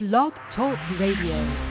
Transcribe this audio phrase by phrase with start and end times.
[0.00, 1.69] Blog Talk Radio.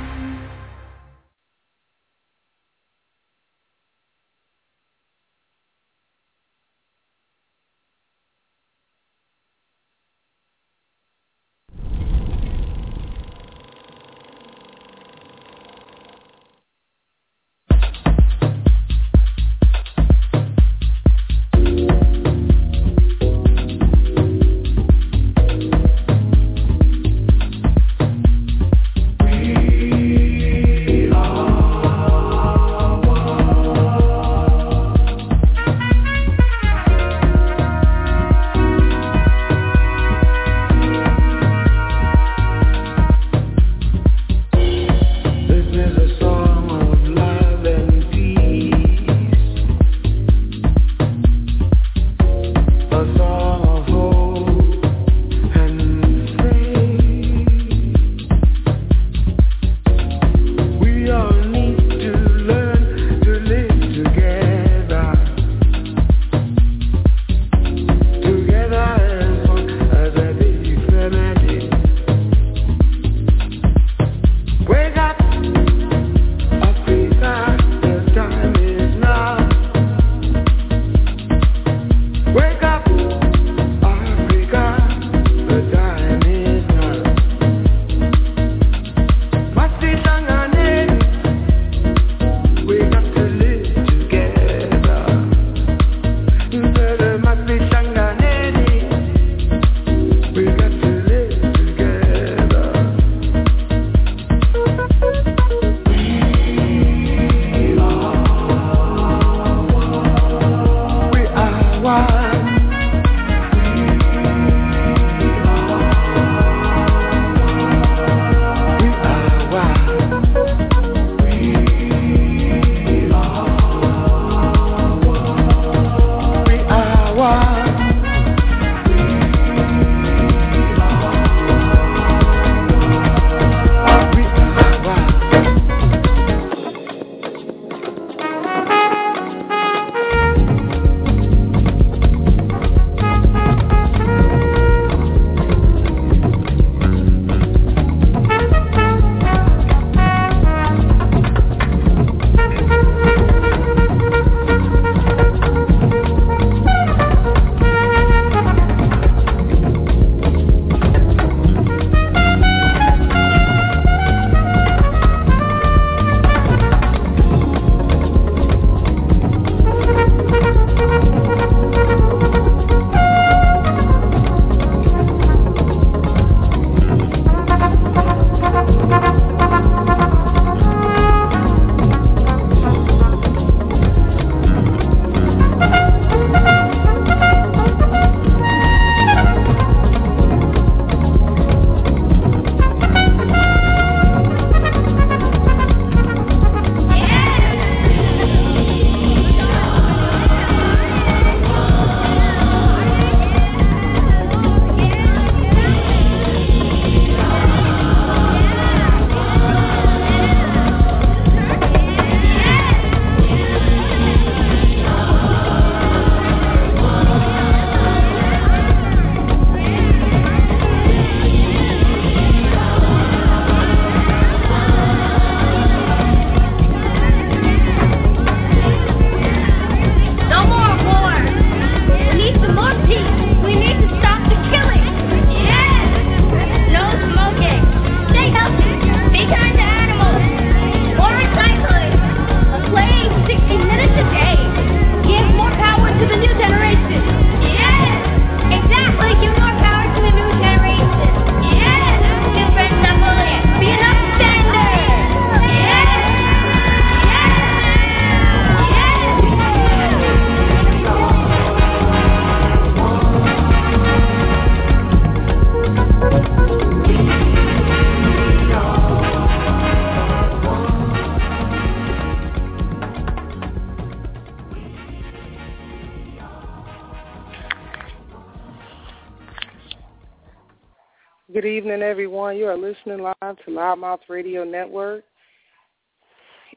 [281.70, 282.36] evening, everyone.
[282.36, 285.04] You are listening live to Loudmouth Radio Network.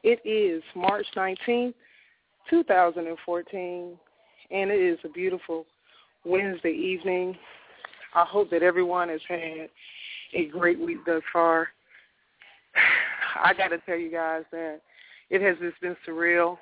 [0.01, 1.75] It is March 19th,
[2.49, 3.97] 2014,
[4.49, 5.67] and it is a beautiful
[6.25, 7.37] Wednesday evening.
[8.15, 9.69] I hope that everyone has had
[10.33, 11.67] a great week thus far.
[13.43, 14.81] I got to tell you guys that
[15.29, 16.57] it has just been surreal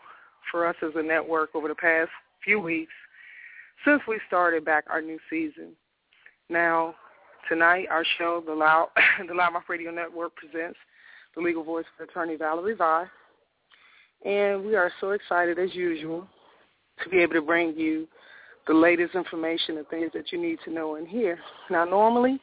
[0.51, 2.09] for us as a network over the past
[2.43, 2.91] few weeks
[3.85, 5.69] since we started back our new season.
[6.49, 6.95] Now,
[7.51, 8.87] tonight our show, the Loud
[9.27, 10.77] the Loudmouth Radio Network presents
[11.35, 13.05] the legal voice of attorney Valerie Vie.
[14.23, 16.25] And we are so excited as usual
[17.03, 18.07] to be able to bring you
[18.67, 21.39] the latest information and things that you need to know and hear.
[21.69, 22.39] Now normally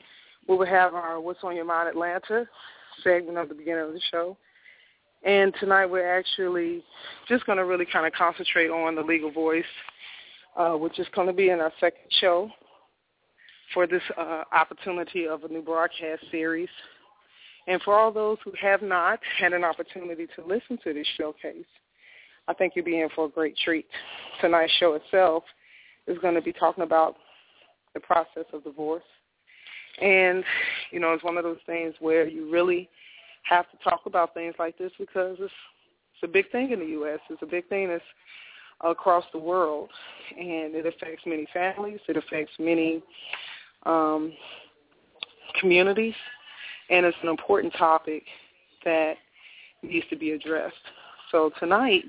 [0.46, 2.46] we would have our What's on Your Mind Atlanta
[3.02, 4.36] segment at the beginning of the show.
[5.24, 6.84] And tonight we're actually
[7.28, 9.64] just going to really kind of concentrate on the legal voice,
[10.54, 12.50] uh, which is going to be in our second show
[13.74, 16.68] for this uh, opportunity of a new broadcast series.
[17.66, 21.66] And for all those who have not had an opportunity to listen to this showcase,
[22.48, 23.86] I think you'll be in for a great treat.
[24.40, 25.44] Tonight's show itself
[26.06, 27.16] is going to be talking about
[27.92, 29.02] the process of divorce.
[30.00, 30.44] And,
[30.90, 32.88] you know, it's one of those things where you really
[33.42, 35.52] have to talk about things like this because it's,
[36.14, 37.18] it's a big thing in the U.S.
[37.28, 38.02] It's a big thing that's
[38.82, 39.90] across the world,
[40.38, 41.98] and it affects many families.
[42.08, 43.02] It affects many
[43.84, 44.32] um,
[45.60, 46.14] communities,
[46.90, 48.24] and it's an important topic
[48.84, 49.14] that
[49.82, 50.74] needs to be addressed.
[51.30, 52.04] So tonight,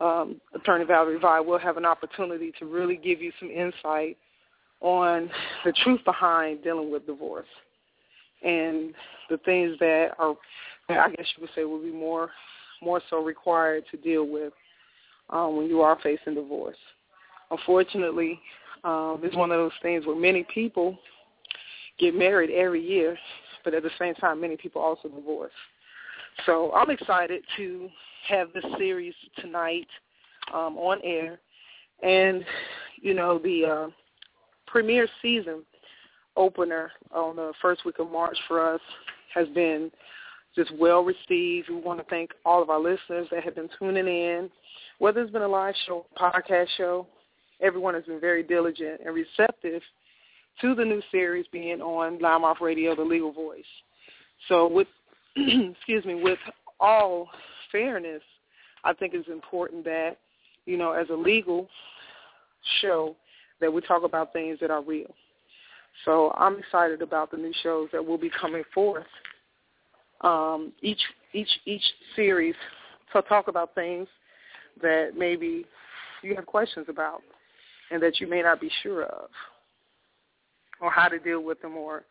[0.00, 4.16] um, Attorney Valerie Vie will have an opportunity to really give you some insight
[4.80, 5.30] on
[5.64, 7.46] the truth behind dealing with divorce
[8.42, 8.94] and
[9.28, 10.34] the things that are,
[10.88, 12.30] I guess you would say, will be more
[12.82, 14.54] more so required to deal with
[15.28, 16.78] um, when you are facing divorce.
[17.50, 18.40] Unfortunately,
[18.84, 20.98] um, it's one of those things where many people
[21.98, 23.16] get married every year,
[23.64, 25.52] but at the same time, many people also divorce.
[26.46, 27.88] So I'm excited to
[28.28, 29.86] have this series tonight
[30.54, 31.38] um, on air,
[32.02, 32.44] and
[33.00, 33.88] you know the uh,
[34.66, 35.62] premiere season
[36.36, 38.80] opener on the first week of March for us
[39.34, 39.90] has been
[40.56, 41.68] just well received.
[41.68, 44.50] We want to thank all of our listeners that have been tuning in,
[44.98, 47.06] whether it's been a live show, podcast show.
[47.60, 49.82] Everyone has been very diligent and receptive
[50.60, 53.64] to the new series being on Lime Off Radio, The Legal Voice.
[54.48, 54.88] So with,
[55.36, 56.38] excuse me, with
[56.78, 57.28] all
[57.70, 58.22] fairness,
[58.84, 60.16] I think it's important that,
[60.66, 61.68] you know, as a legal
[62.80, 63.16] show,
[63.60, 65.14] that we talk about things that are real.
[66.04, 69.06] So I'm excited about the new shows that will be coming forth.
[70.22, 71.00] Um, each
[71.32, 71.82] each each
[72.16, 72.54] series
[73.12, 74.08] to talk about things
[74.82, 75.66] that maybe
[76.22, 77.22] you have questions about
[77.90, 79.28] and that you may not be sure of,
[80.80, 82.04] or how to deal with them, or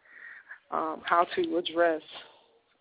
[0.71, 2.01] um, how to address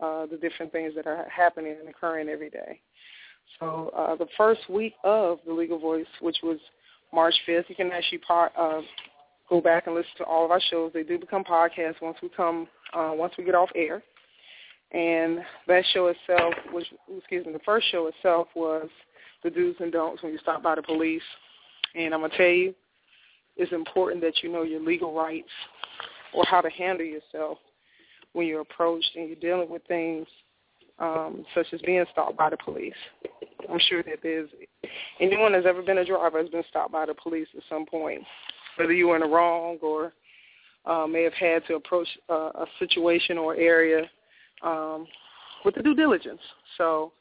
[0.01, 2.81] uh, the different things that are happening and occurring every day.
[3.59, 6.59] So uh, the first week of the Legal Voice, which was
[7.13, 8.81] March 5th, you can actually part, uh,
[9.49, 10.93] go back and listen to all of our shows.
[10.93, 14.03] They do become podcasts once we come uh, once we get off air.
[14.93, 16.87] And that show itself, which
[17.17, 18.89] excuse me, the first show itself was
[19.43, 21.23] the do's and don'ts when you stop by the police.
[21.95, 22.75] And I'm gonna tell you,
[23.59, 25.49] it's important that you know your legal rights
[26.33, 27.59] or how to handle yourself
[28.33, 30.27] when you're approached and you're dealing with things
[30.99, 32.95] um, such as being stopped by the police.
[33.71, 34.49] I'm sure that there's
[35.21, 38.23] anyone that's ever been a driver has been stopped by the police at some point
[38.79, 40.13] whether you were in the wrong or
[40.87, 44.09] uh, may have had to approach uh, a situation or area
[44.63, 45.07] um,
[45.65, 46.41] with the due diligence.
[46.77, 47.13] So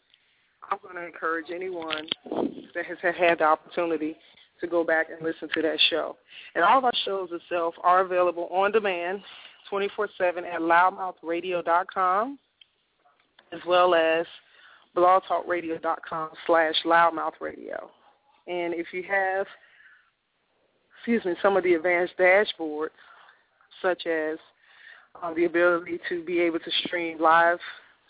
[0.70, 2.08] I'm going to encourage anyone
[2.76, 4.16] that has had the opportunity
[4.62, 6.16] to go back and listen to that show.
[6.56, 9.22] And all of our shows itself are available on demand
[9.72, 12.40] 24-7 at loudmouthradio.com
[13.54, 14.26] as well as
[14.96, 17.88] blogtalkradio.com slash loudmouthradio.
[18.48, 19.46] And if you have–
[21.08, 22.90] excuse me, some of the advanced dashboards,
[23.82, 24.38] such as
[25.24, 27.60] uh, the ability to be able to stream live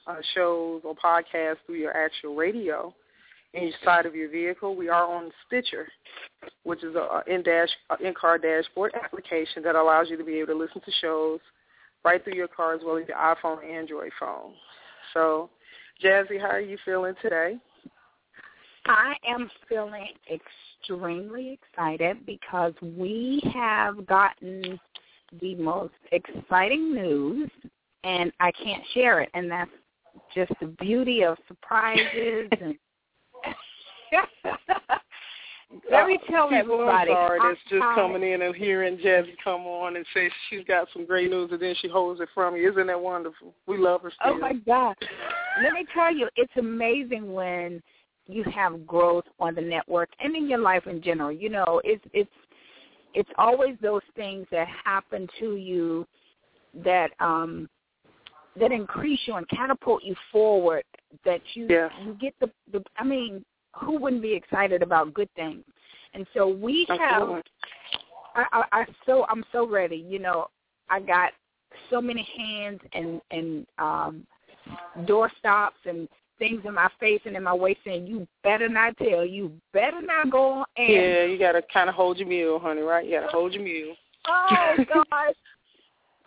[0.07, 2.91] uh, shows or podcasts through your actual radio
[3.53, 4.75] inside of your vehicle.
[4.75, 5.87] We are on Stitcher,
[6.63, 7.69] which is a in-dash
[8.03, 11.39] in-car dashboard application that allows you to be able to listen to shows
[12.03, 14.53] right through your car as well as your iPhone and Android phone.
[15.13, 15.49] So,
[16.03, 17.57] Jazzy, how are you feeling today?
[18.85, 24.79] I am feeling extremely excited because we have gotten
[25.41, 27.49] the most exciting news
[28.03, 29.71] and I can't share it and that's
[30.33, 32.75] just the beauty of surprises and
[35.91, 37.11] Let me tell everybody.
[37.11, 41.05] Sorry, that's just coming in and hearing Jazzy come on and say she's got some
[41.05, 42.71] great news, and then she holds it from you.
[42.71, 43.53] Isn't that wonderful?
[43.67, 44.11] We love her.
[44.11, 44.33] Still.
[44.35, 44.95] Oh my God!
[45.61, 47.81] Let me tell you, it's amazing when
[48.27, 51.31] you have growth on the network and in your life in general.
[51.31, 52.29] You know, it's it's
[53.13, 56.07] it's always those things that happen to you
[56.83, 57.69] that um
[58.59, 60.83] that increase you and catapult you forward.
[61.25, 61.89] That you yeah.
[62.05, 62.83] you get the the.
[62.97, 63.43] I mean,
[63.77, 65.63] who wouldn't be excited about good things?
[66.13, 67.43] And so we have.
[68.35, 69.97] I, I, I so I'm so ready.
[69.97, 70.47] You know,
[70.89, 71.31] I got
[71.89, 74.25] so many hands and and um
[75.05, 76.07] door stops and
[76.39, 79.25] things in my face and in my waist saying, "You better not tell.
[79.25, 82.59] You better not go on air." Yeah, you got to kind of hold your mule,
[82.59, 82.81] honey.
[82.81, 83.05] Right?
[83.05, 83.95] You got to hold your mule.
[84.27, 85.35] Oh gosh.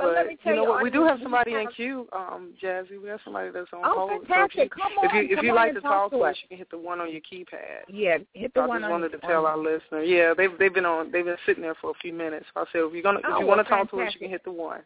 [0.00, 0.82] But, tell you know what?
[0.82, 3.00] We do have somebody in queue, um, Jazzy.
[3.02, 4.26] We have somebody that's on oh, hold.
[4.26, 4.72] fantastic!
[4.74, 6.58] So Come if on, you, if you like to talk, talk to us, you can
[6.58, 7.84] hit the one on your keypad.
[7.88, 8.90] Yeah, hit the I one just on.
[8.90, 10.02] wanted to tell our listener.
[10.02, 11.12] Yeah, they've they've been on.
[11.12, 12.46] They've been sitting there for a few minutes.
[12.56, 14.20] I said, if you're gonna, oh, if you well, want to talk to us, you
[14.20, 14.80] can hit the one.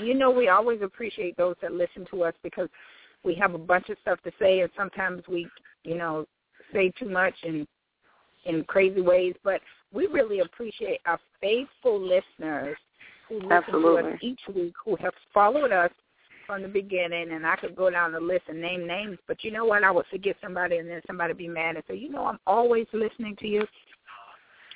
[0.00, 2.68] You know, we always appreciate those that listen to us because
[3.24, 5.48] we have a bunch of stuff to say, and sometimes we,
[5.84, 6.24] you know,
[6.72, 7.66] say too much and
[8.44, 9.34] in crazy ways.
[9.42, 9.60] But
[9.92, 12.76] we really appreciate our faithful listeners
[13.28, 14.02] who listen Absolutely.
[14.02, 15.90] to us each week, who have followed us
[16.46, 17.32] from the beginning.
[17.32, 19.84] And I could go down the list and name names, but you know what?
[19.84, 22.86] I would forget somebody, and then somebody be mad and say, you know, I'm always
[22.92, 23.66] listening to you.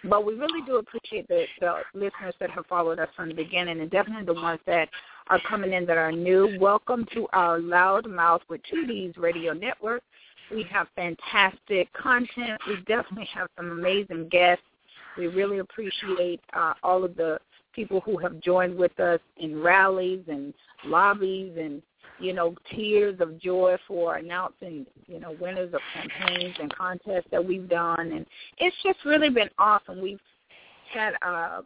[0.05, 3.81] But we really do appreciate the, the listeners that have followed us from the beginning,
[3.81, 4.89] and definitely the ones that
[5.29, 6.59] are coming in that are new.
[6.61, 10.03] Welcome to our Loudmouth with Two D's Radio Network.
[10.51, 12.61] We have fantastic content.
[12.67, 14.65] We definitely have some amazing guests.
[15.17, 17.39] We really appreciate uh, all of the
[17.73, 21.83] people who have joined with us in rallies and lobbies and
[22.19, 27.45] you know tears of joy for announcing you know winners of campaigns and contests that
[27.45, 28.27] we've done and
[28.59, 30.21] it's just really been awesome we've
[30.93, 31.61] had uh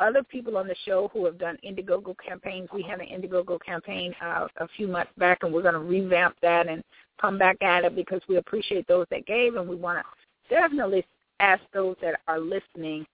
[0.00, 2.68] other people on the show who have done Indiegogo campaigns.
[2.72, 6.36] We had an Indiegogo campaign uh, a few months back, and we're going to revamp
[6.42, 6.82] that and
[7.20, 11.04] come back at it because we appreciate those that gave, and we want to definitely
[11.40, 13.06] ask those that are listening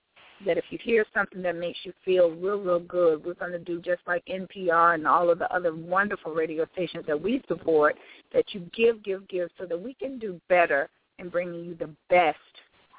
[0.47, 3.59] that if you hear something that makes you feel real, real good, we're going to
[3.59, 7.97] do just like NPR and all of the other wonderful radio stations that we support,
[8.33, 10.89] that you give, give, give so that we can do better
[11.19, 12.39] in bringing you the best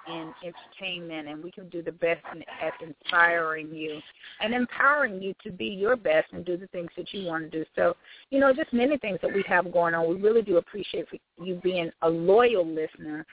[0.08, 4.00] in entertainment and we can do the best in, at inspiring you
[4.40, 7.50] and empowering you to be your best and do the things that you want to
[7.50, 7.66] do.
[7.76, 7.96] So,
[8.30, 10.08] you know, just many things that we have going on.
[10.08, 11.08] We really do appreciate
[11.42, 13.26] you being a loyal listener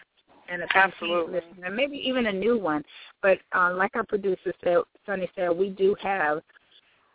[0.51, 1.35] and a Absolutely.
[1.35, 2.85] listener, and maybe even a new one.
[3.21, 6.41] But uh, like our producer said, Sunny said, we do have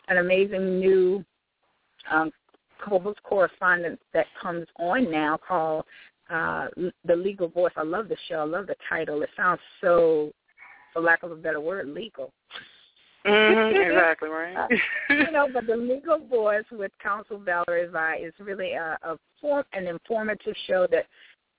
[0.08, 1.24] an amazing new
[2.12, 2.32] um,
[2.84, 5.86] co-host correspondent that comes on now called
[6.30, 6.68] uh,
[7.06, 7.74] The Legal Voice.
[7.76, 8.40] I love the show.
[8.40, 9.22] I love the title.
[9.22, 10.32] It sounds so,
[10.94, 12.32] for lack of a better word, legal.
[13.26, 14.56] Mm-hmm, exactly right.
[14.56, 14.68] uh,
[15.10, 19.64] you know, but the legal voice with Counsel Valerie Vie is really a, a form,
[19.74, 21.06] an informative show that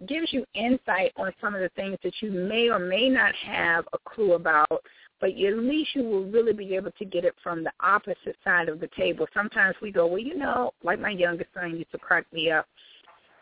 [0.07, 3.87] gives you insight on some of the things that you may or may not have
[3.93, 4.83] a clue about,
[5.21, 8.69] but at least you will really be able to get it from the opposite side
[8.69, 9.26] of the table.
[9.35, 12.67] Sometimes we go, well, you know, like my youngest son used to crack me up.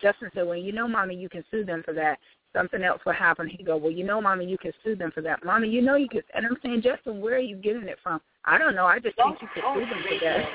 [0.00, 2.18] Justin said, well, you know, Mommy, you can sue them for that.
[2.54, 3.48] Something else will happen.
[3.48, 5.44] He go, well, you know, Mommy, you can sue them for that.
[5.44, 6.22] Mommy, you know you can.
[6.34, 8.20] And I'm saying, Justin, where are you getting it from?
[8.46, 8.86] I don't know.
[8.86, 10.48] I just think you can sue them for that.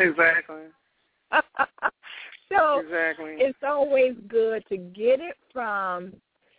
[0.00, 0.62] Exactly.
[2.56, 3.34] so exactly.
[3.38, 6.12] it's always good to get it from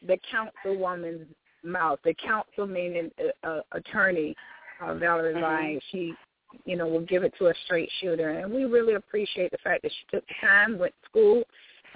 [0.06, 1.28] the councilwoman's
[1.64, 2.00] mouth.
[2.04, 3.12] The council meaning
[3.44, 4.36] uh, uh, attorney
[4.82, 5.42] uh, Valerie mm-hmm.
[5.42, 5.80] Vine.
[5.92, 6.14] She,
[6.66, 9.82] you know, will give it to a straight shooter, and we really appreciate the fact
[9.84, 11.44] that she took the time, went to school,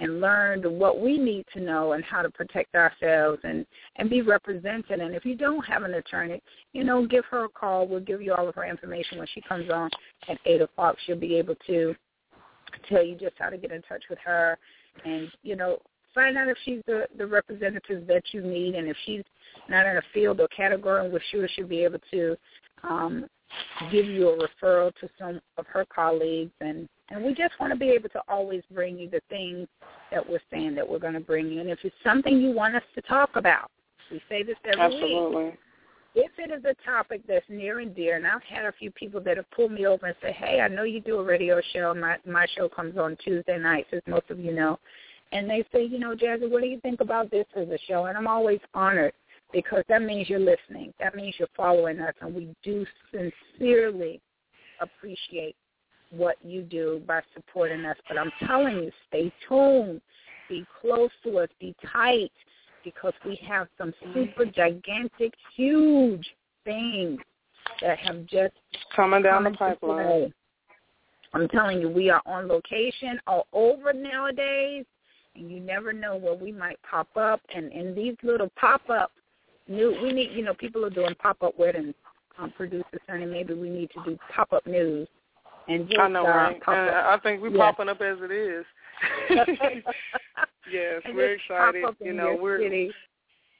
[0.00, 4.22] and learned what we need to know and how to protect ourselves and and be
[4.22, 5.00] represented.
[5.00, 6.40] And if you don't have an attorney,
[6.72, 7.86] you know, give her a call.
[7.86, 9.90] We'll give you all of her information when she comes on
[10.28, 10.96] at eight o'clock.
[11.04, 11.94] She'll be able to
[12.88, 14.58] tell you just how to get in touch with her,
[15.04, 15.78] and you know,
[16.14, 19.24] find out if she's the the representative that you need, and if she's
[19.68, 22.36] not in a field or category, we're sure she'll be able to
[22.82, 23.26] um,
[23.90, 27.78] give you a referral to some of her colleagues and and we just want to
[27.78, 29.66] be able to always bring you the things
[30.10, 31.60] that we're saying that we're going to bring you.
[31.60, 33.70] And if it's something you want us to talk about,
[34.10, 35.44] we say this every Absolutely.
[35.44, 35.54] week.
[36.14, 39.20] If it is a topic that's near and dear, and I've had a few people
[39.20, 41.94] that have pulled me over and said, "Hey, I know you do a radio show.
[41.94, 44.78] My my show comes on Tuesday nights, as most of you know,"
[45.32, 48.06] and they say, "You know, Jazzy, what do you think about this as a show?"
[48.06, 49.12] And I'm always honored
[49.52, 50.92] because that means you're listening.
[50.98, 54.20] That means you're following us, and we do sincerely
[54.80, 55.56] appreciate
[56.10, 57.96] what you do by supporting us.
[58.08, 60.00] But I'm telling you, stay tuned.
[60.48, 61.50] Be close to us.
[61.60, 62.32] Be tight
[62.94, 66.26] because we have some super gigantic, huge
[66.64, 67.20] things
[67.82, 68.54] that have just
[68.94, 70.06] coming down come the pipeline.
[70.06, 70.32] Play.
[71.34, 74.86] I'm telling you, we are on location all over nowadays,
[75.34, 77.40] and you never know where we might pop up.
[77.54, 79.12] And in these little pop-up
[79.68, 81.94] new, we need, you know, people are doing pop-up weddings.
[82.38, 85.08] Um, producer Sonny, maybe we need to do pop-up news
[85.66, 86.62] and just I know, uh, right?
[86.62, 87.06] pop And up.
[87.06, 87.70] I think we're Yeah.
[87.70, 88.64] popping up as it is.
[90.70, 91.84] yes, And we're excited.
[92.00, 92.90] You know, we're city.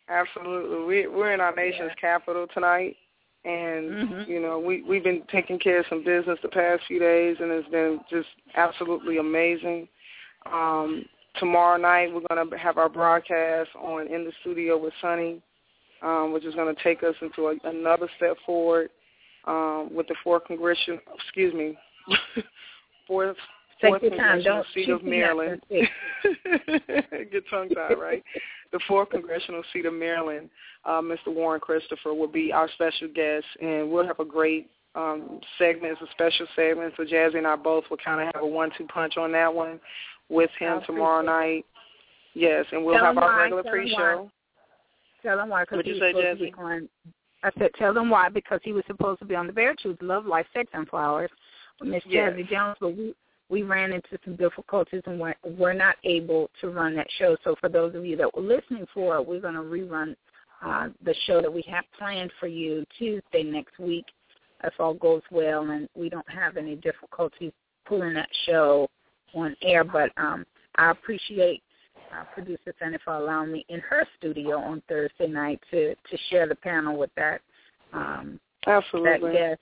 [0.08, 2.96] absolutely we we're in our nation's capital tonight,
[3.44, 4.28] and Mhm.
[4.28, 7.50] you know we we've been taking care of some business the past few days, and
[7.50, 9.88] it's been just absolutely amazing.
[10.46, 11.04] Um,
[11.38, 15.40] tomorrow night we're going to have our broadcast on in the studio with Sunny,
[16.02, 18.90] um, which is going to take us into a, another step forward
[19.46, 21.76] um, with the fourth congressional, excuse me,
[23.06, 23.36] fourth
[23.80, 24.42] Take fourth your time.
[24.42, 25.62] congressional Don't seat of Maryland.
[25.70, 28.24] Get tongue tied, right?
[28.72, 30.50] the fourth congressional seat of Maryland.
[30.84, 31.28] Uh, Mr.
[31.28, 36.10] Warren Christopher will be our special guest, and we'll have a great um, segment, a
[36.12, 36.94] special segment.
[36.96, 39.80] So Jazzy and I both will kind of have a one-two punch on that one
[40.28, 41.64] with him tomorrow night.
[42.34, 44.30] Yes, and we'll Tell have our why, regular pre-show.
[45.22, 46.58] Tell them why, he you was say, supposed to be Jazzy?
[46.58, 46.88] on.
[47.42, 49.98] I said, tell them why, because he was supposed to be on the Bear Truth
[50.02, 51.30] Love Life Sex and Flowers
[51.80, 52.32] with Miss Yes.
[52.32, 53.14] Jazzy Jones, but we
[53.50, 57.36] we ran into some difficulties and we're, we're not able to run that show.
[57.44, 60.14] So for those of you that were listening for it, we're going to rerun
[60.64, 64.04] uh, the show that we have planned for you Tuesday next week,
[64.64, 67.52] if all goes well, and we don't have any difficulties
[67.86, 68.88] pulling that show
[69.34, 69.84] on air.
[69.84, 70.44] But um,
[70.76, 71.62] I appreciate
[72.12, 76.48] uh, producer Fanny for allowing me in her studio on Thursday night to to share
[76.48, 77.40] the panel with that
[77.92, 78.40] um,
[79.04, 79.60] that guest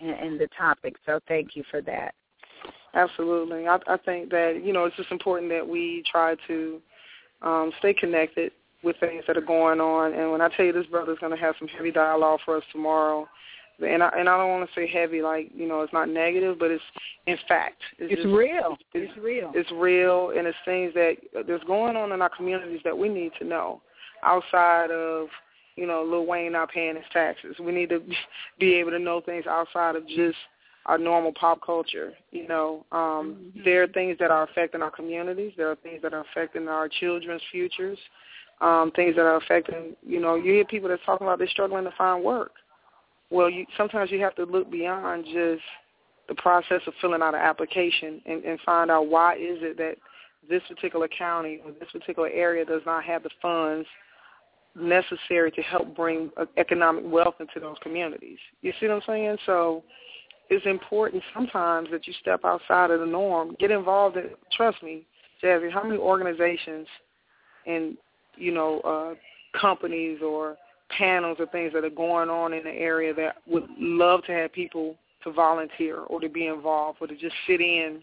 [0.00, 0.94] and, and the topic.
[1.04, 2.14] So thank you for that.
[2.98, 3.68] Absolutely.
[3.68, 6.80] I, I think that, you know, it's just important that we try to
[7.42, 8.50] um, stay connected
[8.82, 10.14] with things that are going on.
[10.14, 12.64] And when I tell you this brother's going to have some heavy dialogue for us
[12.72, 13.28] tomorrow,
[13.80, 16.58] and I, and I don't want to say heavy like, you know, it's not negative,
[16.58, 16.82] but it's
[17.26, 17.80] in fact.
[18.00, 18.76] It's just- real.
[18.92, 19.52] It's, It's real.
[19.54, 23.30] It's real, and it's things that there's going on in our communities that we need
[23.38, 23.80] to know
[24.24, 25.28] outside of,
[25.76, 27.54] you know, Lil Wayne not paying his taxes.
[27.60, 28.02] We need to
[28.58, 30.36] be able to know things outside of just
[30.88, 32.14] our normal pop culture.
[32.32, 33.64] You know, um, Mhm.
[33.64, 35.52] there are things that are affecting our communities.
[35.56, 37.98] There are things that are affecting our children's futures.
[38.60, 41.84] Um, things that are affecting, you know, you hear people that's talking about they're struggling
[41.84, 42.54] to find work.
[43.30, 45.62] Well, you sometimes you have to look beyond just
[46.26, 49.96] the process of filling out an application and, and find out why is it that
[50.48, 53.86] this particular county or this particular area does not have the funds
[54.74, 58.38] necessary to help bring uh, economic wealth into those communities.
[58.62, 59.36] You see what I'm saying?
[59.46, 59.84] So
[60.50, 65.04] it's important sometimes that you step outside of the norm, get involved in, trust me,
[65.42, 66.86] Jazzy, how many organizations
[67.66, 67.96] and,
[68.36, 70.56] you know, uh, companies or
[70.96, 74.52] panels or things that are going on in the area that would love to have
[74.52, 78.00] people to volunteer or to be involved or to just sit in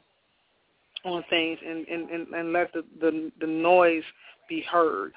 [1.03, 4.03] on things and, and, and, and let the, the the noise
[4.49, 5.13] be heard.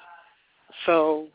[0.85, 1.27] So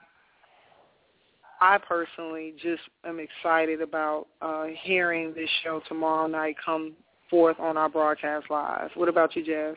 [1.64, 6.92] I personally just am excited about uh, hearing this show tomorrow night come
[7.30, 8.90] forth on our broadcast live.
[8.96, 9.74] What about you, Jazz?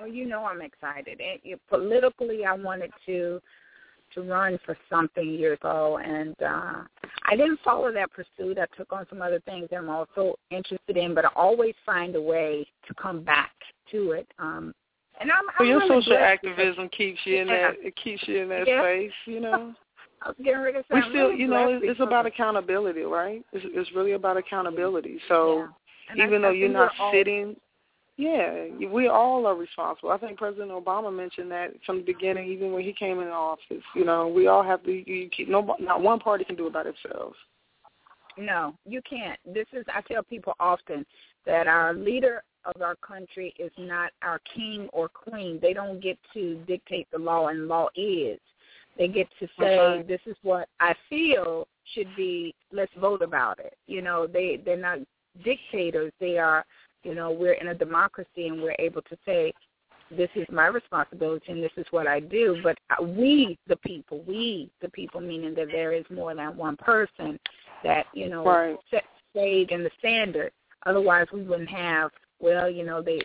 [0.00, 1.20] Oh, you know I'm excited.
[1.20, 3.38] And it, politically, I wanted to
[4.14, 6.82] to run for something years ago, and uh,
[7.24, 8.58] I didn't follow that pursuit.
[8.58, 12.16] I took on some other things that I'm also interested in, but I always find
[12.16, 13.52] a way to come back
[13.90, 14.26] to it.
[14.38, 14.74] Um,
[15.20, 17.72] and I'm, So I'm your social activism keeps you in Yeah.
[17.72, 18.80] that it keeps you in that Yeah.
[18.80, 19.74] space, you know.
[20.24, 23.44] I was getting to say, We still, really you know, it's, it's about accountability, right?
[23.52, 25.18] It's, it's really about accountability.
[25.28, 25.68] So
[26.16, 26.22] yeah.
[26.22, 27.56] I- even I though you're not sitting,
[28.16, 30.10] yeah, we all are responsible.
[30.10, 33.82] I think President Obama mentioned that from the beginning, even when he came in office.
[33.94, 34.92] You know, we all have to.
[34.92, 37.36] You keep, no, not one party can do it by themselves.
[38.38, 39.38] No, you can't.
[39.46, 41.06] This is I tell people often
[41.46, 45.58] that our leader of our country is not our king or queen.
[45.60, 48.38] They don't get to dictate the law and law is.
[48.98, 50.08] They get to say right.
[50.08, 53.76] this is what I feel should be let's vote about it.
[53.86, 54.98] You know, they they're not
[55.44, 56.12] dictators.
[56.20, 56.64] They are,
[57.02, 59.52] you know, we're in a democracy and we're able to say
[60.10, 62.58] this is my responsibility and this is what I do.
[62.62, 66.76] But uh, we, the people, we, the people, meaning that there is more than one
[66.76, 67.38] person
[67.82, 68.76] that you know Right.
[68.90, 70.52] set stage and the standard.
[70.86, 72.10] Otherwise, we wouldn't have.
[72.40, 73.20] Well, you know, they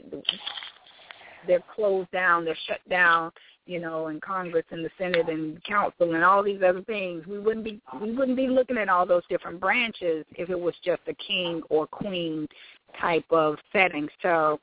[1.48, 3.32] they're closed down, they're shut down.
[3.68, 7.26] You know, in Congress and the Senate and Council and all these other things.
[7.28, 10.74] We wouldn't be we wouldn't be looking at all those different branches if it was
[10.84, 12.48] just a king or queen
[13.00, 14.08] type of setting.
[14.22, 14.60] So,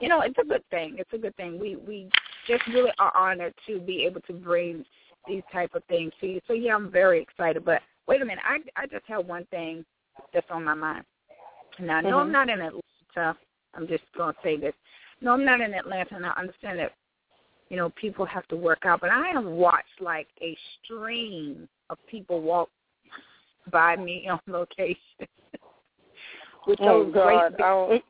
[0.00, 0.96] you know, it's a good thing.
[0.98, 1.58] It's a good thing.
[1.58, 2.08] We we
[2.46, 4.84] just really are honored to be able to bring
[5.26, 6.40] these type of things to you.
[6.46, 7.64] So yeah, I'm very excited.
[7.64, 9.84] But wait a minute, I I just have one thing
[10.32, 11.04] that's on my mind.
[11.78, 12.32] Now, no, I'm mm-hmm.
[12.32, 13.36] not in Atlanta.
[13.74, 14.74] I'm just going to say this.
[15.20, 16.92] No, I'm not in Atlanta, and I understand that
[17.68, 19.00] you know people have to work out.
[19.00, 22.68] But I have watched like a stream of people walk
[23.70, 24.96] by me on location
[26.66, 27.56] with oh, those God.
[27.56, 28.02] great.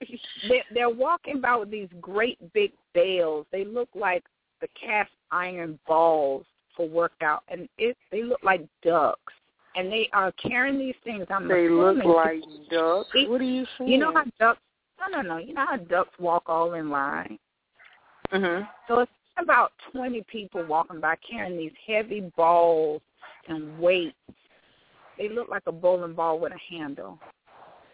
[0.00, 0.18] Big,
[0.48, 3.46] they're, they're walking by with these great big bales.
[3.52, 4.24] They look like
[4.60, 6.44] the cast iron balls
[6.76, 9.32] for workout, and it they look like ducks.
[9.76, 11.26] And they are carrying these things.
[11.30, 12.40] I'm they assuming look like
[12.72, 13.08] ducks.
[13.28, 13.90] what are you saying?
[13.90, 14.60] You know how ducks?
[14.98, 15.38] No, no, no.
[15.38, 17.38] You know how ducks walk all in line.
[18.32, 18.68] Mhm.
[18.88, 23.02] So it's about 20 people walking by carrying these heavy balls
[23.48, 24.16] and weights.
[25.18, 27.18] They look like a bowling ball with a handle.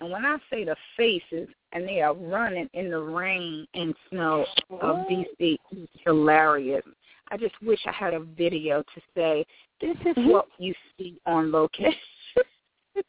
[0.00, 4.46] And when I say the faces, and they are running in the rain and snow
[4.70, 6.84] of DC, it's hilarious.
[7.30, 9.44] I just wish I had a video to say,
[9.80, 10.30] this is mm-hmm.
[10.30, 11.94] what you see on location.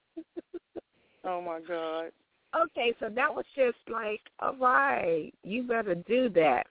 [1.23, 2.11] oh, my God.
[2.59, 6.65] Okay, so that was just like, all right, you better do that.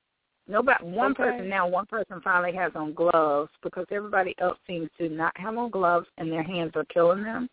[0.48, 1.22] Nobody, one okay.
[1.24, 5.56] person now, one person finally has on gloves because everybody else seems to not have
[5.58, 7.48] on gloves and their hands are killing them.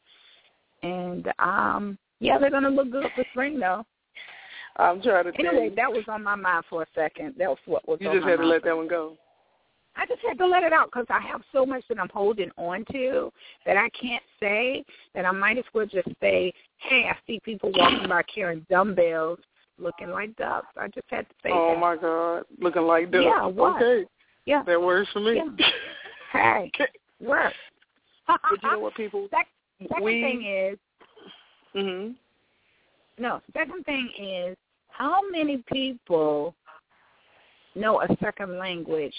[0.83, 3.85] And um, yeah, they're gonna look good for spring though.
[4.77, 5.39] I'm trying to.
[5.39, 7.35] Anyway, that was on my mind for a second.
[7.37, 7.99] That was what was.
[8.01, 9.17] You just had to let that one go.
[9.95, 12.49] I just had to let it out because I have so much that I'm holding
[12.57, 13.31] on to
[13.65, 17.71] that I can't say that I might as well just say, hey, I see people
[17.75, 19.39] walking by carrying dumbbells
[19.79, 20.67] looking like ducks.
[20.77, 21.79] I just had to say Oh that.
[21.79, 23.23] my God, looking like ducks.
[23.25, 23.81] Yeah, what?
[23.81, 24.05] Okay.
[24.45, 24.63] Yeah.
[24.63, 25.35] That works for me.
[25.35, 25.67] Yeah.
[26.33, 26.71] Hey,
[27.21, 27.53] work.
[28.25, 29.27] but you know what, people?
[29.31, 29.45] Sec-
[29.87, 30.79] second we, thing is,
[31.75, 32.15] mhm.
[33.19, 33.39] no.
[33.55, 34.57] Second thing is,
[34.87, 36.55] how many people
[37.75, 39.13] know a second language?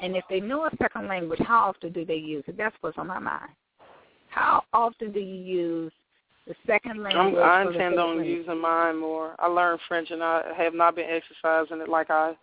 [0.00, 2.56] And if they know a second language, how often do they use it?
[2.56, 3.50] That's what's on my mind.
[4.30, 5.92] How often do you use
[6.46, 7.42] the second language?
[7.42, 8.26] I'm, I intend on language?
[8.26, 9.34] using mine more.
[9.38, 12.36] I learned French, and I have not been exercising it like I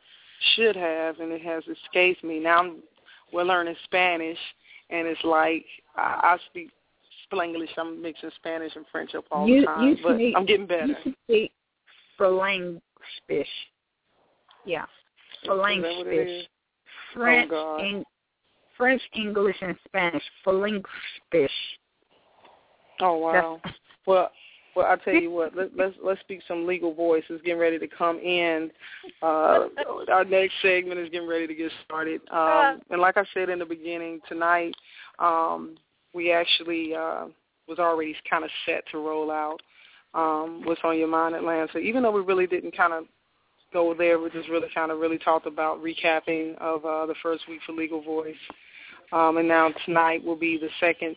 [0.55, 2.39] should have, and it has escaped me.
[2.39, 2.77] Now I'm,
[3.31, 4.37] we're learning Spanish,
[4.89, 6.71] and it's like I, I speak
[7.31, 7.69] Spanglish.
[7.77, 10.87] I'm mixing Spanish and French up all you, the time, but speak, I'm getting better.
[10.87, 11.51] You speak
[12.19, 12.81] Falangish.
[14.65, 14.85] Yeah,
[15.47, 16.41] Falangish.
[16.41, 18.05] Oh, French, oh, Eng-
[18.77, 20.23] French, English, and Spanish.
[20.45, 21.49] Falangish.
[22.99, 23.59] Oh wow.
[23.63, 24.31] That's, well,
[24.75, 25.55] well, I tell you what.
[25.55, 27.41] Let, let's let's speak some legal voices.
[27.43, 28.71] Getting ready to come in.
[29.21, 29.67] Uh,
[30.11, 32.21] our next segment is getting ready to get started.
[32.31, 34.73] Um, and like I said in the beginning, tonight
[35.19, 35.75] um,
[36.13, 37.25] we actually uh,
[37.67, 39.59] was already kind of set to roll out.
[40.13, 41.77] Um, what's on your mind, Atlanta?
[41.77, 43.05] Even though we really didn't kind of
[43.71, 47.47] go there, we just really kind of really talked about recapping of uh, the first
[47.47, 48.35] week for Legal Voice.
[49.13, 51.15] Um, and now tonight will be the second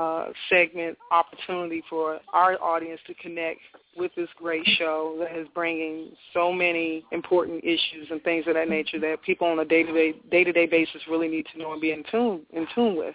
[0.00, 3.60] uh, segment opportunity for our audience to connect
[3.98, 8.68] with this great show that is bringing so many important issues and things of that
[8.68, 12.02] nature that people on a day-to-day day-to-day basis really need to know and be in
[12.10, 13.14] tune in tune with.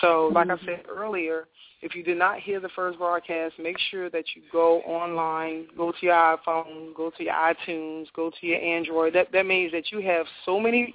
[0.00, 1.48] So, like I said earlier,
[1.82, 5.92] if you did not hear the first broadcast, make sure that you go online, go
[5.92, 9.12] to your iPhone, go to your iTunes, go to your Android.
[9.12, 10.94] That that means that you have so many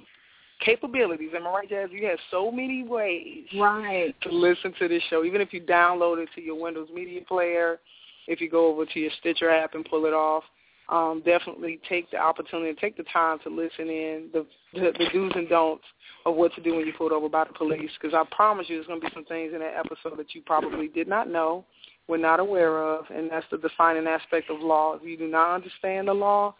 [0.64, 1.30] capabilities.
[1.34, 1.90] Am I right, Jazz?
[1.92, 4.14] You have so many ways right.
[4.22, 5.24] to listen to this show.
[5.24, 7.78] Even if you download it to your Windows Media Player,
[8.26, 10.44] if you go over to your Stitcher app and pull it off,
[10.88, 15.32] um, definitely take the opportunity, take the time to listen in the, the the do's
[15.34, 15.84] and don'ts
[16.26, 17.90] of what to do when you're pulled over by the police.
[18.00, 20.42] Because I promise you, there's going to be some things in that episode that you
[20.42, 21.64] probably did not know,
[22.08, 24.94] were not aware of, and that's the defining aspect of law.
[24.94, 26.54] If you do not understand the law,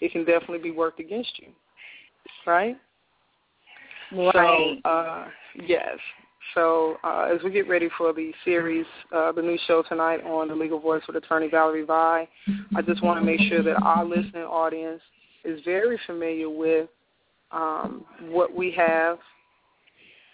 [0.00, 1.48] it can definitely be worked against you,
[2.46, 2.76] right?
[4.12, 4.78] Right.
[4.84, 5.28] So, uh,
[5.66, 5.98] yes.
[6.54, 10.48] So uh, as we get ready for the series, uh, the new show tonight on
[10.48, 12.28] the Legal Voice with Attorney Valerie Vie,
[12.74, 15.00] I just want to make sure that our listening audience
[15.44, 16.88] is very familiar with
[17.52, 19.18] um, what we have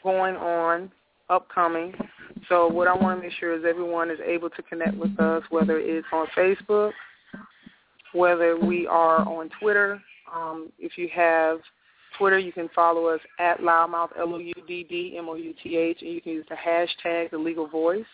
[0.03, 0.91] going on,
[1.29, 1.93] upcoming.
[2.49, 5.43] So what I want to make sure is everyone is able to connect with us,
[5.51, 6.93] whether it's on Facebook,
[8.13, 10.01] whether we are on Twitter.
[10.35, 11.59] Um, if you have
[12.19, 17.39] Twitter, you can follow us at Loudmouth, L-O-U-D-D-M-O-U-T-H, and you can use the hashtag The
[17.39, 18.05] Legal Voice.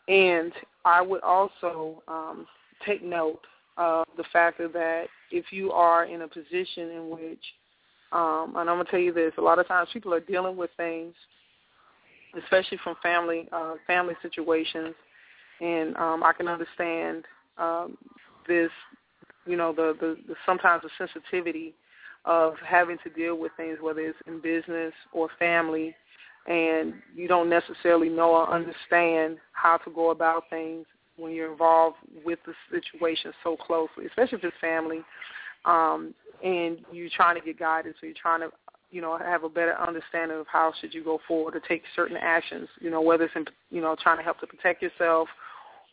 [0.07, 0.51] And
[0.83, 2.45] I would also um,
[2.85, 3.39] take note
[3.77, 7.43] of the fact that if you are in a position in which
[8.11, 10.69] Um, and I'm gonna tell you this: a lot of times people are dealing with
[10.77, 11.15] things,
[12.41, 14.95] especially from family uh, family situations,
[15.61, 17.25] and um, I can understand
[17.57, 17.97] um,
[18.47, 18.71] this.
[19.45, 21.73] You know, the, the the sometimes the sensitivity
[22.25, 25.93] of having to deal with things, whether it's in business or family,
[26.47, 30.85] and you don't necessarily know or understand how to go about things
[31.17, 35.01] when you're involved with the situation so closely, especially if it's family,
[35.65, 38.49] um, and you're trying to get guidance or you're trying to,
[38.93, 42.15] you know, have a better understanding of how should you go forward to take certain
[42.15, 45.27] actions, you know, whether it's, in, you know, trying to help to protect yourself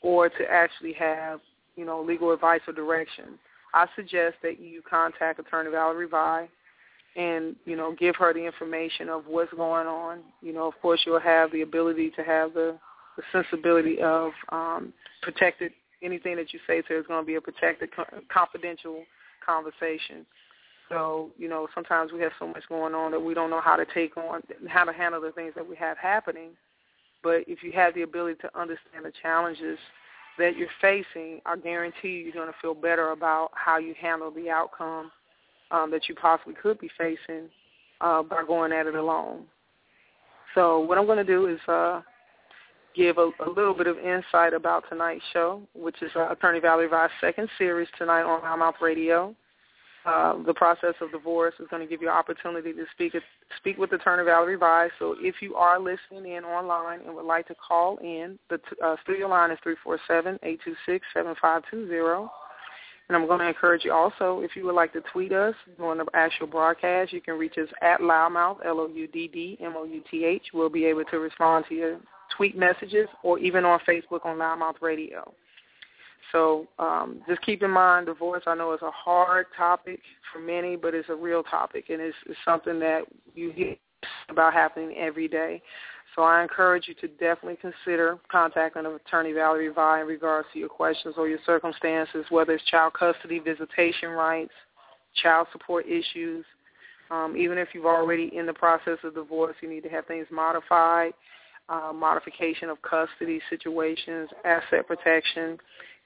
[0.02, 1.40] or to actually have,
[1.76, 3.38] you know, legal advice or direction.
[3.72, 6.46] I suggest that you contact Attorney Valerie Vie
[7.16, 10.18] and, you know, give her the information of what's going on.
[10.42, 12.78] You know, of course, you'll have the ability to have the,
[13.16, 17.36] the sensibility of um, protected, anything that you say to her is going to be
[17.36, 17.88] a protected,
[18.30, 19.04] confidential
[19.44, 20.26] conversation.
[20.90, 23.76] So, you know, sometimes we have so much going on that we don't know how
[23.76, 26.50] to take on, how to handle the things that we have happening.
[27.22, 29.78] But if you have the ability to understand the challenges
[30.38, 34.32] that you're facing, I guarantee you you're going to feel better about how you handle
[34.32, 35.12] the outcome
[35.70, 37.48] um, that you possibly could be facing
[38.00, 39.44] uh, by going at it alone.
[40.54, 42.00] So what I'm going to do is uh,
[42.96, 46.88] give a, a, little bit of insight about tonight's show, which is uh, Attorney Valerie
[46.88, 49.34] Vie's second series tonight on Loudmouth Radio.
[50.06, 53.14] Uh, the process of divorce is going to give you an opportunity to speak
[53.58, 54.88] speak with Attorney Valerie Vie.
[54.98, 58.96] So if you are listening in online and would like to call in, the uh,
[59.02, 62.30] studio line is 347-826-7520.
[63.08, 65.98] And I'm going to encourage you also, if you would like to tweet us during
[65.98, 70.42] the actual broadcast, you can reach us at Loudmouth, L-O-U-D-D-M-O-U-T-H.
[70.54, 71.98] We'll be able to respond to your
[72.36, 75.34] tweet messages or even on Facebook on Loudmouth Radio.
[76.32, 78.44] So um, just keep in mind, divorce.
[78.46, 80.00] I know it's a hard topic
[80.32, 83.02] for many, but it's a real topic, and it's, it's something that
[83.34, 83.76] you hear
[84.28, 85.62] about happening every day.
[86.16, 90.68] So I encourage you to definitely consider contacting Attorney Valerie Vie in regards to your
[90.68, 94.52] questions or your circumstances, whether it's child custody, visitation rights,
[95.22, 96.44] child support issues.
[97.10, 100.26] Um, even if you've already in the process of divorce, you need to have things
[100.30, 101.12] modified,
[101.68, 105.58] uh, modification of custody situations, asset protection,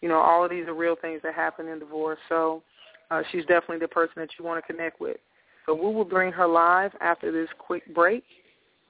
[0.05, 2.19] you know, all of these are real things that happen in divorce.
[2.29, 2.63] So
[3.11, 5.17] uh, she's definitely the person that you want to connect with.
[5.65, 8.23] So we will bring her live after this quick break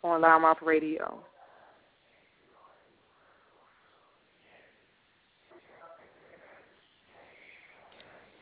[0.02, 1.20] on Loudmouth Radio.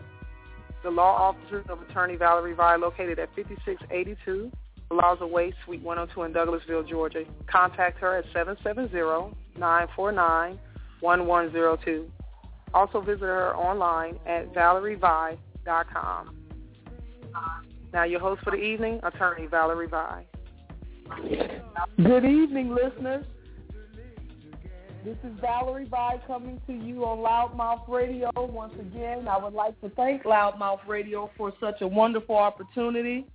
[0.82, 4.50] the law offices of Attorney Valerie Vie located at 5682
[4.92, 7.24] Plaza Way, Suite 102 in Douglasville, Georgia.
[7.50, 8.24] Contact her at
[9.58, 12.06] 770-949-1102.
[12.74, 16.36] Also visit her online at valerievie.com.
[17.92, 20.26] Now your host for the evening, Attorney Valerie Vie.
[21.96, 23.24] Good evening, listeners.
[25.04, 28.30] This is Valerie Vie coming to you on Loudmouth Radio.
[28.36, 33.26] Once again, I would like to thank Loudmouth Radio for such a wonderful opportunity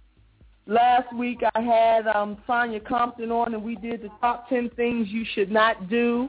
[0.68, 5.08] Last week I had um, Sonia Compton on, and we did the top 10 things
[5.10, 6.28] you should not do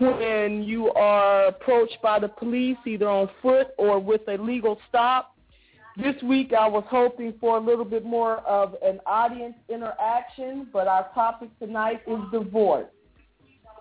[0.00, 5.36] when you are approached by the police, either on foot or with a legal stop.
[5.96, 10.88] This week I was hoping for a little bit more of an audience interaction, but
[10.88, 12.86] our topic tonight is divorce.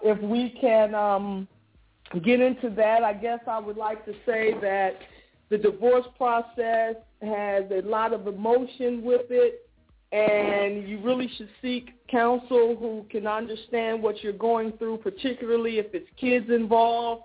[0.03, 1.47] If we can um,
[2.23, 4.97] get into that, I guess I would like to say that
[5.49, 9.66] the divorce process has a lot of emotion with it,
[10.11, 15.87] and you really should seek counsel who can understand what you're going through, particularly if
[15.93, 17.23] it's kids involved.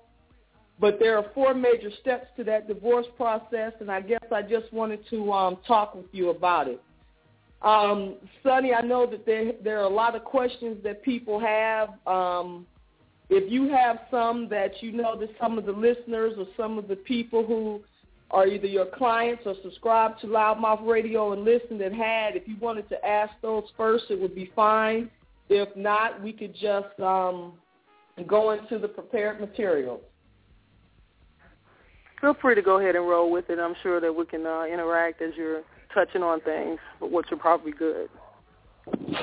[0.80, 4.72] But there are four major steps to that divorce process, and I guess I just
[4.72, 6.82] wanted to um, talk with you about it.
[7.62, 11.90] Um, Sonny, I know that there, there are a lot of questions that people have.
[12.06, 12.66] Um,
[13.30, 16.88] if you have some that you know that some of the listeners or some of
[16.88, 17.80] the people who
[18.32, 22.56] are either your clients or subscribe to Loudmouth Radio and listen that had, if you
[22.60, 25.10] wanted to ask those first, it would be fine.
[25.48, 27.52] If not, we could just um,
[28.26, 30.00] go into the prepared materials.
[32.20, 33.58] Feel free to go ahead and roll with it.
[33.58, 37.72] I'm sure that we can uh, interact as you're touching on things, which are probably
[37.72, 38.08] good.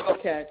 [0.10, 0.48] Okay.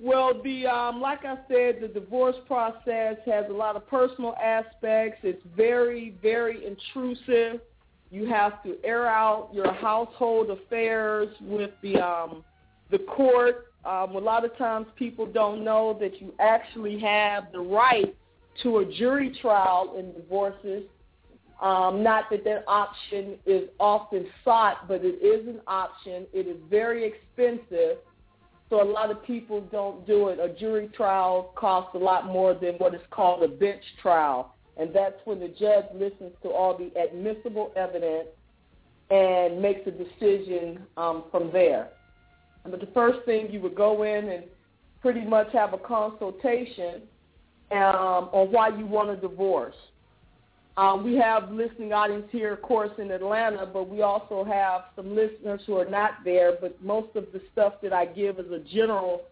[0.00, 5.18] Well, the um, like I said, the divorce process has a lot of personal aspects.
[5.24, 7.60] It's very, very intrusive.
[8.10, 12.44] You have to air out your household affairs with the um,
[12.90, 13.66] the court.
[13.84, 18.14] Um, a lot of times, people don't know that you actually have the right
[18.62, 20.84] to a jury trial in divorces.
[21.60, 26.26] Um, not that that option is often sought, but it is an option.
[26.32, 27.98] It is very expensive
[28.70, 30.38] so a lot of people don't do it.
[30.38, 34.54] A jury trial costs a lot more than what is called a bench trial.
[34.76, 38.28] And that's when the judge listens to all the admissible evidence
[39.10, 41.88] and makes a decision um, from there.
[42.64, 44.44] But the first thing you would go in and
[45.00, 47.02] pretty much have a consultation
[47.70, 49.74] um, on why you want a divorce.
[50.78, 55.12] Um, we have listening audience here, of course, in Atlanta, but we also have some
[55.12, 56.56] listeners who are not there.
[56.60, 59.22] But most of the stuff that I give is a general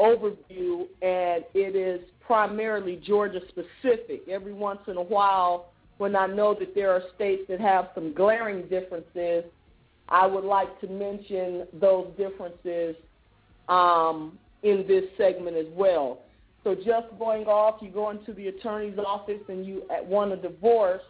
[0.00, 4.26] overview, and it is primarily Georgia specific.
[4.28, 5.66] Every once in a while,
[5.98, 9.44] when I know that there are states that have some glaring differences,
[10.08, 12.96] I would like to mention those differences
[13.68, 16.18] um, in this segment as well.
[16.66, 21.00] So just going off, you go into the attorney's office and you want a divorce,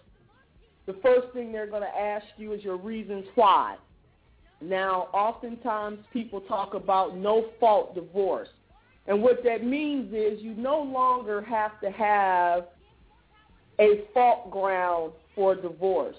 [0.84, 3.76] the first thing they're going to ask you is your reasons why.
[4.60, 8.50] Now, oftentimes people talk about no-fault divorce.
[9.06, 12.66] And what that means is you no longer have to have
[13.80, 16.16] a fault ground for divorce.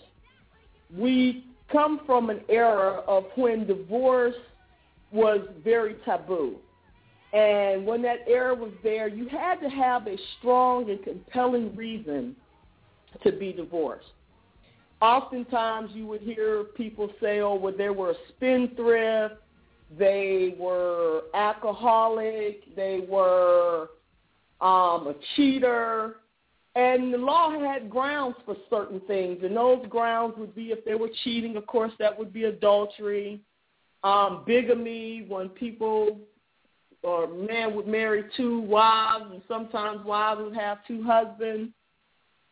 [0.91, 4.33] We come from an era of when divorce
[5.11, 6.55] was very taboo.
[7.33, 12.35] And when that error was there, you had to have a strong and compelling reason
[13.23, 14.07] to be divorced.
[15.01, 19.35] Oftentimes you would hear people say, oh, well, they were a spendthrift,
[19.97, 23.89] they were alcoholic, they were
[24.59, 26.17] um, a cheater,
[26.75, 30.95] and the law had grounds for certain things, and those grounds would be if they
[30.95, 33.41] were cheating, of course, that would be adultery,
[34.03, 36.19] um, bigamy, when people
[37.03, 41.71] or man would marry two wives, and sometimes wives would have two husbands.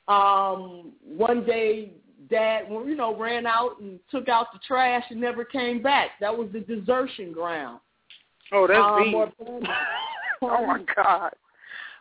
[0.07, 1.91] Um, one day,
[2.29, 6.11] dad, you know, ran out and took out the trash and never came back.
[6.21, 7.79] That was the desertion ground.
[8.51, 9.67] Oh, that's um, deep.
[10.41, 11.31] oh my God.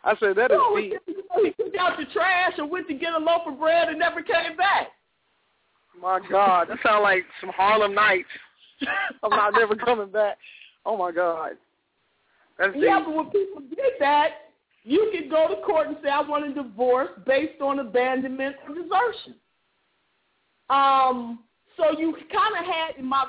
[0.03, 0.93] I said that is deep.
[1.07, 4.21] He took out the trash and went to get a loaf of bread and never
[4.21, 4.89] came back.
[5.99, 8.29] My God, that sounds like some Harlem Nights.
[9.23, 10.37] I'm not never coming back.
[10.85, 11.53] Oh my God.
[12.57, 14.29] That's yeah, but when people did that,
[14.83, 18.75] you could go to court and say, I want a divorce based on abandonment or
[18.75, 19.35] desertion.
[20.69, 21.39] Um,
[21.77, 23.25] so you kind of had my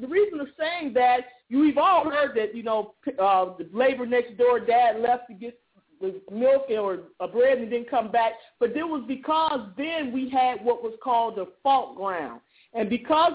[0.00, 4.06] the reason of saying that you we've all heard that you know uh, the labor
[4.06, 5.58] next door dad left to get
[6.00, 10.30] the milk or a bread and didn't come back, but it was because then we
[10.30, 12.40] had what was called the fault ground,
[12.72, 13.32] and because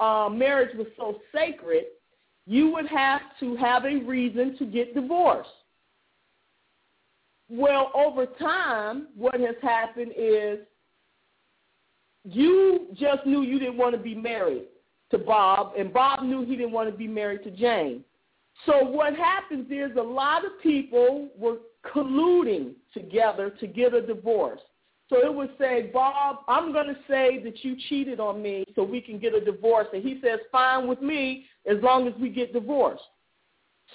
[0.00, 1.84] uh, marriage was so sacred,
[2.48, 5.50] you would have to have a reason to get divorced.
[7.50, 10.60] Well, over time, what has happened is
[12.24, 14.64] you just knew you didn't want to be married
[15.10, 18.02] to Bob, and Bob knew he didn't want to be married to Jane.
[18.64, 21.58] So what happens is a lot of people were
[21.94, 24.60] colluding together to get a divorce.
[25.08, 28.82] So it would say, Bob, I'm going to say that you cheated on me so
[28.82, 29.86] we can get a divorce.
[29.92, 33.02] And he says, fine with me as long as we get divorced.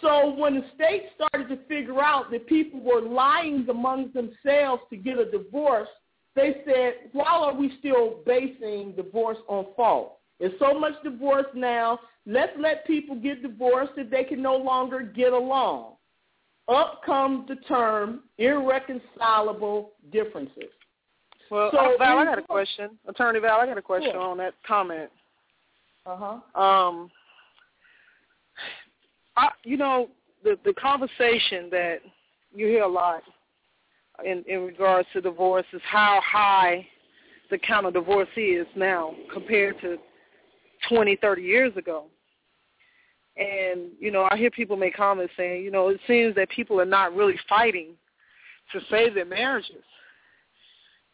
[0.01, 4.97] So when the state started to figure out that people were lying among themselves to
[4.97, 5.89] get a divorce,
[6.35, 10.17] they said, why are we still basing divorce on fault?
[10.39, 11.99] There's so much divorce now.
[12.25, 15.93] Let's let people get divorced if they can no longer get along.
[16.67, 20.71] Up comes the term irreconcilable differences.
[21.53, 22.97] Well, so, Val, I got a question.
[23.07, 24.21] Attorney Val, I got a question sure.
[24.21, 25.11] on that comment.
[26.03, 26.59] Uh-huh.
[26.59, 27.11] Um,
[29.37, 30.09] I, you know,
[30.43, 31.97] the the conversation that
[32.55, 33.21] you hear a lot
[34.25, 36.87] in in regards to divorce is how high
[37.51, 39.97] the count of divorce is now compared to
[40.89, 42.05] 20, 30 years ago.
[43.37, 46.81] And, you know, I hear people make comments saying, you know, it seems that people
[46.81, 47.89] are not really fighting
[48.71, 49.83] to save their marriages.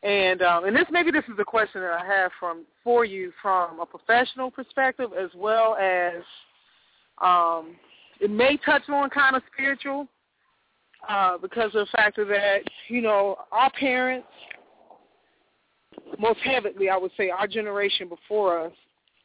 [0.01, 3.33] And um, and this maybe this is a question that I have from for you
[3.41, 6.23] from a professional perspective as well as
[7.21, 7.75] um,
[8.21, 10.07] it may touch on kind of spiritual
[11.07, 14.27] uh, because of the fact that you know our parents
[16.17, 18.73] most heavily I would say our generation before us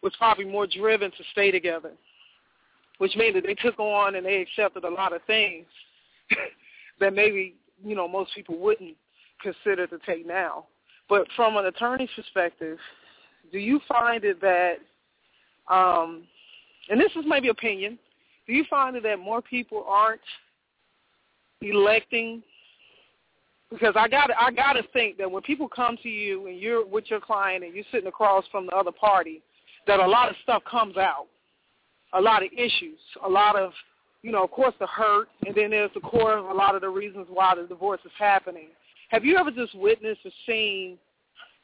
[0.02, 1.92] was probably more driven to stay together,
[2.98, 5.66] which means that they took on and they accepted a lot of things
[6.98, 7.54] that maybe
[7.84, 8.96] you know most people wouldn't
[9.44, 10.66] consider to take now.
[11.08, 12.78] But from an attorney's perspective,
[13.52, 14.76] do you find it that,
[15.68, 16.24] um,
[16.88, 17.98] and this is maybe opinion,
[18.46, 20.20] do you find it that more people aren't
[21.60, 22.42] electing?
[23.70, 26.86] Because I got I got to think that when people come to you and you're
[26.86, 29.42] with your client and you're sitting across from the other party,
[29.86, 31.26] that a lot of stuff comes out,
[32.12, 33.72] a lot of issues, a lot of
[34.24, 36.80] you know, of course, the hurt, and then there's the core of a lot of
[36.80, 38.68] the reasons why the divorce is happening.
[39.14, 40.98] Have you ever just witnessed or seen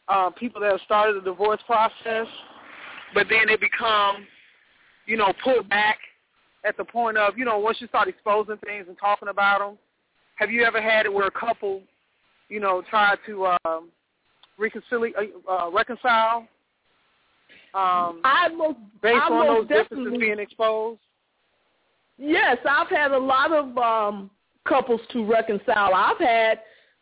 [0.06, 2.28] uh, people that have started the divorce process,
[3.12, 4.24] but then they become,
[5.06, 5.98] you know, pulled back
[6.64, 9.76] at the point of, you know, once you start exposing things and talking about them?
[10.36, 11.82] Have you ever had it where a couple,
[12.48, 13.88] you know, tried to um,
[14.56, 15.02] reconcile,
[15.50, 16.46] uh, reconcile
[17.74, 21.00] um, I most, based I on most those differences being exposed?
[22.16, 24.30] Yes, I've had a lot of um,
[24.68, 25.92] couples to reconcile.
[25.92, 26.60] I've had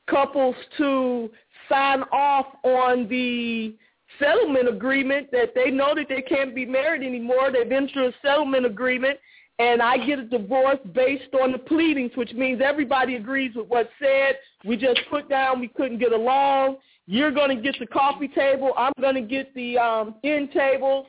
[0.09, 1.31] couples to
[1.69, 3.75] sign off on the
[4.19, 7.51] settlement agreement that they know that they can't be married anymore.
[7.53, 9.19] They've entered a settlement agreement,
[9.59, 13.91] and I get a divorce based on the pleadings, which means everybody agrees with what's
[14.01, 14.37] said.
[14.65, 16.79] We just put down we couldn't get along.
[17.07, 18.73] You're going to get the coffee table.
[18.77, 21.07] I'm going to get the um, end table.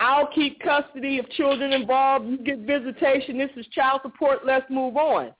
[0.00, 2.26] I'll keep custody of children involved.
[2.26, 3.36] You get visitation.
[3.36, 4.46] This is child support.
[4.46, 5.32] Let's move on.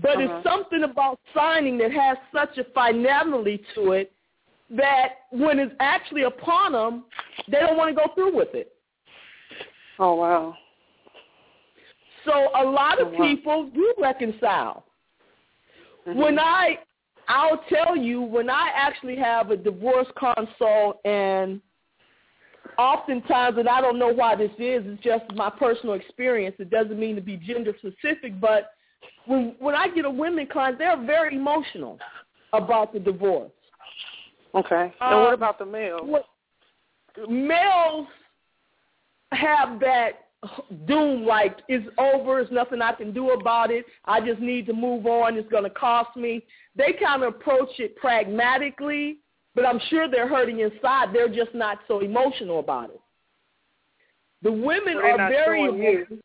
[0.00, 0.20] But uh-huh.
[0.22, 4.12] it's something about signing that has such a finality to it
[4.70, 7.04] that when it's actually upon them,
[7.50, 8.72] they don't want to go through with it.
[9.98, 10.56] Oh wow.
[12.24, 13.34] So a lot of oh, wow.
[13.34, 14.84] people do reconcile.
[16.08, 16.18] Mm-hmm.
[16.18, 16.78] When I
[17.28, 21.60] I'll tell you when I actually have a divorce consult and
[22.78, 26.56] oftentimes and I don't know why this is, it's just my personal experience.
[26.58, 28.73] It doesn't mean to be gender specific, but
[29.26, 31.98] when when I get a women client, they're very emotional
[32.52, 33.50] about the divorce.
[34.54, 34.92] Okay.
[35.00, 36.02] And what um, about the males?
[36.04, 36.26] What,
[37.28, 38.06] males
[39.32, 40.24] have that
[40.86, 43.84] doom like it's over, there's nothing I can do about it.
[44.04, 45.36] I just need to move on.
[45.36, 46.44] It's going to cost me.
[46.76, 49.18] They kind of approach it pragmatically,
[49.54, 51.08] but I'm sure they're hurting inside.
[51.12, 53.00] They're just not so emotional about it.
[54.42, 56.18] The women are very emotional.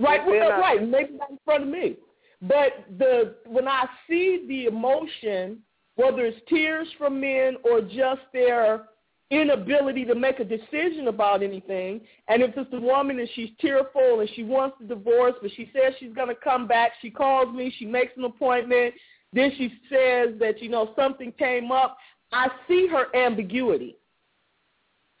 [0.00, 0.86] Right, well, right.
[0.86, 1.96] Maybe not in front of me.
[2.42, 5.58] But the when I see the emotion,
[5.96, 8.84] whether it's tears from men or just their
[9.30, 14.20] inability to make a decision about anything, and if it's the woman and she's tearful
[14.20, 17.54] and she wants the divorce, but she says she's going to come back, she calls
[17.54, 18.94] me, she makes an appointment,
[19.32, 21.96] then she says that, you know, something came up,
[22.32, 23.96] I see her ambiguity.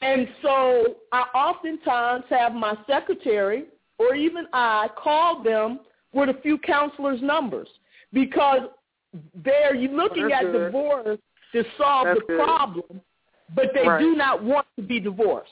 [0.00, 3.66] And so I oftentimes have my secretary
[4.00, 5.80] or even I called them
[6.12, 7.68] with a few counselors' numbers
[8.14, 8.62] because
[9.44, 10.66] they're looking at good.
[10.66, 11.18] divorce
[11.52, 12.38] to solve That's the good.
[12.38, 13.00] problem,
[13.54, 14.00] but they right.
[14.00, 15.50] do not want to be divorced.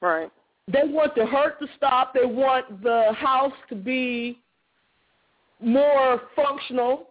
[0.00, 0.30] Right.
[0.68, 2.14] They want the hurt to stop.
[2.14, 4.40] They want the house to be
[5.60, 7.10] more functional,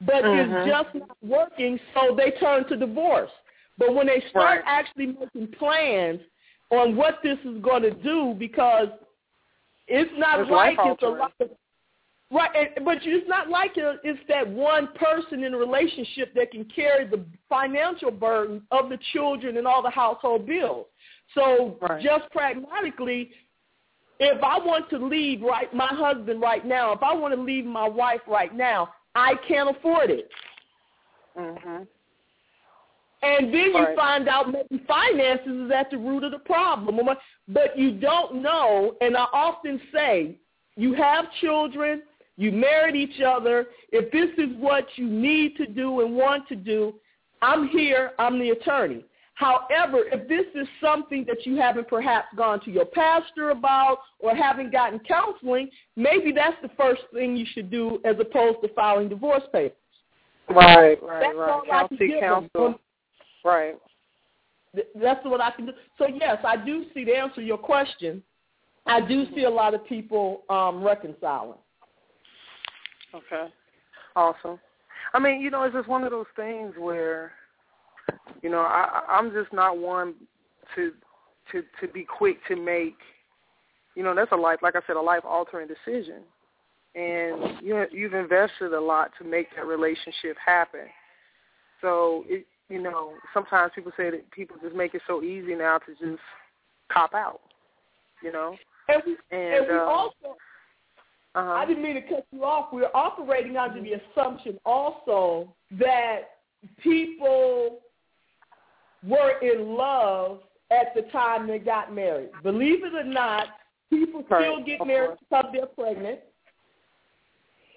[0.00, 0.54] but mm-hmm.
[0.54, 3.30] it's just not working, so they turn to divorce.
[3.78, 4.80] But when they start right.
[4.80, 6.20] actually making plans
[6.70, 8.88] on what this is going to do, because
[9.88, 11.50] it's not it's like it's a lot of
[12.30, 16.66] Right, and, but it's not like it's that one person in a relationship that can
[16.66, 20.86] carry the financial burden of the children and all the household bills.
[21.34, 22.02] So right.
[22.02, 23.30] just pragmatically,
[24.20, 27.64] if I want to leave right my husband right now, if I want to leave
[27.64, 30.28] my wife right now, I can't afford it.
[31.34, 31.86] Mhm.
[33.22, 33.96] And then you Right.
[33.96, 37.00] find out maybe finances is at the root of the problem.
[37.48, 40.36] But you don't know, and I often say,
[40.76, 42.02] you have children,
[42.36, 43.66] you married each other.
[43.90, 46.94] If this is what you need to do and want to do,
[47.42, 49.04] I'm here, I'm the attorney.
[49.34, 54.34] However, if this is something that you haven't perhaps gone to your pastor about or
[54.34, 59.08] haven't gotten counseling, maybe that's the first thing you should do as opposed to filing
[59.08, 59.76] divorce papers.
[60.48, 61.50] Right, right, That's right.
[61.50, 62.50] all I can County give them.
[62.52, 62.80] counsel.
[63.48, 63.76] Right.
[64.94, 65.72] That's what I can do.
[65.96, 68.22] So yes, I do see to answer your question.
[68.86, 71.58] I do see a lot of people um, reconciling.
[73.14, 73.46] Okay.
[74.14, 74.58] Awesome.
[75.14, 77.32] I mean, you know, it's just one of those things where,
[78.42, 80.14] you know, I I- I'm just not one
[80.74, 80.92] to
[81.52, 82.98] to to be quick to make,
[83.94, 86.22] you know, that's a life, like I said, a life altering decision,
[86.94, 90.86] and you you've invested a lot to make that relationship happen.
[91.80, 95.78] So it, you know, sometimes people say that people just make it so easy now
[95.78, 96.22] to just
[96.92, 97.40] cop out,
[98.22, 98.56] you know,
[98.88, 100.36] And we, and, and we um, also,
[101.34, 101.52] uh-huh.
[101.52, 102.72] I didn't mean to cut you off.
[102.72, 106.20] We're operating under the assumption also that
[106.82, 107.80] people
[109.06, 110.40] were in love
[110.70, 112.30] at the time they got married.
[112.42, 113.48] Believe it or not,
[113.90, 116.20] people still get married because they're pregnant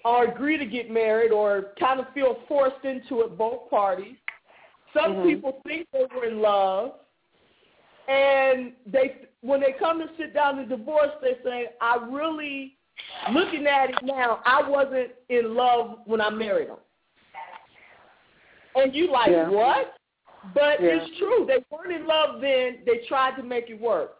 [0.04, 4.16] or agree to get married or kind of feel forced into it both parties.
[4.92, 5.24] Some Mhm.
[5.24, 6.94] people think they were in love
[8.08, 12.76] and they when they come to sit down to divorce they say, I really
[13.32, 16.76] looking at it now, I wasn't in love when I married him.
[18.76, 19.48] And you like, Yeah.
[19.48, 19.96] what?
[20.54, 20.96] But Yeah.
[21.02, 21.44] it's true.
[21.46, 22.82] They weren't in love then.
[22.84, 24.18] They tried to make it work.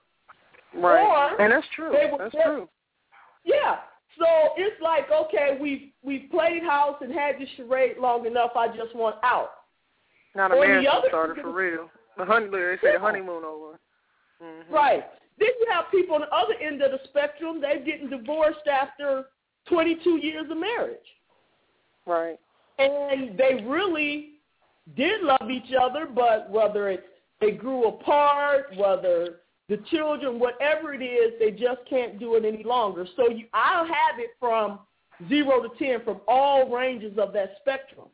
[0.75, 1.91] right, or and that's true.
[1.91, 2.68] they were That's just- true.
[3.45, 3.81] Yeah.
[4.18, 8.57] So it's like, okay, we've we've played house and had this charade long enough.
[8.57, 9.62] I just want out.
[10.35, 11.91] Not a marriage other- started for real.
[12.16, 13.78] The honey, they say the honeymoon over.
[14.43, 14.72] Mm-hmm.
[14.72, 15.05] Right.
[15.39, 17.61] Then you have people on the other end of the spectrum.
[17.61, 19.26] They're getting divorced after
[19.68, 20.99] 22 years of marriage.
[22.07, 22.39] Right.
[22.78, 24.30] and they really
[24.97, 27.03] did love each other, but whether it's
[27.41, 29.37] they grew apart, whether
[29.68, 33.07] the children, whatever it is, they just can't do it any longer.
[33.16, 34.80] So you, I'll have it from
[35.28, 38.07] zero to ten from all ranges of that spectrum.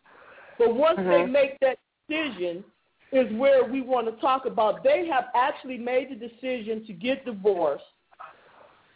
[0.58, 1.30] But once they Mhm.
[1.30, 1.78] make that
[2.08, 2.64] decision,
[3.12, 4.82] is where we want to talk about.
[4.82, 7.84] They have actually made the decision to get divorced,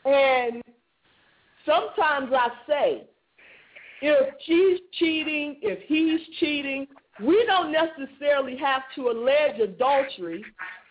[0.04, 0.62] and
[1.64, 3.04] sometimes I say
[4.02, 6.86] if she's cheating, if he's cheating,
[7.20, 10.44] we don't necessarily have to allege adultery.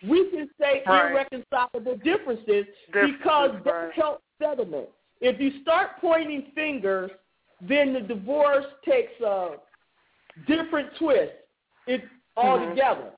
[0.07, 1.11] We can say Right.
[1.11, 3.93] irreconcilable differences Differences, because that right.
[3.93, 4.89] helps settlement.
[5.19, 7.11] If you start pointing fingers,
[7.59, 9.57] then the divorce takes a
[10.47, 11.34] different twist.
[11.88, 12.05] It's
[12.38, 12.69] all Mhm.
[12.69, 13.11] together.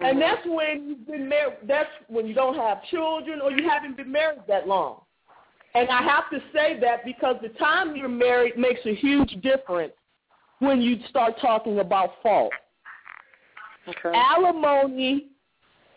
[0.00, 0.10] Mhm.
[0.10, 1.56] And that's when you've been married.
[1.62, 5.02] That's when you don't have children or you haven't been married that long.
[5.74, 9.92] And I have to say that because the time you're married makes a huge difference
[10.60, 12.52] when you start talking about fault.
[13.88, 14.12] Okay.
[14.14, 15.28] Alimony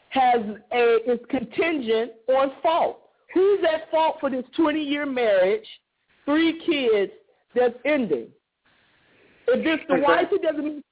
[0.10, 0.42] has
[0.72, 3.10] a is contingent on fault.
[3.34, 5.68] Who's at fault for this 20 year marriage,
[6.26, 7.12] three kids
[7.56, 8.28] that's ending?
[9.48, 10.04] If it's the Okay.
[10.04, 10.84] wife, it doesn't mean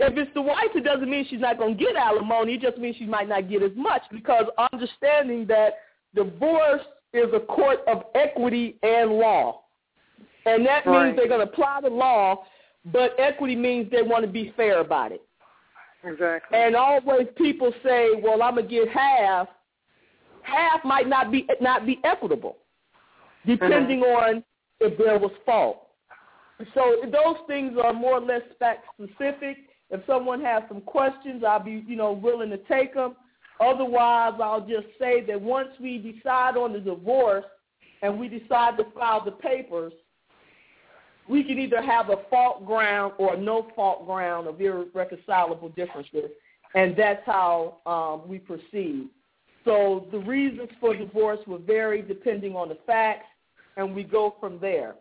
[0.00, 2.54] if it's the wife, it doesn't mean she's not going to get alimony.
[2.54, 5.74] It just means she might not get as much because understanding that
[6.14, 6.82] divorce
[7.12, 9.62] is a court of equity and law,
[10.46, 11.06] and that Right.
[11.06, 12.44] means they're going to apply the law,
[12.86, 15.22] but equity means they want to be fair about it.
[16.02, 16.56] Exactly.
[16.58, 19.48] And always people say, "Well, I'm gonna get half."
[20.42, 22.56] Half might not be not be equitable,
[23.44, 24.36] depending mm-hmm.
[24.36, 24.44] on
[24.80, 25.88] if there was fault.
[26.74, 29.58] So those things are more or less fact specific.
[29.90, 33.16] If someone has some questions, I'll be you know willing to take them.
[33.60, 37.44] Otherwise, I'll just say that once we decide on the divorce
[38.02, 39.92] and we decide to file the papers,
[41.28, 46.30] we can either have a fault ground or a no fault ground of irreconcilable differences,
[46.74, 49.08] and that's how um, we proceed.
[49.64, 53.26] So the reasons for divorce will vary depending on the facts,
[53.76, 54.94] and we go from there.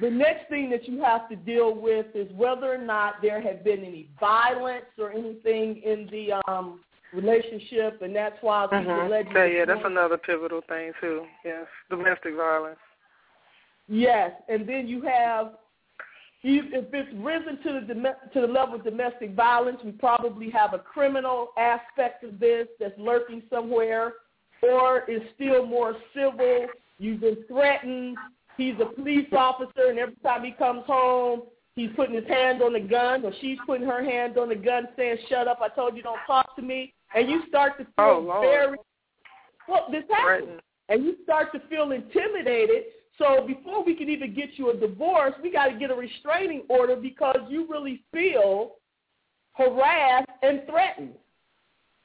[0.00, 3.62] The next thing that you have to deal with is whether or not there have
[3.62, 6.80] been any violence or anything in the um,
[7.12, 9.06] relationship, and that's why people Mhm.
[9.06, 11.26] allegedly Yeah, yeah, that's another pivotal thing too.
[11.44, 12.80] Yes, domestic violence.
[13.88, 15.58] Yes, and then you have
[16.44, 20.50] if if it's risen to the dom- to the level of domestic violence, we probably
[20.50, 24.14] have a criminal aspect of this that's lurking somewhere,
[24.62, 26.66] or is still more civil.
[26.98, 28.16] You've been threatened.
[28.56, 31.42] He's a police officer, and every time he comes home,
[31.74, 34.88] he's putting his hand on the gun or she's putting her hand on the gun
[34.96, 36.94] saying, shut up, I told you don't talk to me.
[37.14, 38.76] And you start to feel oh, very,
[39.68, 40.60] well, this happens.
[40.88, 42.84] And you start to feel intimidated.
[43.18, 46.62] So before we can even get you a divorce, we got to get a restraining
[46.68, 48.72] order because you really feel
[49.52, 51.14] harassed and threatened.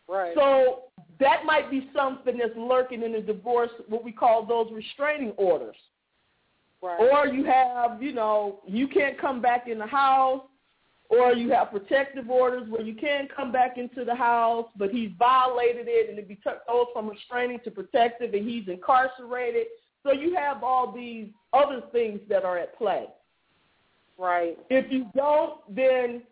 [0.10, 0.34] Right.
[0.36, 0.84] So
[1.20, 5.76] that might be something that's lurking in a divorce, what we call those restraining orders.
[6.82, 7.00] Right.
[7.00, 10.44] Or you have, you know, you can't come back in the house,
[11.10, 15.10] or you have protective orders where you can come back into the house, but he's
[15.18, 19.68] violated it, and it be goes from restraining to protective, and he's incarcerated.
[20.04, 23.08] So you have all these other things that are at play.
[24.18, 24.58] Right.
[24.70, 26.24] If you don't, then,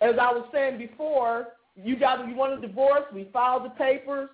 [0.00, 3.04] as I was saying before, you got you want a divorce.
[3.12, 4.30] We filed the papers.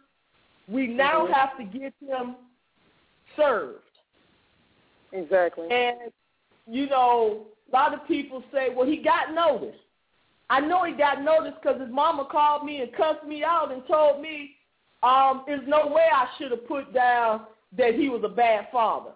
[0.68, 1.32] We now mm-hmm.
[1.32, 2.36] have to get him
[3.36, 3.80] served.
[5.15, 5.69] Exactly.
[5.71, 6.12] And
[6.67, 9.77] you know, a lot of people say, "Well, he got notice."
[10.51, 13.87] I know he got notice because his mama called me and cussed me out and
[13.87, 14.57] told me,
[15.03, 17.47] um, "There's no way I should have put down
[17.77, 19.12] that he was a bad father,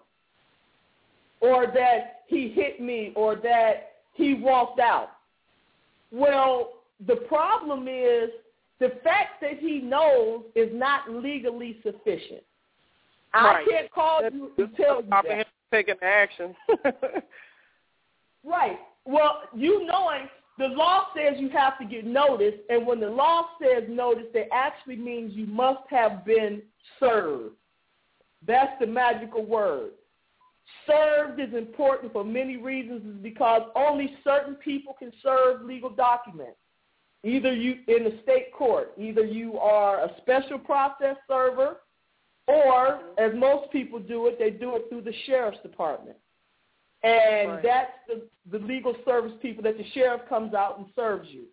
[1.41, 5.11] or that he hit me, or that he walked out."
[6.11, 8.31] Well, the problem is
[8.79, 12.43] the fact that he knows is not legally sufficient.
[13.33, 13.67] Right.
[13.67, 15.47] I can't call That's, you and tell you that.
[15.71, 16.55] Taking action.
[18.43, 18.77] right.
[19.05, 23.47] Well, you knowing the law says you have to get notice, and when the law
[23.61, 26.61] says notice, that actually means you must have been
[26.99, 27.55] served.
[28.45, 29.91] That's the magical word.
[30.85, 36.57] Served is important for many reasons because only certain people can serve legal documents.
[37.23, 41.77] Either you in the state court, either you are a special process server,
[42.49, 46.17] or as most people do it, they do it through the sheriff's department.
[47.03, 47.63] And right.
[47.63, 51.43] that's the, the legal service people that the sheriff comes out and serves you.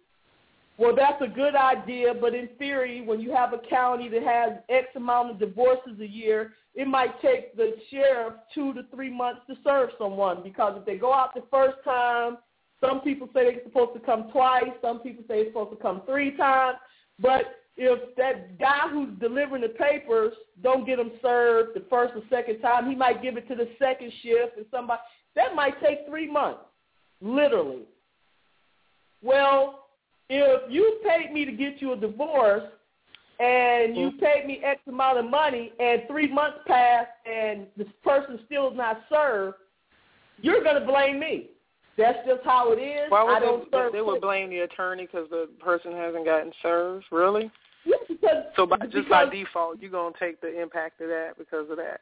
[0.78, 4.58] Well, that's a good idea, but in theory, when you have a county that has
[4.68, 9.40] X amount of divorces a year, it might take the sheriff two to three months
[9.48, 12.38] to serve someone because if they go out the first time,
[12.80, 14.68] some people say they're supposed to come twice.
[14.82, 16.76] Some people say they're supposed to come three times.
[17.18, 17.44] But
[17.76, 22.60] if that guy who's delivering the papers don't get them served the first or second
[22.60, 25.00] time, he might give it to the second shift and somebody.
[25.34, 26.60] That might take three months,
[27.20, 27.82] literally.
[29.22, 29.88] Well,
[30.28, 32.64] if you paid me to get you a divorce
[33.38, 34.18] and you Mm-hmm.
[34.24, 38.76] paid me X amount of money and three months pass and this person still is
[38.76, 39.56] not served,
[40.40, 41.50] you're going to blame me.
[41.98, 43.10] That's just how it is.
[43.10, 46.24] Why would I don't they, serve they would blame the attorney because the person hasn't
[46.24, 47.04] gotten served?
[47.10, 47.50] Really?
[48.56, 52.00] So by, just by default, you're gonna take the impact of that because of that.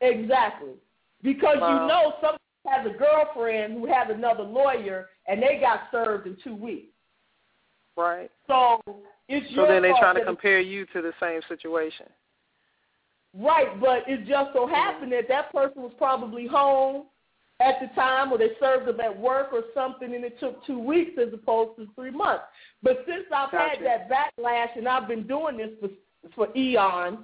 [0.00, 0.74] Exactly.
[1.22, 6.26] Because you know someone has a girlfriend who has another lawyer and they got served
[6.26, 6.92] in two weeks.
[7.96, 8.30] Right.
[8.46, 8.80] So
[9.28, 12.06] it's So then they're trying to compare you to the same situation.
[13.36, 14.74] Right, but it just so mm-hmm.
[14.74, 17.04] happened that that person was probably home
[17.60, 20.78] at the time or they served them at work or something and it took two
[20.78, 22.44] weeks as opposed to three months.
[22.82, 23.78] But since I've Gotcha.
[23.78, 25.88] had that backlash and I've been doing this for,
[26.34, 27.18] for eons,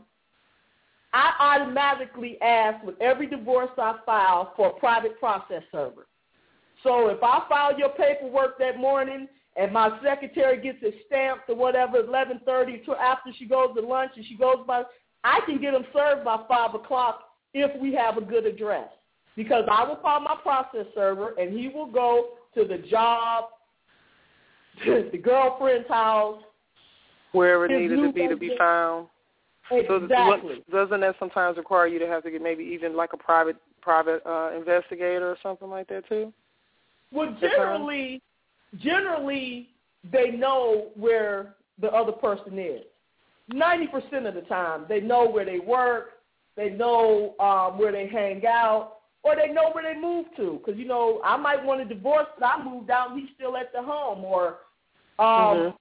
[1.13, 6.09] I automatically ask with every divorce I file for a private process server.
[6.83, 11.55] So if I file your paperwork that morning and my secretary gets it stamped or
[11.55, 14.83] whatever, 11:30 until after she goes to lunch and she goes by,
[15.23, 18.89] I can get them served by five o'clock if we have a good address.
[19.37, 23.47] Because I will call my process server and he will go to the job,
[24.85, 26.43] to the girlfriend's house.
[27.33, 29.09] Wherever it needed to be to be found.
[29.71, 30.63] So Exactly.
[30.69, 33.57] what, doesn't that sometimes require you to have to get maybe even like a private
[33.81, 36.33] private uh, investigator or something like that too?
[37.13, 38.23] Well, generally,
[38.79, 39.71] generally
[40.13, 42.83] they know where the other person is.
[43.49, 46.11] Ninety percent of the time, they know where they work,
[46.57, 50.61] they know um, where they hang out, or they know where they move to.
[50.65, 53.57] Because you know, I might want a divorce, but I moved out, and he's still
[53.57, 54.59] at the home, or
[55.19, 55.77] um, Mhm.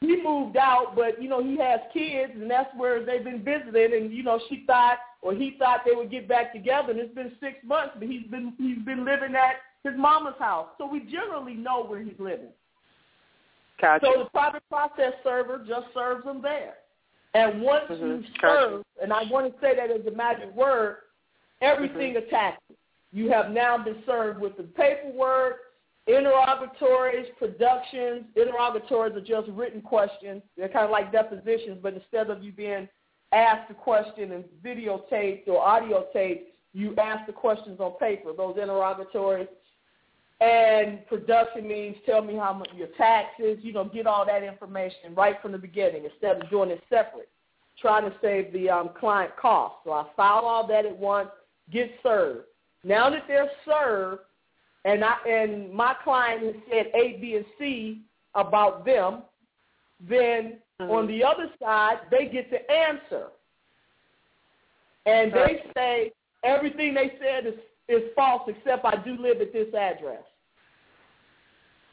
[0.00, 4.04] he moved out, but you know he has kids, and that's where they've been visiting.
[4.04, 6.92] And you know she thought, or he thought they would get back together.
[6.92, 10.68] And it's been six months, but he's been he's been living at his mama's house.
[10.78, 12.52] So we generally know where he's living.
[13.80, 14.06] Gotcha.
[14.06, 16.74] So the private process server just serves them there.
[17.34, 18.22] And once Mhm.
[18.22, 18.40] you Gotcha.
[18.40, 20.98] serve, and I want to say that as a magic word,
[21.64, 22.28] everything Mm-hmm.
[22.28, 22.76] attaches.
[23.12, 25.56] You have now been served with the paperwork,
[26.06, 28.24] interrogatories, productions.
[28.36, 30.42] Interrogatories are just written questions.
[30.56, 32.88] They're kind of like depositions, but instead of you being
[33.32, 38.30] asked a question and videotaped or audio taped, you ask the questions on paper.
[38.36, 39.48] Those interrogatories.
[40.40, 45.14] And production means tell me how much your taxes, you know, get all that information
[45.14, 47.28] right from the beginning instead of doing it separate,
[47.80, 49.76] trying to save the um, client cost.
[49.84, 51.30] So I file all that at once,
[51.70, 52.46] get served.
[52.82, 54.22] Now that they're served,
[54.84, 58.02] and I and my client has said A, B, and C
[58.34, 59.22] about them,
[60.00, 60.90] then mm-hmm.
[60.90, 63.28] on the other side they get to answer,
[65.06, 66.12] and they say
[66.44, 67.54] everything they said is
[67.88, 70.22] is false except I do live at this address.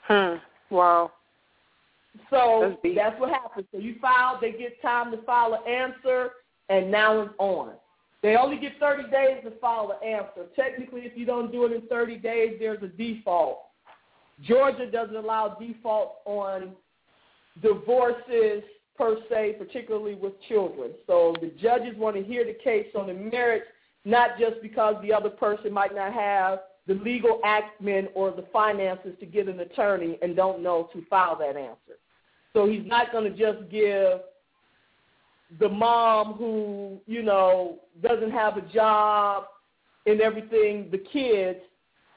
[0.03, 0.35] Hmm.
[0.73, 1.11] Wow.
[2.29, 3.65] So that's, that's what happens.
[3.71, 6.31] So you file, they get time to file an answer,
[6.69, 7.71] and now it's on.
[8.23, 10.45] They only get 30 days to file an answer.
[10.55, 13.61] Technically, if you don't do it in 30 days, there's a default.
[14.43, 16.73] Georgia doesn't allow default on
[17.61, 18.63] divorces
[18.97, 20.91] per se, particularly with children.
[21.07, 23.65] So the judges want to hear the case on the merits,
[24.05, 29.13] not just because the other person might not have the legal acumen or the finances
[29.19, 31.97] to get an attorney and don't know to file that answer.
[32.53, 34.19] So he's not going to just give
[35.59, 39.45] the mom who, you know, doesn't have a job
[40.05, 41.59] and everything, the kids,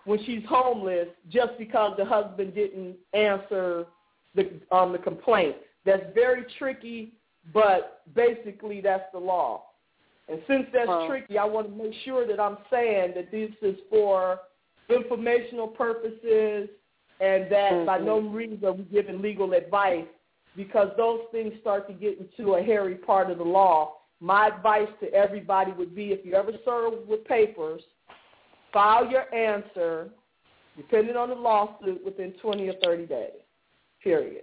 [0.05, 3.87] when she's homeless, just because the husband didn't answer
[4.35, 5.57] the um, the complaint.
[5.85, 7.15] That's very tricky,
[7.53, 9.65] but basically that's the law.
[10.29, 13.77] And since that's tricky, I want to make sure that I'm saying that this is
[13.91, 14.41] for
[14.89, 16.69] informational purposes
[17.21, 17.87] and that mm-hmm.
[17.87, 20.07] by no means are we giving legal advice
[20.57, 23.97] because those things start to get into a hairy part of the law.
[24.21, 27.83] My advice to everybody would be if you ever serve with papers,
[28.73, 30.09] file your answer,
[30.77, 33.31] depending on the lawsuit, within 20 or 30 days,
[34.03, 34.43] period.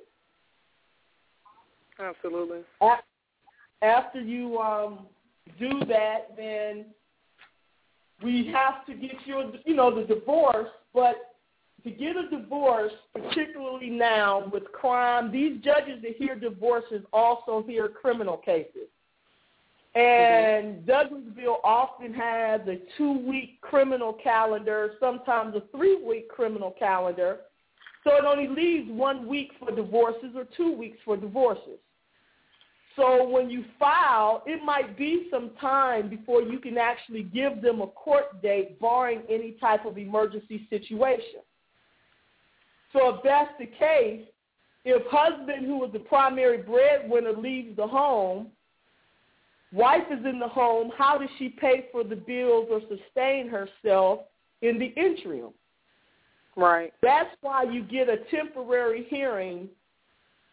[1.99, 2.61] Absolutely.
[3.81, 5.07] After you um,
[5.59, 6.85] do that, then
[8.23, 11.30] we have to get you, you know, the divorce, but
[11.83, 17.87] to get a divorce, particularly now with crime, these judges that hear divorces also hear
[17.87, 18.87] criminal cases.
[19.93, 20.89] And mm-hmm.
[20.89, 27.39] Douglasville often has a two-week criminal calendar, sometimes a three-week criminal calendar.
[28.03, 31.79] So it only leaves one week for divorces or two weeks for divorces.
[32.95, 37.81] So when you file, it might be some time before you can actually give them
[37.81, 41.41] a court date barring any type of emergency situation.
[42.93, 44.25] So if that's the case,
[44.83, 48.47] if husband who was the primary breadwinner leaves the home,
[49.71, 54.21] wife is in the home, how does she pay for the bills or sustain herself
[54.61, 55.53] in the interim?
[56.55, 56.93] Right.
[57.01, 59.69] That's why you get a temporary hearing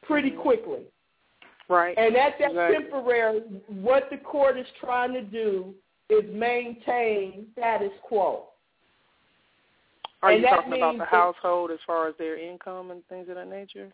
[0.02, 0.42] pretty mm-hmm.
[0.42, 0.82] quickly.
[1.68, 1.96] Right.
[1.98, 2.82] And at that exactly.
[2.82, 5.74] temporary, what the court is trying to do
[6.08, 8.48] is maintain status quo.
[10.22, 13.36] Are and you talking about the household as far as their income and things of
[13.36, 13.92] that nature?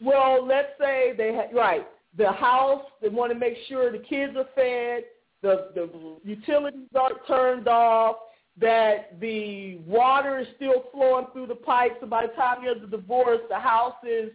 [0.00, 1.86] Well, let's say they have right
[2.16, 2.84] the house.
[3.00, 5.04] They want to make sure the kids are fed,
[5.42, 5.88] the the
[6.24, 8.16] utilities are turned off,
[8.60, 11.96] that the water is still flowing through the pipes.
[12.00, 14.30] So by the time you have the divorce, the house is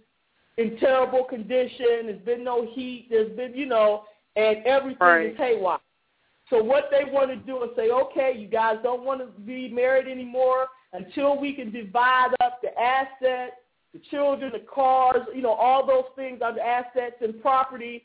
[0.58, 2.06] in terrible condition.
[2.06, 3.08] There's been no heat.
[3.10, 4.04] There's been you know,
[4.36, 5.32] and everything right.
[5.32, 5.80] is haywire.
[6.50, 9.70] So what they want to do is say, okay, you guys don't want to be
[9.70, 13.56] married anymore until we can divide up the assets,
[13.94, 18.04] the children, the cars, you know, all those things are the assets and property,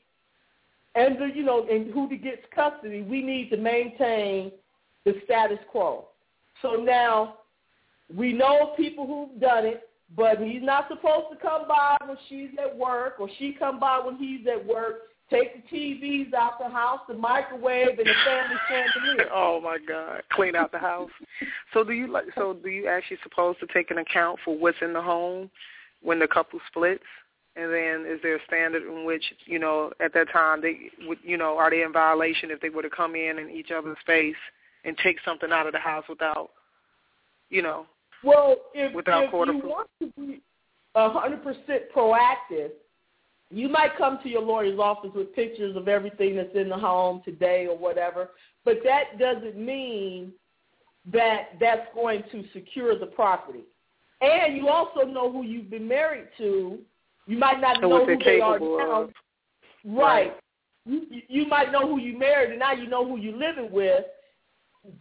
[0.94, 4.50] and the, you know, and who gets custody, we need to maintain
[5.04, 6.06] the status quo.
[6.62, 7.38] So now
[8.14, 12.50] we know people who've done it, but he's not supposed to come by when she's
[12.62, 15.05] at work, or she come by when he's at work.
[15.28, 19.28] Take the TVs out the house, the microwave, and the family chandelier.
[19.34, 20.22] oh my God!
[20.30, 21.10] Clean out the house.
[21.74, 22.26] so do you like?
[22.36, 25.50] So do you actually supposed to take an account for what's in the home
[26.00, 27.02] when the couple splits?
[27.56, 31.18] And then is there a standard in which you know at that time they would
[31.24, 33.96] you know are they in violation if they were to come in in each other's
[34.02, 34.36] space
[34.84, 36.50] and take something out of the house without
[37.48, 37.86] you know
[38.22, 40.40] well if, without if you want to be
[40.94, 42.70] a hundred percent proactive
[43.50, 47.22] you might come to your lawyer's office with pictures of everything that's in the home
[47.24, 48.30] today or whatever,
[48.64, 50.32] but that doesn't mean
[51.12, 53.62] that that's going to secure the property.
[54.20, 56.78] And you also know who you've been married to.
[57.26, 59.02] You might not know who they are now.
[59.02, 59.10] Of.
[59.84, 60.36] Right.
[60.84, 64.04] You, you might know who you married, and now you know who you're living with.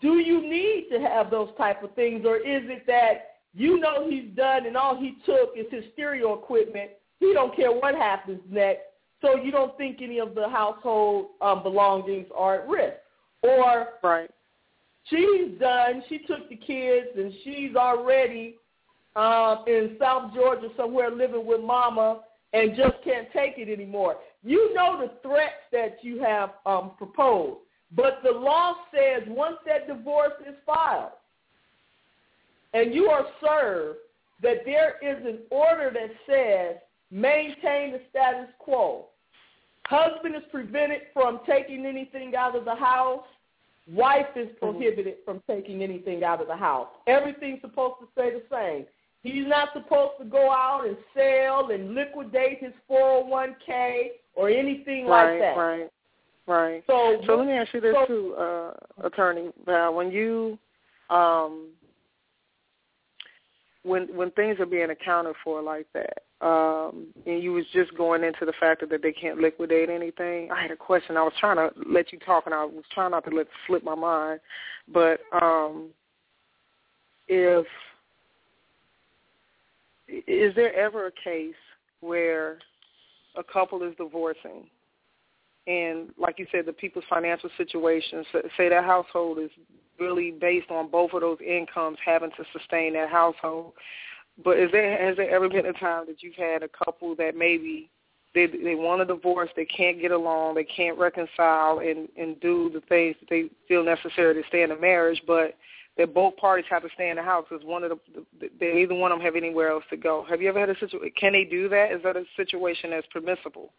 [0.01, 4.09] Do you need to have those type of things, or is it that you know
[4.09, 8.41] he's done and all he took is his stereo equipment he don't care what happens
[8.49, 8.81] next.
[9.21, 12.97] So you don't think any of the household um, belongings are at risk.
[13.41, 14.29] Or right.
[15.05, 16.03] she's done.
[16.09, 18.55] She took the kids and she's already
[19.15, 22.21] um, in South Georgia somewhere living with mama
[22.53, 24.17] and just can't take it anymore.
[24.43, 27.59] You know the threats that you have um, proposed,
[27.95, 31.11] but the law says once that divorce is filed
[32.73, 33.99] and you are served,
[34.41, 36.81] that there is an order that says
[37.15, 39.05] maintain the status quo.
[39.87, 43.23] Husband is prevented from taking anything out of the house.
[43.91, 46.87] Wife is prohibited from taking anything out of the house.
[47.07, 48.85] Everything's supposed to stay the same.
[49.21, 55.31] He's not supposed to go out and sell and liquidate his 401k or anything right,
[55.31, 55.57] like that.
[55.57, 55.89] Right,
[56.47, 59.93] right, So, so let me ask you this so, too, uh, Attorney Val.
[59.93, 60.57] When you,
[61.09, 61.69] um,
[63.83, 68.23] when when things are being accounted for like that, um, and you was just going
[68.23, 70.51] into the fact that they can't liquidate anything.
[70.51, 71.17] I had a question.
[71.17, 73.83] I was trying to let you talk, and I was trying not to let slip
[73.83, 74.41] my mind.
[74.93, 75.89] But um,
[77.27, 77.65] if
[80.07, 81.55] is there ever a case
[82.01, 82.59] where
[83.37, 84.67] a couple is divorcing
[85.67, 88.23] and like you said the people's financial situation
[88.55, 89.49] say that household is
[89.99, 93.73] really based on both of those incomes having to sustain that household
[94.43, 97.35] but is there has there ever been a time that you've had a couple that
[97.35, 97.89] maybe
[98.33, 102.69] they they want a divorce they can't get along they can't reconcile and and do
[102.73, 105.55] the things that they feel necessary to stay in a marriage but
[105.97, 108.73] that both parties have to stay in the house because one of the, the they
[108.73, 110.25] neither one of them have anywhere else to go.
[110.29, 111.11] Have you ever had a situation?
[111.19, 111.91] Can they do that?
[111.91, 113.71] Is that a situation that's permissible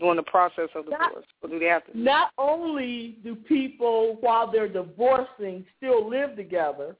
[0.00, 1.98] during the process of divorce, not, or do they have to?
[1.98, 6.96] Not only do people while they're divorcing still live together,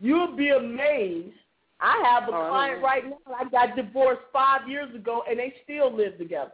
[0.00, 1.34] you'll be amazed.
[1.80, 3.18] I have a oh, client right now.
[3.38, 6.52] I got divorced five years ago, and they still live together.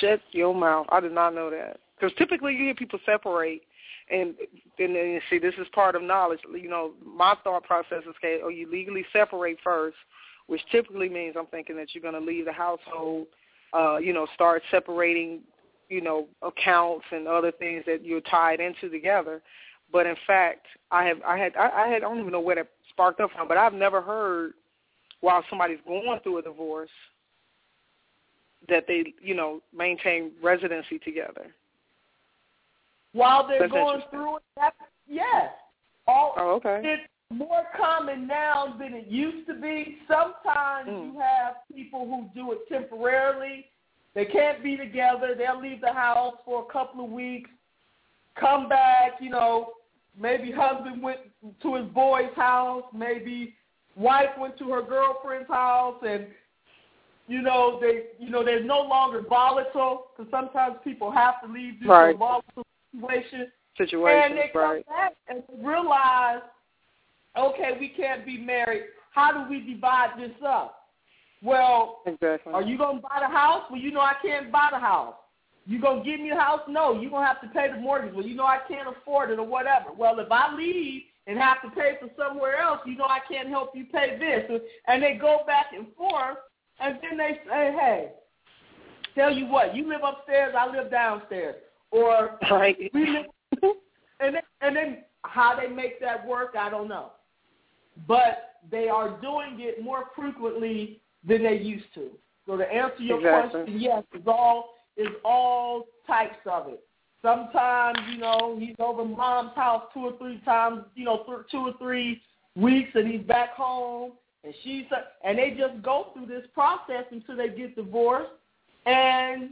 [0.00, 0.86] Shut your mouth!
[0.90, 1.80] I did not know that.
[1.98, 3.62] Because typically you hear people separate
[4.10, 4.34] and
[4.78, 6.40] then you see this is part of knowledge.
[6.52, 9.96] You know, my thought process is, okay, oh, you legally separate first,
[10.46, 13.26] which typically means I'm thinking that you're going to leave the household,
[13.72, 15.40] uh, you know, start separating,
[15.88, 19.40] you know, accounts and other things that you're tied into together.
[19.92, 22.56] But in fact, I have, I had, I, I had, I don't even know where
[22.56, 24.52] that sparked up from, but I've never heard
[25.20, 26.90] while somebody's going through a divorce
[28.68, 31.46] that they, you know, maintain residency together
[33.12, 34.42] while they're That's going through it.
[34.56, 34.76] That's,
[35.08, 35.50] yes.
[36.06, 36.80] All, oh, okay.
[36.84, 39.98] It's more common now than it used to be.
[40.08, 41.12] Sometimes mm.
[41.12, 43.66] you have people who do it temporarily.
[44.14, 45.34] They can't be together.
[45.36, 47.50] They'll leave the house for a couple of weeks,
[48.38, 49.72] come back, you know,
[50.18, 51.20] maybe husband went
[51.62, 53.54] to his boy's house, maybe
[53.96, 56.26] wife went to her girlfriend's house and
[57.28, 61.80] you know they you know they're no longer volatile because sometimes people have to leave
[61.80, 62.12] due right.
[62.12, 63.50] to volatile situation.
[63.78, 64.86] Situation, and they come right.
[64.86, 66.42] back and realize,
[67.38, 68.82] okay, we can't be married.
[69.14, 70.88] How do we divide this up?
[71.42, 72.52] Well, exactly.
[72.52, 73.62] are you gonna buy the house?
[73.70, 75.14] Well, you know I can't buy the house.
[75.66, 76.60] You gonna give me the house?
[76.68, 78.14] No, you gonna have to pay the mortgage.
[78.14, 79.92] Well, you know I can't afford it or whatever.
[79.96, 83.48] Well, if I leave and have to pay for somewhere else, you know I can't
[83.48, 84.60] help you pay this.
[84.88, 86.38] And they go back and forth,
[86.80, 88.12] and then they say, hey,
[89.14, 91.56] tell you what, you live upstairs, I live downstairs
[91.92, 92.76] or right.
[92.92, 93.26] we live,
[94.20, 97.12] and then, and then how they make that work, I don't know.
[98.08, 102.08] But they are doing it more frequently than they used to.
[102.46, 103.60] So to answer your exactly.
[103.60, 106.84] question, yes, it's all is all types of it.
[107.22, 111.58] Sometimes, you know, he's over mom's house two or three times, you know, th- two
[111.58, 112.20] or three
[112.56, 114.12] weeks, and he's back home,
[114.44, 114.84] and she's
[115.24, 118.32] and they just go through this process until they get divorced,
[118.86, 119.50] and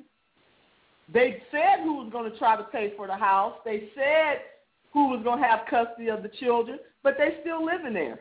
[1.13, 3.55] they said who was going to try to pay for the house.
[3.65, 4.41] They said
[4.93, 8.21] who was going to have custody of the children, but they still living there.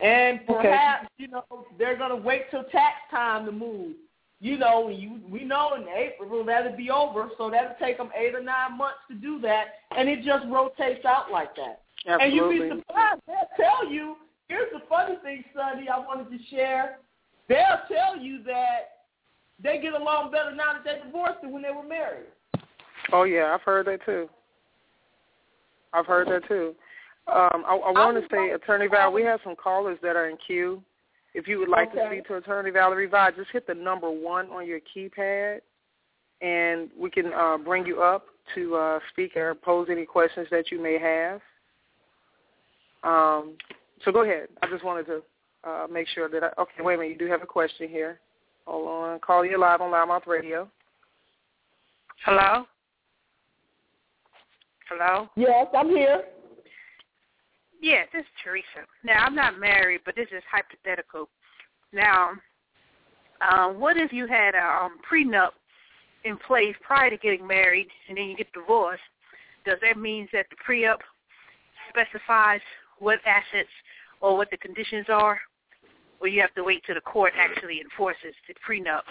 [0.00, 1.14] And perhaps, okay.
[1.18, 1.44] you know,
[1.76, 3.96] they're going to wait till tax time to move.
[4.40, 8.34] You know, you we know in April that'll be over, so that'll take them eight
[8.34, 9.64] or nine months to do that,
[9.96, 11.82] and it just rotates out like that.
[12.06, 12.26] Absolutely.
[12.26, 13.22] And you'd be surprised.
[13.26, 14.16] They'll tell you.
[14.48, 15.88] Here's the funny thing, Sonny.
[15.88, 16.98] I wanted to share.
[17.48, 19.04] They'll tell you that
[19.62, 22.28] they get along better now that they're divorced than when they were married.
[23.12, 24.28] Oh yeah, I've heard that too.
[25.92, 26.74] I've heard that too.
[27.26, 30.38] Um, I, I want to say, Attorney Val, we have some callers that are in
[30.46, 30.82] queue.
[31.38, 32.00] If you would like okay.
[32.00, 35.60] to speak to Attorney Valerie Vie, just hit the number one on your keypad,
[36.42, 38.26] and we can uh, bring you up
[38.56, 41.40] to uh, speak or pose any questions that you may have.
[43.04, 43.54] Um,
[44.04, 44.48] so go ahead.
[44.64, 45.22] I just wanted to
[45.62, 48.18] uh, make sure that I, okay, wait a minute, you do have a question here.
[48.66, 49.20] Hold on.
[49.20, 50.68] Call you live on Loudmouth Radio.
[52.24, 52.64] Hello?
[54.90, 55.28] Hello?
[55.36, 56.24] Yes, I'm here.
[57.80, 58.86] Yes, this is Teresa.
[59.04, 61.28] Now, I'm not married, but this is hypothetical.
[61.92, 62.32] Now,
[63.40, 65.50] um, what if you had a um, prenup
[66.24, 69.02] in place prior to getting married, and then you get divorced?
[69.64, 70.98] Does that mean that the prenup
[71.90, 72.60] specifies
[72.98, 73.68] what assets
[74.20, 75.38] or what the conditions are,
[76.20, 79.02] or you have to wait till the court actually enforces the prenup?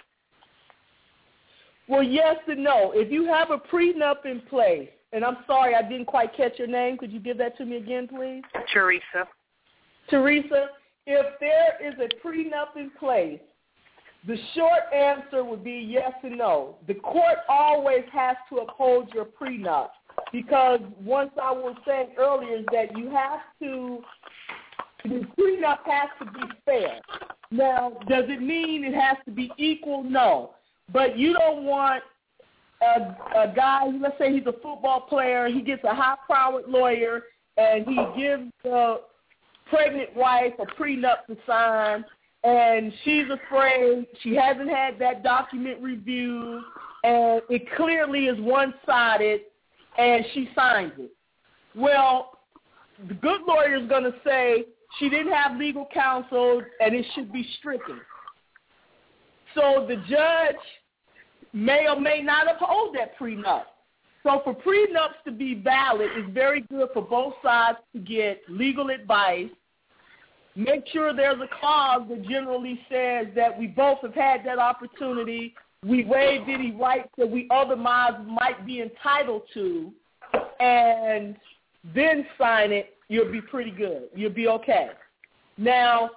[1.88, 2.92] Well, yes and no.
[2.94, 6.68] If you have a prenup in place, and I'm sorry I didn't quite catch your
[6.68, 6.98] name.
[6.98, 8.44] Could you give that to me again, please?
[8.74, 9.28] Teresa.
[10.10, 10.68] Teresa,
[11.06, 13.40] if there is a prenup in place,
[14.26, 16.76] the short answer would be yes and no.
[16.88, 19.90] The court always has to uphold your prenup
[20.34, 24.00] because once I was saying earlier is that you have to,
[25.04, 27.00] the prenup has to be fair.
[27.52, 30.04] Now, does it mean it has to be equal?
[30.04, 30.52] No.
[30.92, 32.04] But you don't want
[32.82, 37.24] a, a guy, let's say he's a football player, he gets a high-powered lawyer,
[37.58, 39.02] and he gives the
[39.70, 42.06] pregnant wife a prenup to sign,
[42.44, 46.62] and she's afraid she hasn't had that document reviewed,
[47.04, 49.42] and it clearly is one-sided,
[49.98, 51.12] and she signs it.
[51.76, 52.32] Well,
[53.08, 54.66] the good lawyer is going to say
[55.00, 58.00] she didn't have legal counsel, and it should be stricken.
[59.56, 60.56] So the judge
[61.54, 63.64] may or may not uphold that prenup.
[64.24, 68.90] So for prenups to be valid, it's very good for both sides to get legal
[68.90, 69.50] advice.
[70.56, 75.54] Make sure there's a clause that generally says that we both have had that opportunity.
[75.86, 79.94] We waived any rights that we otherwise might be entitled to,
[80.60, 81.38] and
[81.96, 82.96] then sign it.
[83.08, 84.10] You'll be pretty good.
[84.16, 84.90] You'll be okay.
[85.58, 86.10] Now,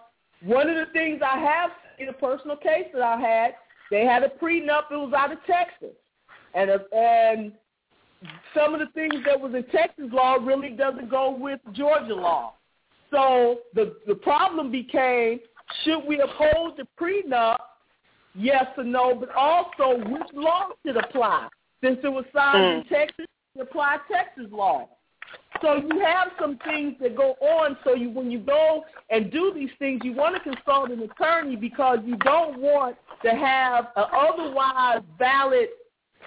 [0.43, 3.55] one of the things I have in a personal case that I had
[3.91, 4.91] they had a prenup.
[4.91, 5.97] It was out of Texas,
[6.55, 7.53] and uh, and
[8.55, 12.55] some of the things that was in Texas law really doesn't go with Georgia law.
[13.11, 15.41] So the the problem became:
[15.85, 17.59] should we uphold the prenup?
[18.37, 21.49] Yes or no, but also which law should apply?
[21.83, 22.81] Since it was signed mm.
[22.83, 23.27] in Texas,
[23.61, 24.89] apply Texas law.
[25.63, 27.77] So you have some things that go on.
[27.85, 31.57] So you, when you go and do these things, you want to consult an attorney
[31.57, 35.69] because you don't want to have an otherwise valid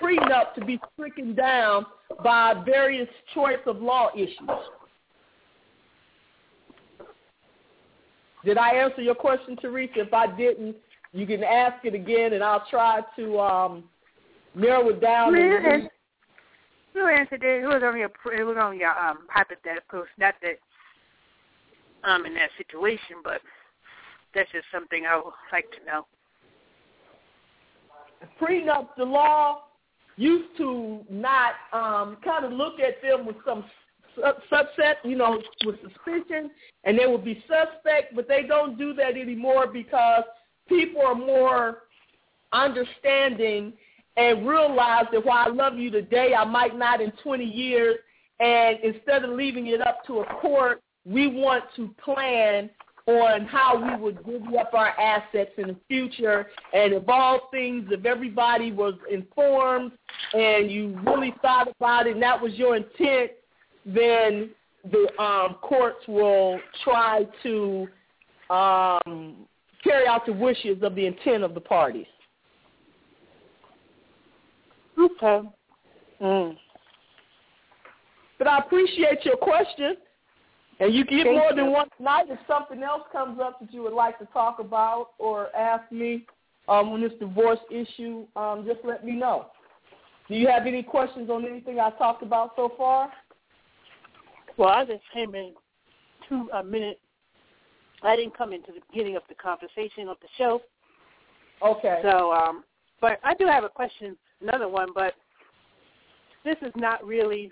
[0.02, 1.86] prenup to be stricken down
[2.24, 4.38] by various choice of law issues.
[8.46, 10.02] Did I answer your question, Teresa?
[10.02, 10.76] If I didn't,
[11.14, 13.84] you can ask it again, and I'll try to um,
[14.54, 15.34] narrow it down.
[15.34, 15.90] Man,
[16.96, 17.64] you answered it.
[17.64, 20.06] It was only a it was only a um, hypothetical.
[20.18, 20.60] Not that
[22.04, 23.41] I'm in that situation, but
[24.34, 26.06] that's just something I would like to know.
[28.41, 29.64] Prenup, the law
[30.16, 33.66] used to not um, kind of look at them with some
[34.52, 36.52] subset, you know, with suspicion,
[36.84, 40.24] and they would be suspect, but they don't do that anymore because
[40.68, 41.80] people are more
[42.52, 43.74] understanding
[44.18, 47.97] and realize that while I love you today, I might not in 20 years.
[48.39, 52.70] And instead of leaving it up to a court, we want to plan
[53.05, 56.47] on how we would divvy up our assets in the future.
[56.74, 59.91] And if all things, if everybody was informed
[60.34, 63.32] and you really thought about it and that was your intent,
[63.86, 64.51] then
[64.89, 67.88] the um, courts will try to
[68.49, 69.47] um,
[69.84, 72.05] carry out the wishes of the intent of the parties.
[75.00, 75.48] Okay.
[76.22, 76.58] Mm.
[78.38, 79.98] But I appreciate your question.
[80.80, 81.56] And you can get Thank more you.
[81.56, 85.12] than one tonight if something else comes up that you would like to talk about
[85.20, 86.26] or ask me
[86.68, 89.48] um, on this divorce issue, um, just let me know.
[90.28, 93.12] Do you have any questions on anything I talked about so far?
[94.58, 95.54] Well, I just came in
[96.28, 97.00] two a minute.
[98.02, 100.62] I didn't come into the beginning of the conversation of the show.
[101.66, 102.00] Okay.
[102.04, 102.64] So, um,
[103.00, 105.14] but I do have a question another one, but
[106.44, 107.52] this is not really.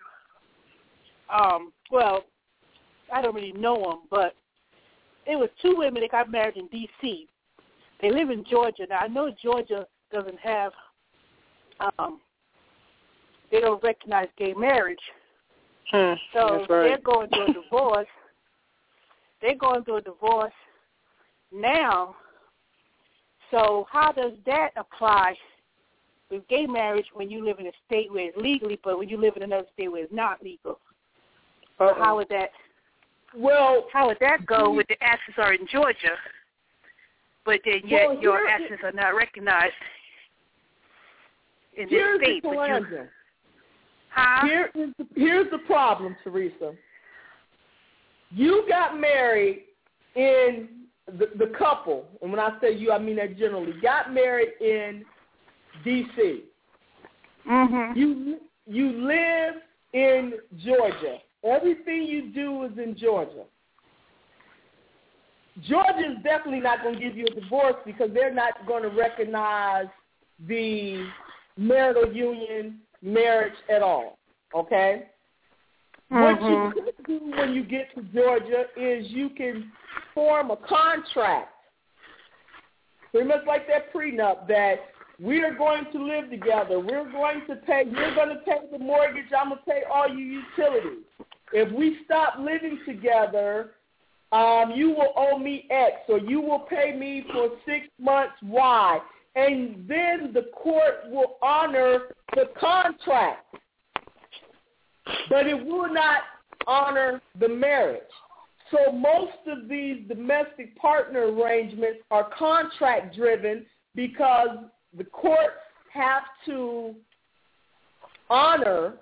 [1.34, 2.26] Um, well,
[3.12, 4.36] I don't really know them, but
[5.26, 7.28] it was two women that got married in D.C.
[8.02, 8.86] They live in Georgia.
[8.90, 10.74] Now I know Georgia doesn't have.
[11.98, 12.20] Um,
[13.52, 15.00] they don't recognize gay marriage.
[15.92, 16.88] Hmm, so right.
[16.88, 18.08] they're going through a divorce.
[19.42, 20.54] They're going through a divorce
[21.52, 22.16] now.
[23.50, 25.36] So how does that apply
[26.32, 29.18] with gay marriage when you live in a state where it's legally, but when you
[29.18, 30.80] live in another state where it's not legal.
[31.80, 31.96] Uh-oh.
[31.98, 32.50] How would that?
[33.36, 34.72] Well, how would that go?
[34.72, 36.16] With the assets are in Georgia,
[37.46, 39.74] but then yet well, your assets are not recognized
[41.76, 42.44] in this state.
[42.44, 43.08] The but you,
[44.10, 44.46] huh?
[44.46, 46.74] Here is the, here's the problem, Teresa.
[48.32, 49.64] you got married
[50.16, 50.70] in
[51.08, 55.04] the, the couple, and when I say you, I mean that generally, got married in
[55.84, 56.44] D.C.
[57.46, 57.96] Mhm.
[57.96, 59.56] You you live
[59.94, 61.18] in Georgia.
[61.44, 63.46] Everything you do is in Georgia.
[65.64, 68.90] Georgia is definitely not going to give you a divorce because they're not going to
[68.90, 69.88] recognize
[70.48, 71.06] the
[71.58, 74.18] marital union marriage at all.
[74.56, 75.08] Okay?
[76.10, 76.76] What Mhm.
[76.76, 79.72] you could do when you get to Georgia is you can
[80.14, 81.54] form a contract,
[83.12, 84.91] pretty much like that prenup, that
[85.22, 86.80] we are going to live together.
[86.80, 87.84] We're going to pay.
[87.90, 89.26] You're going to pay the mortgage.
[89.38, 91.06] I'm going to pay all your utilities.
[91.54, 93.72] If we stop living together,
[94.32, 99.00] um, you will owe me X, or you will pay me for six months Y,
[99.36, 103.52] and then the court will honor the contract
[105.30, 106.22] but it will not
[106.68, 108.02] honor the marriage.
[108.70, 113.66] So most of these domestic partner arrangements are contract driven
[113.96, 114.50] because
[114.98, 115.54] the courts
[115.94, 116.96] have to
[118.30, 118.94] honor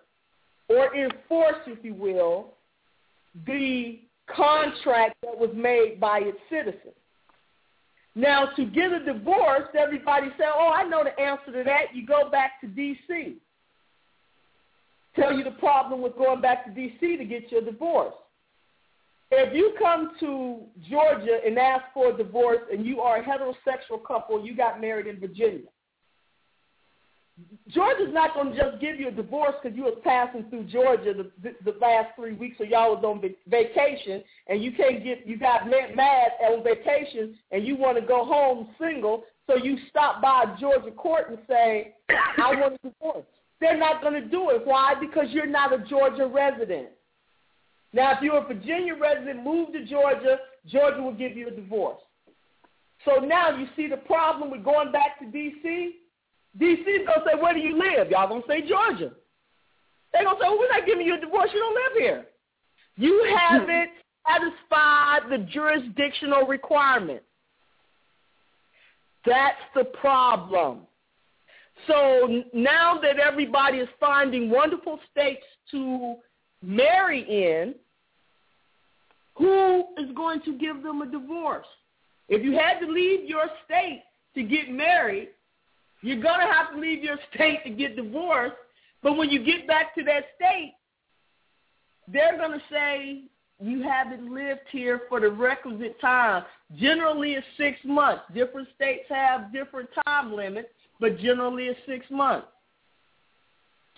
[0.69, 2.53] or enforce, if you will,
[3.45, 6.95] the contract that was made by its citizens.
[8.15, 11.95] Now, to get a divorce, everybody say, oh, I know the answer to that.
[11.95, 13.37] You go back to D.C
[15.19, 17.17] tell you the problem with going back to D.C.
[17.17, 18.13] to get your divorce.
[19.31, 20.57] If you come to
[20.89, 25.07] Georgia and ask for a divorce and you are a heterosexual couple, you got married
[25.07, 25.67] in Virginia.
[27.69, 31.13] Georgia's not going to just give you a divorce because you was passing through Georgia
[31.13, 35.25] the, the, the last three weeks, or y'all was on vacation, and you can't get
[35.27, 39.77] you got mad, mad on vacation, and you want to go home single, so you
[39.89, 43.25] stop by a Georgia court and say, "I want a divorce."
[43.61, 44.65] They're not going to do it.
[44.65, 44.95] Why?
[44.99, 46.89] Because you're not a Georgia resident.
[47.91, 50.37] Now, if you're a Virginia resident, move to Georgia,
[50.67, 51.99] Georgia will give you a divorce.
[53.05, 55.95] So now you see the problem with going back to D.C.?
[56.57, 58.09] D.C.'s going to say, where do you live?
[58.09, 59.11] Y'all to say Georgia.
[60.11, 61.49] They're to say, well, we're not giving you a divorce.
[61.53, 62.25] You don't live here.
[62.97, 63.91] You haven't
[64.27, 67.21] satisfied the jurisdictional requirement.
[69.25, 70.79] That's the problem.
[71.87, 76.15] So now that everybody is finding wonderful states to
[76.61, 77.75] marry in,
[79.35, 81.67] who is going to give them a divorce?
[82.27, 84.03] If you had to leave your state
[84.35, 85.29] to get married,
[86.01, 88.55] you're going to have to leave your state to get divorced.
[89.01, 90.73] But when you get back to that state,
[92.07, 93.23] they're going to say
[93.61, 96.43] you haven't lived here for the requisite time.
[96.77, 98.23] Generally, it's six months.
[98.33, 100.69] Different states have different time limits
[100.99, 102.47] but generally it's six months.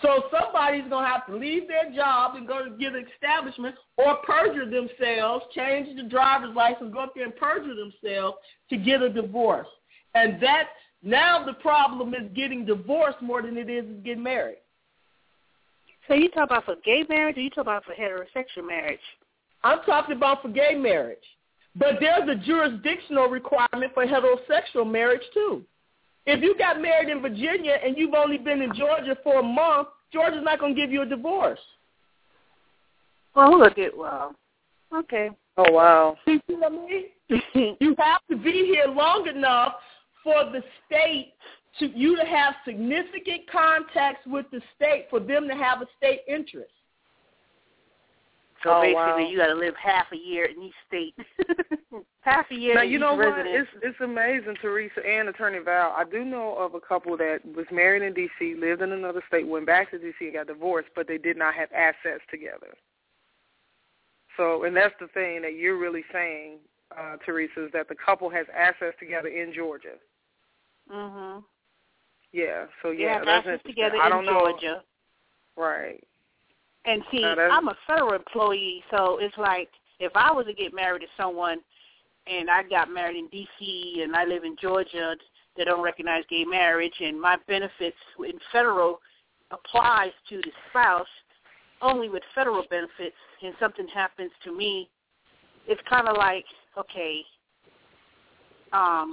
[0.02, 3.76] So somebody's going to have to leave their job and go to get an establishment
[3.98, 8.38] or perjure themselves, change the driver's license, go up there and perjure themselves
[8.70, 9.68] to get a divorce.
[10.16, 10.70] And that's
[11.04, 14.60] now the problem is getting divorced more than it is getting married.
[16.08, 19.00] So you talk about for gay marriage or you talk about for heterosexual marriage?
[19.64, 21.18] I'm talking about for gay marriage.
[21.76, 25.64] But there's a jurisdictional requirement for heterosexual marriage too.
[26.26, 29.88] If you got married in Virginia and you've only been in Georgia for a month,
[30.12, 31.60] Georgia's not going to give you a divorce.
[33.36, 34.36] Well, look at well,
[34.94, 35.30] okay.
[35.58, 36.18] Oh wow.
[36.28, 37.78] You see what I mean?
[37.80, 39.76] you have to be here long enough
[40.24, 41.34] for the state
[41.80, 46.22] to you to have significant contacts with the state for them to have a state
[46.28, 46.72] interest.
[48.64, 49.18] So Oh, basically, wow.
[49.30, 51.16] you got to live half a year in each state.
[52.22, 53.30] half a year Now in you each know what?
[53.36, 53.68] residence.
[53.78, 55.94] It's it's amazing, Teresa and Attorney Val.
[55.98, 59.48] I do know of a couple that was married in D.C., lived in another state,
[59.48, 60.26] went back to D.C.
[60.26, 62.76] and got divorced, but they did not have assets together.
[64.38, 66.60] So, and that's the thing that you're really saying,
[66.96, 69.96] uh, Teresa, is that the couple has assets together in Georgia.
[70.90, 71.44] Mhm.
[72.32, 72.66] Yeah.
[72.82, 74.40] So They yeah, have that's together I in don't know.
[74.52, 74.84] Georgia.
[75.58, 76.02] Right.
[76.86, 80.74] And see, that's- I'm a federal employee, so it's like if I was to get
[80.74, 81.60] married to someone
[82.28, 84.02] and I got married in D.C.
[84.04, 85.16] and I live in Georgia,
[85.58, 89.02] they don't recognize gay marriage, and my benefits in federal
[89.52, 91.08] applies to the spouse
[91.82, 94.90] only with federal benefits, and something happens to me,
[95.68, 96.46] it's kind of like
[96.78, 97.22] okay,
[98.72, 99.12] um,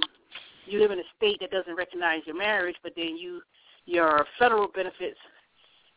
[0.71, 3.41] you live in a state that doesn't recognize your marriage, but then you
[3.85, 5.17] your federal benefits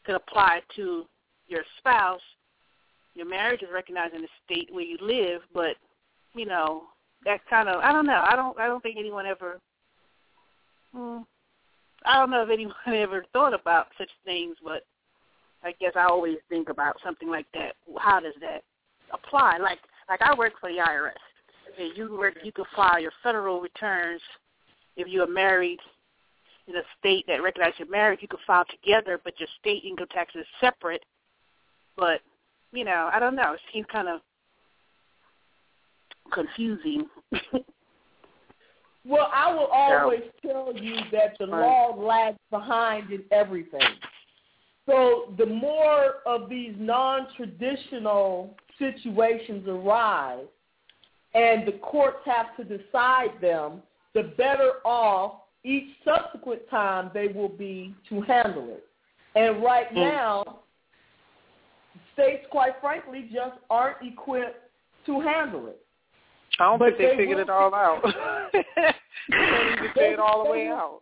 [0.07, 1.05] can apply to
[1.47, 2.21] your spouse.
[3.15, 5.77] Your marriage is recognized in the state where you live, but
[6.35, 6.85] you know
[7.25, 8.25] that kind of I don't know.
[8.27, 9.59] I don't I don't think anyone ever.
[10.95, 11.19] Hmm,
[12.05, 14.85] I don't know if anyone ever thought about such things, but
[15.63, 17.75] I guess I always think about something like that.
[17.99, 18.63] How does that
[19.13, 19.59] apply?
[19.59, 19.79] Like
[20.09, 21.13] like I work for the IRS,
[21.79, 24.21] and you work, you can file your federal returns
[24.97, 25.79] if you are married
[26.69, 28.21] in a state that recognizes your marriage.
[28.23, 31.05] You can file together, but your state income tax is separate.
[31.97, 32.21] But
[32.73, 33.53] you know, I don't know.
[33.53, 34.21] It seems kind of
[36.33, 37.07] confusing.
[39.05, 43.81] well, I will always tell you that the law lags behind in everything.
[44.87, 50.47] So the more of these non-traditional situations arise
[51.35, 53.83] and the courts have to decide them,
[54.15, 58.85] the better off each subsequent time they will be to handle it.
[59.35, 59.97] And right mm.
[59.97, 60.61] now,
[62.15, 64.71] states, quite frankly, just aren't equipped
[65.07, 65.81] to handle it.
[66.59, 68.03] I don't but think they, they figured it all out.
[68.53, 68.59] they
[69.73, 71.01] even figure it all the way out.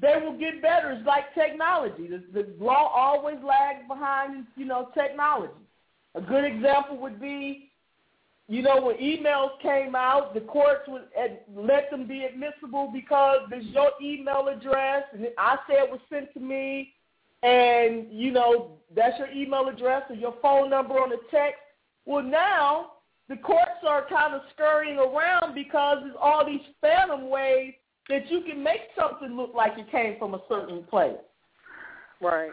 [0.00, 0.92] They will get better.
[0.92, 2.08] It's like technology.
[2.08, 5.52] The, the law always lags behind, you know, technology.
[6.16, 7.70] A good example would be,
[8.48, 11.04] you know, when emails came out, the courts would
[11.56, 16.32] let them be admissible because there's your email address, and I say it was sent
[16.34, 16.92] to me,
[17.42, 21.60] and you know that's your email address or your phone number on the text.
[22.04, 22.92] Well, now
[23.30, 27.72] the courts are kind of scurrying around because there's all these phantom ways
[28.10, 31.16] that you can make something look like it came from a certain place.
[32.20, 32.50] Right.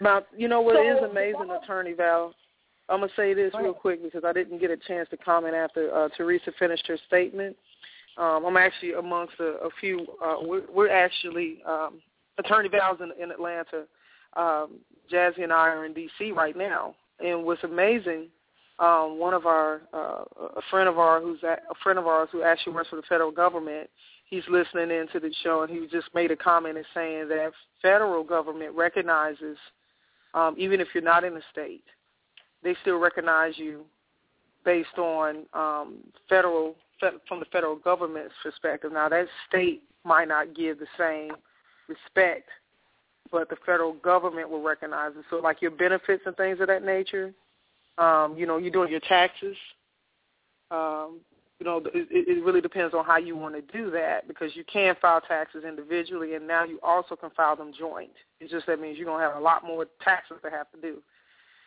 [0.00, 2.34] Now, you know what so, is amazing, Attorney Val?
[2.88, 5.94] I'm gonna say this real quick because I didn't get a chance to comment after
[5.94, 7.56] uh, Teresa finished her statement.
[8.16, 10.06] Um, I'm actually amongst a, a few.
[10.24, 12.00] Uh, we're, we're actually um,
[12.38, 13.84] Attorney Val's in, in Atlanta.
[14.36, 14.78] Um,
[15.12, 16.32] Jazzy and I are in D.C.
[16.32, 18.28] right now, and what's amazing
[18.78, 22.28] um, one of our uh, a friend of ours who's a, a friend of ours
[22.30, 23.88] who actually works for the federal government.
[24.28, 28.24] He's listening into the show, and he just made a comment and saying that federal
[28.24, 29.56] government recognizes,
[30.34, 31.84] um, even if you're not in the state,
[32.62, 33.84] they still recognize you
[34.64, 36.74] based on um, federal
[37.28, 38.90] from the federal government's perspective.
[38.92, 41.32] Now, that state might not give the same
[41.88, 42.48] respect,
[43.30, 45.24] but the federal government will recognize it.
[45.30, 47.32] So, like your benefits and things of that nature,
[47.98, 49.56] um, you know, you're doing your taxes.
[50.70, 51.20] Um,
[51.58, 54.64] you know, it, it really depends on how you want to do that because you
[54.70, 58.10] can file taxes individually, and now you also can file them joint.
[58.40, 61.02] It just that means you're gonna have a lot more taxes to have to do.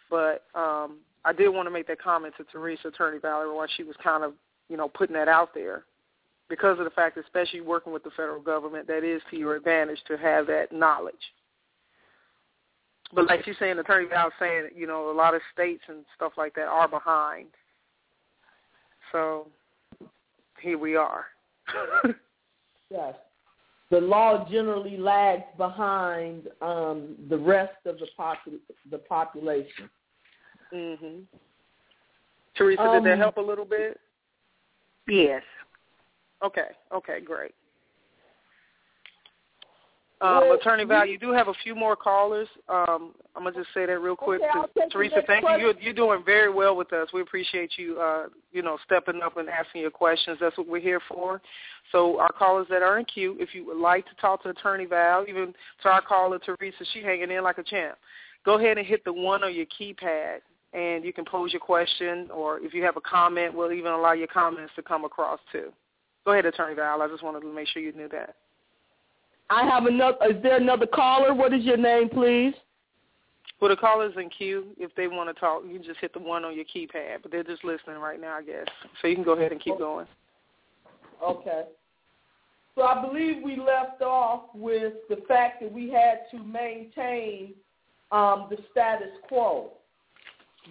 [0.10, 3.84] But um, I did want to make that comment to Teresa Attorney Valerie while she
[3.84, 4.34] was kind of,
[4.70, 5.84] you know, putting that out there
[6.50, 10.00] because of the fact, especially working with the federal government, that is to your advantage
[10.08, 11.16] to have that knowledge.
[13.14, 16.34] But like you're saying, Attorney Val saying, you know, a lot of states and stuff
[16.38, 17.48] like that are behind.
[19.12, 19.48] So
[20.62, 21.26] here we are.
[22.92, 23.16] yes.
[23.90, 28.60] The law generally lags behind um, the rest of the popu-
[28.92, 29.90] the population.
[30.74, 31.24] Mhm.
[32.56, 34.00] Teresa, um, did that um, help a little bit?
[35.08, 35.44] Yes.
[36.44, 36.70] Okay.
[36.92, 37.20] Okay.
[37.22, 37.54] Great.
[40.22, 42.48] Um, well, Attorney Val, you do have a few more callers.
[42.68, 44.42] Um, I'm gonna just say that real quick.
[44.42, 45.58] Okay, Teresa, thank you.
[45.58, 47.08] You're, you're doing very well with us.
[47.14, 50.38] We appreciate you, uh, you know, stepping up and asking your questions.
[50.42, 51.42] That's what we're here for.
[51.94, 54.86] So our callers that are in queue, if you would like to talk to Attorney
[54.86, 57.98] Val, even to our caller Teresa, she hanging in like a champ.
[58.44, 60.40] Go ahead and hit the one on your keypad,
[60.74, 64.14] and you can pose your question, or if you have a comment, we'll even allow
[64.14, 65.72] your comments to come across too.
[66.26, 67.02] Go ahead, Attorney Val.
[67.02, 68.36] I just wanted to make sure you knew that.
[69.50, 70.18] I have another.
[70.30, 71.34] Is there another caller?
[71.34, 72.54] What is your name, please?
[73.60, 76.20] Well, the callers in queue, if they want to talk, you can just hit the
[76.20, 77.24] one on your keypad.
[77.24, 78.68] But they're just listening right now, I guess.
[79.02, 80.08] So you can go ahead and keep going.
[81.22, 81.64] Okay.
[82.76, 87.54] So I believe we left off with the fact that we had to maintain
[88.12, 89.72] um, the status quo.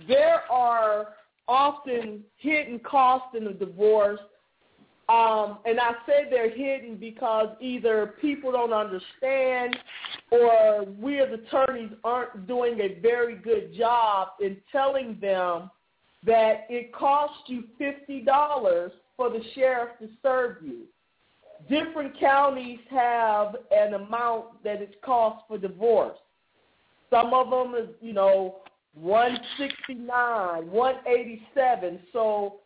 [0.06, 1.08] There are
[1.46, 4.20] often hidden costs in a divorce
[5.08, 9.74] um, and I say they're hidden because either people don't understand
[10.30, 15.70] or we as attorneys aren't doing a very good job in telling them
[16.26, 20.82] that it costs you $50 for the sheriff to serve you.
[21.70, 26.18] Different counties have an amount that it costs for divorce.
[27.08, 28.56] Some of them is, you know,
[29.00, 32.00] 169, 187.
[32.12, 32.56] So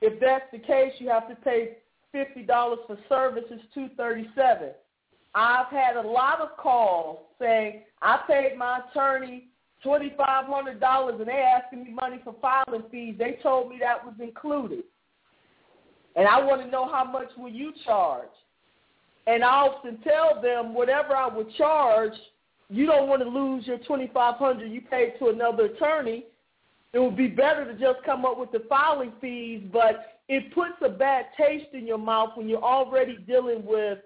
[0.00, 1.76] if that's the case, you have to pay
[2.12, 4.70] fifty dollars for service is two thirty seven.
[5.34, 9.48] I've had a lot of calls saying I paid my attorney
[9.82, 13.16] twenty five hundred dollars and they asking me money for filing fees.
[13.18, 14.84] They told me that was included.
[16.16, 18.28] And I want to know how much will you charge?
[19.26, 22.14] And I often tell them whatever I would charge,
[22.70, 26.24] you don't want to lose your twenty five hundred you paid to another attorney.
[26.92, 30.74] it would be better to just come up with the filing fees, but it puts
[30.84, 33.98] a bad taste in your mouth when you're already dealing with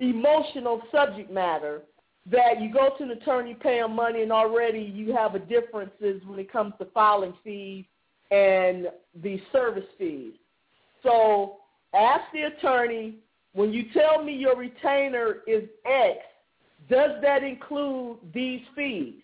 [0.00, 1.82] emotional subject matter
[2.30, 6.22] that you go to an attorney, pay them money, and already you have a differences
[6.26, 7.84] when it comes to filing fees
[8.30, 8.88] and
[9.22, 10.32] the service fees.
[11.02, 11.56] So
[11.94, 13.16] ask the attorney,
[13.52, 16.18] when you tell me your retainer is X,
[16.88, 19.14] does that include these fees?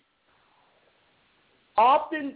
[1.77, 2.35] Often,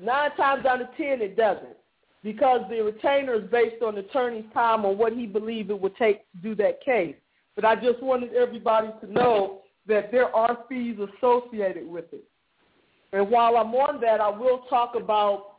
[0.00, 1.76] nine times out of ten, it doesn't
[2.22, 5.96] because the retainer is based on the attorney's time or what he believes it would
[5.96, 7.16] take to do that case.
[7.56, 12.24] But I just wanted everybody to know that there are fees associated with it.
[13.12, 15.51] And while I'm on that, I will talk about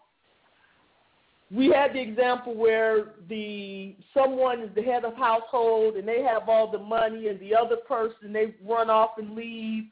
[1.53, 6.49] we had the example where the someone is the head of household and they have
[6.49, 9.83] all the money and the other person they run off and leave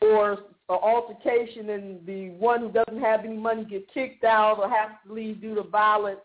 [0.00, 0.38] or an
[0.68, 5.12] altercation and the one who doesn't have any money get kicked out or has to
[5.12, 6.20] leave due to violence.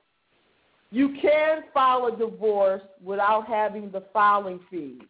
[0.92, 5.02] You can file a divorce without having the filing fees.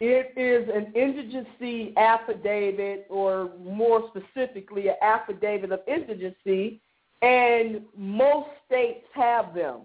[0.00, 6.80] It is an indigency affidavit, or more specifically, an affidavit of indigency,
[7.22, 9.80] and most states have them.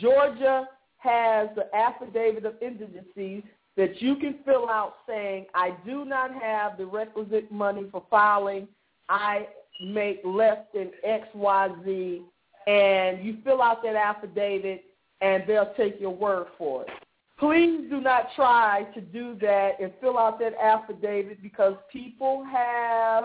[0.00, 0.68] Georgia
[0.98, 3.42] has the affidavit of indigency
[3.76, 8.68] that you can fill out saying, I do not have the requisite money for filing.
[9.08, 9.48] I
[9.82, 12.22] make less than X, Y, Z.
[12.66, 14.84] And you fill out that affidavit,
[15.20, 16.90] and they'll take your word for it.
[17.38, 23.24] Please do not try to do that and fill out that affidavit because people have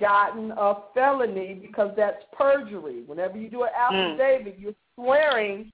[0.00, 3.02] gotten a felony because that's perjury.
[3.06, 4.12] Whenever you do an mm.
[4.12, 4.62] affidavit, mm.
[4.62, 5.72] you're swearing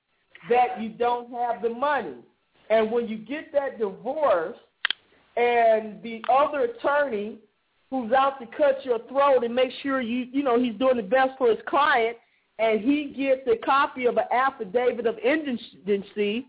[0.48, 2.16] that you don't have the money.
[2.70, 4.56] And when you get that divorce
[5.36, 7.38] and the other attorney
[7.90, 11.02] who's out to cut your throat and make sure you you know he's doing the
[11.02, 12.16] best for his client
[12.58, 16.46] and he gets a copy of an affidavit of indigency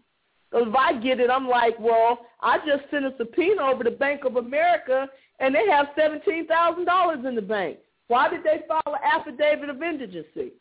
[0.54, 4.24] if I get it, I'm like, well, I just sent a subpoena over to Bank
[4.24, 5.08] of America,
[5.40, 7.78] and they have $17,000 in the bank.
[8.08, 10.54] Why did they file an affidavit of indigency?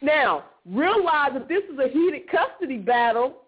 [0.00, 3.42] Now, realize if this is a heated custody battle,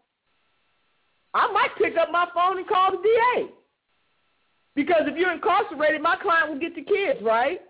[1.34, 3.48] I might pick up my phone and call the DA.
[4.74, 7.60] Because if you're incarcerated, my client will get the kids, right?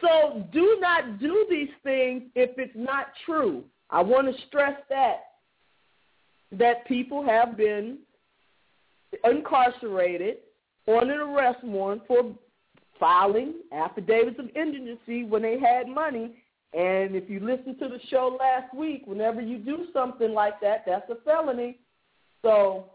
[0.00, 3.64] So do not do these things if it's not true.
[3.90, 5.24] I want to stress that
[6.52, 7.98] that people have been
[9.24, 10.38] incarcerated
[10.86, 12.34] on an arrest warrant for
[12.98, 16.36] filing affidavits of indigency when they had money.
[16.72, 20.84] And if you listen to the show last week, whenever you do something like that,
[20.86, 21.78] that's a felony.
[22.42, 22.86] So,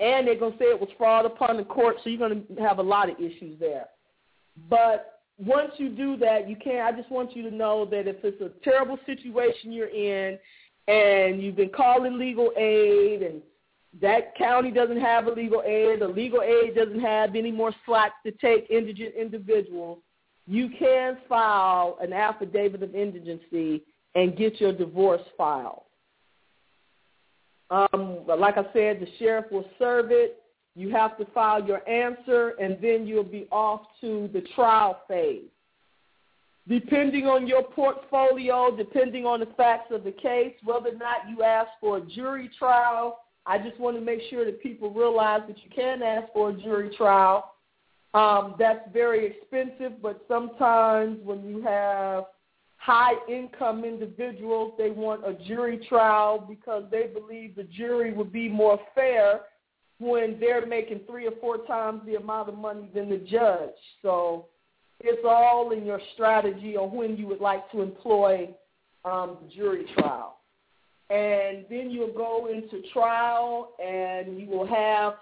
[0.00, 2.62] and they're going to say it was fraud upon the court, so you're going to
[2.62, 3.86] have a lot of issues there.
[4.70, 6.94] But once you do that, you can't.
[6.94, 10.38] I just want you to know that if it's a terrible situation you're in
[10.86, 13.42] and you've been calling legal aid and
[14.00, 18.14] that county doesn't have a legal aid, the legal aid doesn't have any more slots
[18.24, 19.98] to take indigent individuals,
[20.46, 23.82] you can file an affidavit of indigency
[24.14, 25.82] and get your divorce filed.
[27.70, 30.42] Um, like I said, the sheriff will serve it.
[30.76, 35.48] You have to file your answer, and then you'll be off to the trial phase
[36.68, 41.42] depending on your portfolio, depending on the facts of the case, whether or not you
[41.42, 43.18] ask for a jury trial.
[43.46, 46.52] I just want to make sure that people realize that you can ask for a
[46.54, 47.54] jury trial.
[48.14, 52.24] Um, that's very expensive, but sometimes when you have
[52.76, 58.48] high income individuals, they want a jury trial because they believe the jury would be
[58.48, 59.40] more fair
[59.98, 63.74] when they're making three or four times the amount of money than the judge.
[64.02, 64.46] So
[65.00, 68.48] it's all in your strategy on when you would like to employ
[69.04, 70.38] um, the jury trial.
[71.10, 75.14] And then you'll go into trial and you will have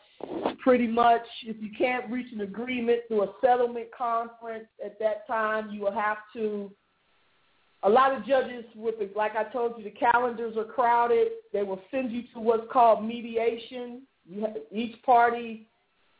[0.62, 5.70] pretty much, if you can't reach an agreement through a settlement conference at that time,
[5.70, 6.70] you will have to
[7.84, 11.28] a lot of judges with the, like I told you, the calendars are crowded.
[11.52, 14.02] They will send you to what's called mediation.
[14.24, 15.66] You have, each party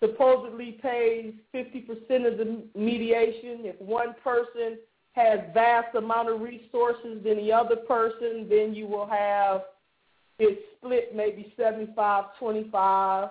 [0.01, 1.87] supposedly pays 50%
[2.27, 3.61] of the mediation.
[3.63, 4.79] If one person
[5.13, 9.63] has vast amount of resources than the other person, then you will have
[10.39, 13.31] it split maybe 75-25.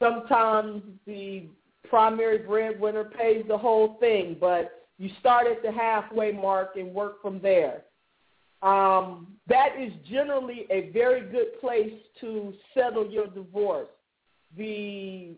[0.00, 1.44] Sometimes the
[1.88, 7.22] primary breadwinner pays the whole thing, but you start at the halfway mark and work
[7.22, 7.82] from there.
[8.62, 13.88] Um, that is generally a very good place to settle your divorce.
[14.56, 15.34] The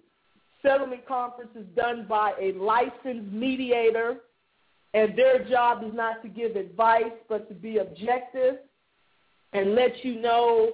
[0.62, 4.18] settlement conference is done by a licensed mediator
[4.94, 8.56] and their job is not to give advice but to be objective
[9.52, 10.72] and let you know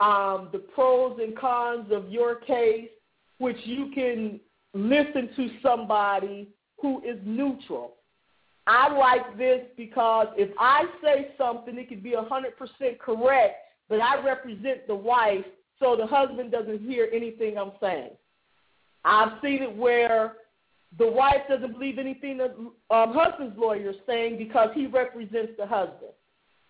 [0.00, 2.88] um, the pros and cons of your case,
[3.38, 4.40] which you can
[4.74, 6.48] listen to somebody
[6.80, 7.94] who is neutral.
[8.66, 13.56] I like this because if I say something, it could be 100% correct,
[13.88, 15.44] but I represent the wife,
[15.80, 18.10] so the husband doesn't hear anything I'm saying.
[19.04, 20.34] I've seen it where
[20.96, 22.54] the wife doesn't believe anything the
[22.94, 26.12] um, husband's lawyer is saying because he represents the husband.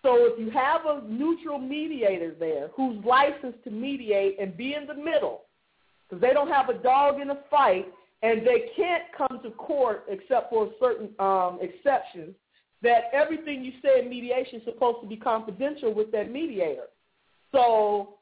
[0.01, 4.87] So if you have a neutral mediator there who's licensed to mediate and be in
[4.87, 5.43] the middle,
[6.07, 7.87] because they don't have a dog in a fight
[8.21, 12.35] and they can't come to court except for certain um, exceptions,
[12.81, 16.87] that everything you say in mediation is supposed to be confidential with that mediator.
[17.51, 18.15] So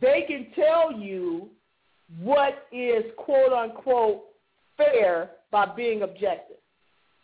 [0.00, 1.48] they can tell you
[2.20, 4.24] what is quote unquote
[4.76, 6.56] fair by being objective.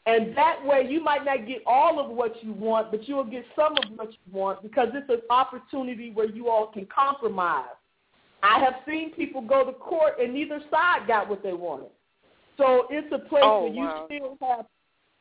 [0.06, 3.44] And that way you might not get all of what you want, but you'll get
[3.54, 7.66] some of what you want because it's an opportunity where you all can compromise.
[8.42, 11.90] I have seen people go to court and neither side got what they wanted.
[12.56, 14.06] So it's a place oh, where you wow.
[14.06, 14.66] still have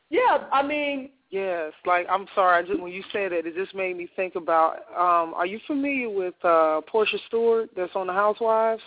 [0.08, 3.72] Yeah, I mean Yes, like I'm sorry, I just when you said it, it just
[3.74, 8.12] made me think about um are you familiar with uh Porsha Stewart that's on the
[8.12, 8.82] Housewives?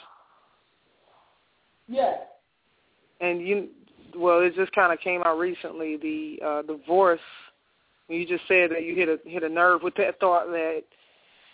[1.87, 2.19] Yes.
[3.23, 3.69] And you
[4.15, 7.19] well, it just kind of came out recently the uh divorce.
[8.09, 10.83] You just said that you hit a hit a nerve with that thought that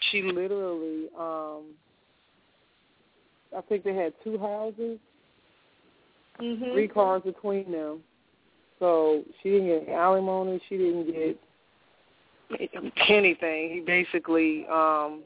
[0.09, 1.75] she literally um
[3.55, 4.99] I think they had two houses,
[6.41, 6.71] mm-hmm.
[6.73, 7.99] three cars between them.
[8.79, 10.59] So she didn't get alimony.
[10.69, 11.37] She didn't get
[13.09, 13.73] anything.
[13.73, 15.21] He basically um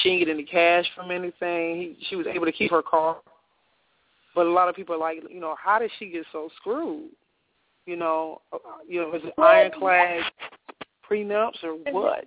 [0.00, 1.76] she didn't get any cash from anything.
[1.76, 3.16] He, she was able to keep her car.
[4.34, 7.10] But a lot of people are like, you know, how did she get so screwed?
[7.86, 10.22] You know, uh, you know, is it ironclad
[11.08, 12.26] prenups or what?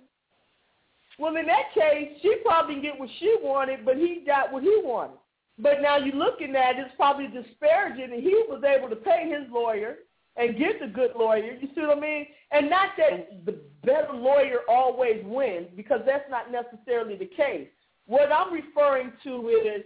[1.18, 4.62] Well, in that case, she probably didn't get what she wanted, but he got what
[4.62, 5.16] he wanted.
[5.58, 9.30] But now you're looking at it, it's probably disparaging, and he was able to pay
[9.30, 9.96] his lawyer
[10.36, 11.56] and get the good lawyer.
[11.58, 12.26] You see what I mean?
[12.50, 17.68] And not that the better lawyer always wins, because that's not necessarily the case.
[18.06, 19.82] What I'm referring to is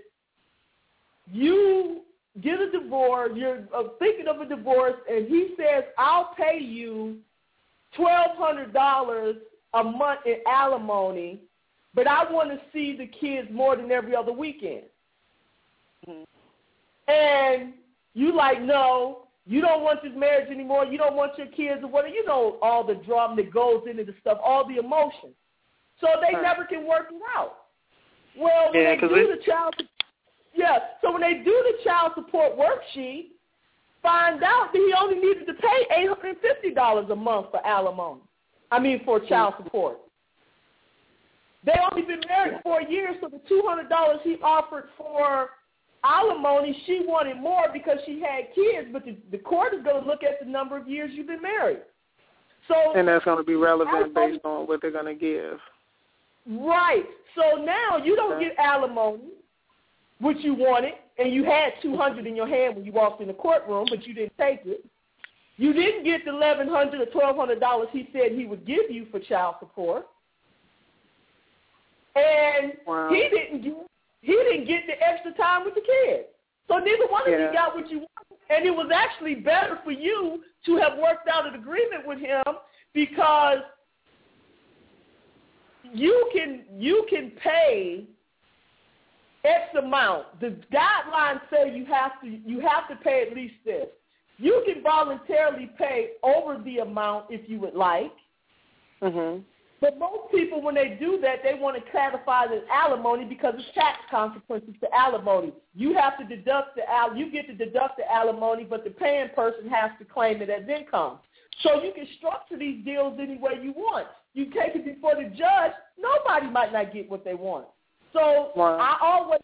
[1.31, 2.01] you
[2.41, 7.19] get a divorce, you're uh, thinking of a divorce, and he says, I'll pay you
[7.99, 9.35] $1,200
[9.75, 11.41] a month in alimony,
[11.95, 14.85] but I want to see the kids more than every other weekend.
[16.09, 17.13] Mm-hmm.
[17.13, 17.75] And
[18.15, 20.85] you like, no, you don't want this marriage anymore.
[20.85, 22.15] You don't want your kids or whatever.
[22.15, 25.31] You know all the drama that goes into the stuff, all the emotion.
[26.01, 26.43] So they right.
[26.43, 27.57] never can work it out.
[28.39, 29.75] Well, when yeah, they do it, the child,
[30.55, 30.79] yeah.
[31.03, 33.29] So when they do the child support worksheet,
[34.03, 37.47] find out that he only needed to pay eight hundred and fifty dollars a month
[37.51, 38.21] for alimony.
[38.71, 39.99] I mean, for child support.
[41.65, 45.51] They only been married four years, so the two hundred dollars he offered for
[46.05, 48.89] alimony, she wanted more because she had kids.
[48.93, 51.43] But the, the court is going to look at the number of years you've been
[51.43, 51.81] married.
[52.69, 55.59] So and that's going to be relevant based on what they're going to give.
[56.47, 57.05] Right.
[57.35, 58.49] So now you don't Okay.
[58.49, 59.33] get alimony,
[60.21, 63.29] which you wanted, and you had two hundred in your hand when you walked in
[63.29, 64.85] the courtroom, but you didn't take it.
[65.57, 68.91] You didn't get the eleven hundred or twelve hundred dollars he said he would give
[68.91, 70.07] you for child support,
[72.15, 73.09] and Wow.
[73.11, 73.75] he didn't get
[74.23, 76.29] he didn't get the extra time with the kids.
[76.69, 79.91] So neither one of you got what you wanted, and it was actually better for
[79.91, 82.43] you to have worked out an agreement with him
[82.93, 83.59] because
[85.93, 88.05] you can you can pay
[89.45, 90.41] X amount.
[90.41, 93.87] The guidelines say you have to you have to pay at least this.
[94.39, 98.13] You can voluntarily pay over the amount if you would like.
[99.03, 99.43] Mhm.
[99.81, 103.55] But most people, when they do that, they want to classify it as alimony because
[103.57, 105.55] it's tax consequences to alimony.
[105.75, 109.31] You have to deduct the al- you get to deduct the alimony, but the paying
[109.31, 111.21] person has to claim it as income.
[111.63, 114.07] So you can structure these deals any way you want.
[114.35, 117.67] You take it before the judge, nobody might not get what they want.
[118.13, 118.79] So Wow.
[118.79, 119.41] I always,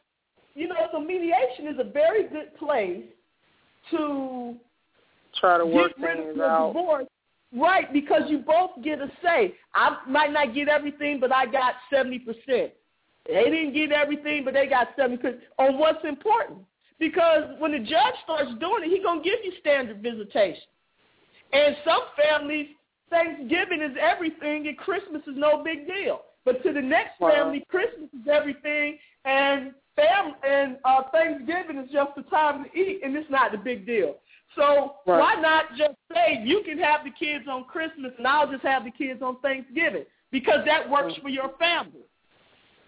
[0.54, 3.04] you know, so mediation is a very good place
[3.90, 4.56] to
[5.40, 6.68] Try to work get rid things out.
[6.72, 7.06] divorce.
[7.54, 9.54] Right, because you both get a say.
[9.74, 12.24] I might not get everything, but I got 70%.
[12.46, 12.72] They
[13.26, 16.60] didn't get everything, but they got 70% on what's important.
[16.98, 20.62] Because when the judge starts doing it, he's going to give you standard visitation.
[21.52, 22.68] And some families,
[23.10, 26.22] Thanksgiving is everything and Christmas is no big deal.
[26.46, 27.30] But to the next Wow.
[27.30, 33.00] family, Christmas is everything and fam- and uh, Thanksgiving is just the time to eat,
[33.02, 34.14] and it's not the big deal.
[34.54, 35.18] So right.
[35.18, 38.84] why not just say you can have the kids on Christmas and I'll just have
[38.84, 42.06] the kids on Thanksgiving because that works for your family.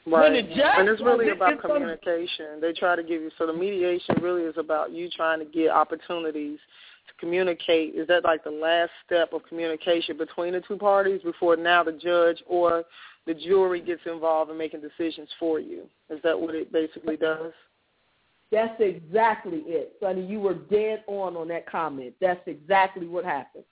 [0.07, 0.33] Right.
[0.33, 2.61] And it's really about it's communication.
[2.61, 5.71] They try to give you so the mediation really is about you trying to get
[5.71, 6.59] opportunities
[7.09, 7.95] to communicate.
[7.95, 11.93] Is that like the last step of communication between the two parties before now the
[11.93, 12.85] judge or
[13.29, 15.83] the jury gets involved in making decisions for you?
[16.09, 17.53] Is that what it basically does?
[18.51, 20.25] That's exactly it, Sonny.
[20.25, 22.15] You were dead on on that comment.
[22.23, 23.65] That's exactly what happened.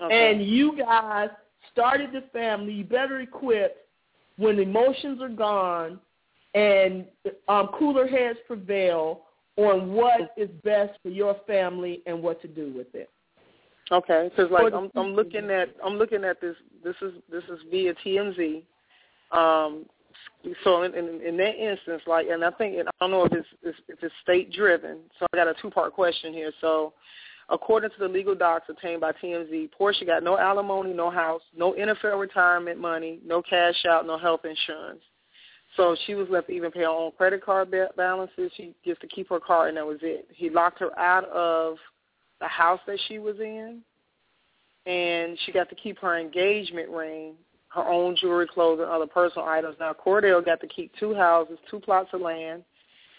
[0.00, 0.30] Okay.
[0.30, 1.30] And you guys
[1.72, 2.72] started the family.
[2.72, 3.78] You better equipped
[4.36, 5.98] when emotions are gone
[6.54, 7.04] and
[7.48, 9.22] um, cooler heads prevail
[9.56, 13.10] on what is best for your family and what to do with it.
[13.90, 16.56] Okay, because like I'm, I'm looking at I'm looking at this.
[16.84, 18.62] This is this is via TMZ.
[19.32, 19.86] Um,
[20.64, 23.32] so in, in, in that instance, like, and I think and I don't know if
[23.32, 24.98] it's if it's state driven.
[25.18, 26.52] So I got a two part question here.
[26.60, 26.92] So
[27.48, 31.72] according to the legal docs obtained by TMZ, Porsha got no alimony, no house, no
[31.72, 35.00] NFL retirement money, no cash out, no health insurance.
[35.76, 38.52] So she was left to even pay her own credit card balances.
[38.56, 40.28] She gets to keep her car, and that was it.
[40.34, 41.76] He locked her out of
[42.42, 43.80] the house that she was in,
[44.84, 47.34] and she got to keep her engagement ring
[47.74, 49.76] her own jewelry, clothes, and other personal items.
[49.80, 52.64] Now, Kordell got to keep two houses, two plots of land,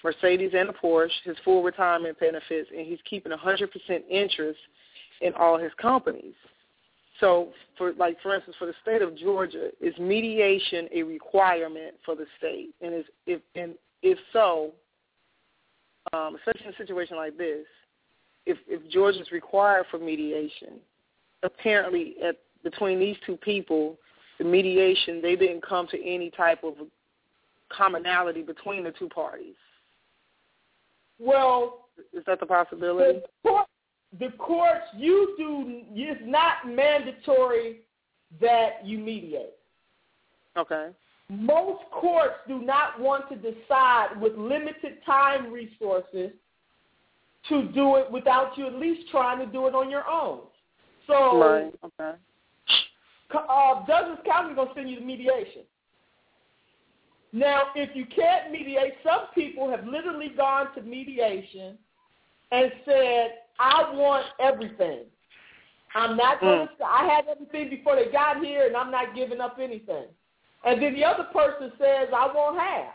[0.04, 3.68] Mercedes and a Porsche, his full retirement benefits, and he's keeping 100%
[4.10, 4.60] interest
[5.22, 6.36] in all his companies.
[7.20, 12.16] So, for like for instance, for the state of Georgia, is mediation a requirement for
[12.16, 12.72] the state?
[12.82, 14.72] And is if and if so,
[16.12, 17.66] um, especially in a situation like this,
[18.45, 20.80] if if Georgia is required for mediation,
[21.44, 23.98] apparently at between these two people,
[24.38, 26.76] the mediation, they didn't come to any type of
[27.70, 29.56] commonality between the two parties.
[31.20, 33.20] Well, is that the possibility?
[33.20, 33.68] The, court,
[34.20, 35.82] the courts, you do.
[35.94, 37.82] It's not mandatory
[38.41, 39.53] that you mediate.
[40.57, 40.90] Okay.
[41.30, 46.32] Most courts do not want to decide with limited time resources
[47.49, 50.41] to do it without you at least trying to do it on your own.
[51.07, 51.74] So, right.
[51.84, 52.18] Okay
[53.36, 55.64] uh, Douglas County is going to send you to mediation.
[57.32, 61.78] Now, if you can't mediate, some people have literally gone to mediation
[62.52, 65.06] and said, I want everything.
[65.95, 66.86] I'm not going to, mm.
[66.86, 70.06] I had everything before they got here and I'm not giving up anything.
[70.65, 72.94] And then the other person says, I want half.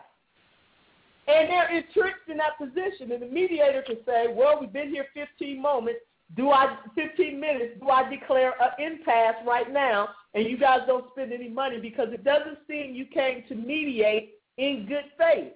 [1.29, 3.13] And they're entrenched in that position.
[3.13, 6.01] And the mediator can say, well, we've been here 15 moments.
[6.37, 7.75] Do I 15 minutes?
[7.81, 12.09] Do I declare an impasse right now, and you guys don't spend any money because
[12.13, 15.53] it doesn't seem you came to mediate in good faith.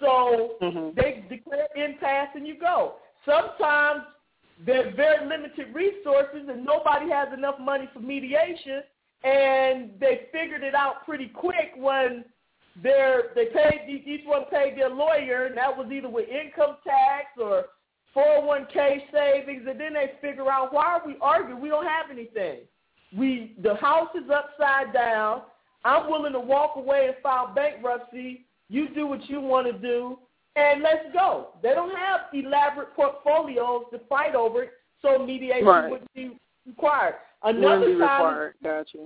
[0.00, 0.90] So mm-hmm.
[0.96, 2.94] they declare impasse and you go.
[3.26, 4.02] Sometimes
[4.64, 8.82] there's very limited resources and nobody has enough money for mediation,
[9.24, 12.24] and they figured it out pretty quick when
[12.82, 17.26] they're they paid each one paid their lawyer, and that was either with income tax
[17.40, 17.66] or
[18.16, 21.60] 401k savings, and then they figure out why are we arguing?
[21.60, 22.60] We don't have anything.
[23.16, 25.42] We the house is upside down.
[25.84, 28.46] I'm willing to walk away and file bankruptcy.
[28.68, 30.18] You do what you want to do,
[30.56, 31.50] and let's go.
[31.62, 34.72] They don't have elaborate portfolios to fight over it,
[35.02, 35.90] so mediation right.
[35.90, 37.16] wouldn't be required.
[37.42, 38.54] Another wouldn't be time, required.
[38.62, 38.98] Gotcha.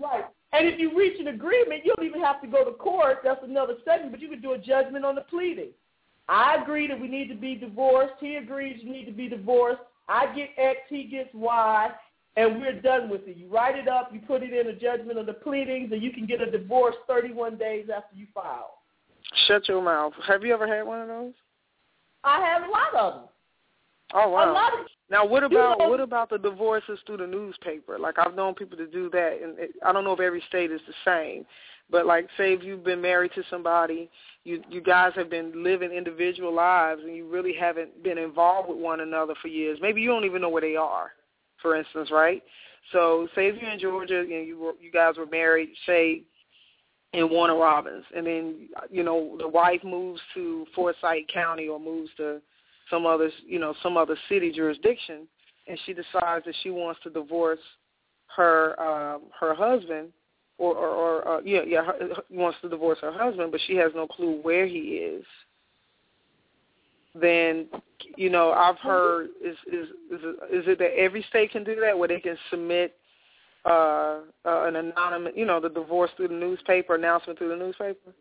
[0.00, 0.24] Right.
[0.56, 3.18] And if you reach an agreement, you don't even have to go to court.
[3.22, 5.70] That's another segment, but you can do a judgment on the pleading.
[6.30, 8.14] I agree that we need to be divorced.
[8.20, 9.82] He agrees you need to be divorced.
[10.08, 11.90] I get X, he gets Y,
[12.36, 13.36] and we're done with it.
[13.36, 16.10] You write it up, you put it in a judgment of the pleadings, and you
[16.10, 18.78] can get a divorce 31 days after you file.
[19.46, 20.14] Shut your mouth.
[20.26, 21.34] Have you ever had one of those?
[22.24, 23.28] I have a lot of them.
[24.14, 24.54] Oh wow!
[24.54, 27.98] Of, now, what about you know, what about the divorces through the newspaper?
[27.98, 30.70] Like I've known people to do that, and it, I don't know if every state
[30.70, 31.44] is the same.
[31.90, 34.10] But like, say if you've been married to somebody,
[34.44, 38.78] you you guys have been living individual lives, and you really haven't been involved with
[38.78, 39.78] one another for years.
[39.80, 41.12] Maybe you don't even know where they are,
[41.62, 42.42] for instance, right?
[42.92, 46.22] So, say if you're in Georgia and you were, you guys were married, say
[47.12, 52.10] in Warner Robins, and then you know the wife moves to Forsyth County or moves
[52.16, 52.40] to
[52.90, 55.26] some other you know some other city jurisdiction,
[55.66, 57.60] and she decides that she wants to divorce
[58.36, 60.08] her um, her husband
[60.58, 61.94] or or, or uh, yeah yeah her,
[62.30, 65.24] wants to divorce her husband, but she has no clue where he is.
[67.18, 67.66] Then,
[68.16, 71.76] you know, I've heard is is is it, is it that every state can do
[71.80, 72.94] that, where they can submit
[73.64, 78.12] uh, uh, an anonymous, you know, the divorce through the newspaper, announcement through the newspaper?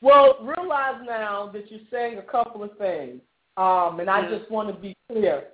[0.00, 3.20] Well, realize now that you're saying a couple of things.
[3.56, 4.38] Um, and I Mhm.
[4.38, 5.48] just want to be clear.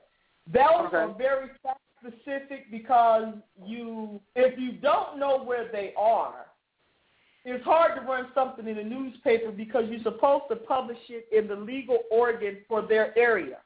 [0.46, 0.96] Those Okay.
[0.98, 3.34] are very fact specific because
[3.64, 6.46] you, if you don't know where they are,
[7.46, 11.46] it's hard to run something in a newspaper because you're supposed to publish it in
[11.48, 13.58] the legal organ for their area.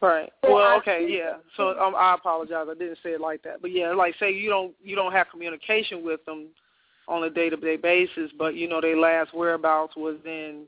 [0.00, 0.32] Right.
[0.44, 1.36] So well, I okay, yeah.
[1.56, 2.66] So um, I apologize.
[2.70, 3.62] I didn't say it like that.
[3.62, 6.48] But yeah, like say you don't you don't have communication with them
[7.08, 10.64] on a day to day basis, but you know their last whereabouts was in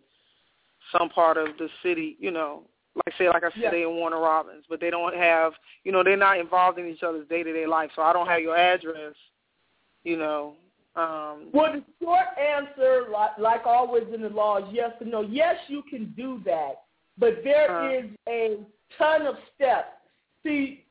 [0.97, 2.17] some part of the city.
[2.21, 2.63] You know,
[3.07, 3.71] like say like I said, Yeah.
[3.71, 5.53] they in Warner Robins, but they don't have
[5.85, 7.91] you know they're not involved in each other's day to day life.
[7.97, 9.15] So I don't have your address.
[10.05, 10.55] You know.
[10.95, 15.21] Um, Well, the short answer, like, like always in the law, is yes and no.
[15.21, 16.85] Yes, you can do that,
[17.19, 17.91] but there Uh.
[17.93, 18.59] is a
[18.97, 19.93] ton of steps.
[20.43, 20.85] See,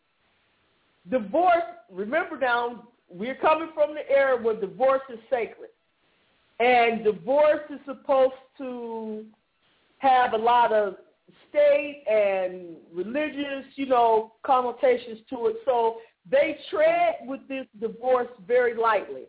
[1.10, 5.70] divorce, remember now, we're coming from the era where divorce is sacred.
[6.60, 9.26] And divorce is supposed to
[10.00, 10.96] have a lot of
[11.50, 15.58] state and religious, you know, connotations to it.
[15.66, 15.98] So
[16.30, 19.24] they tread with this divorce very lightly.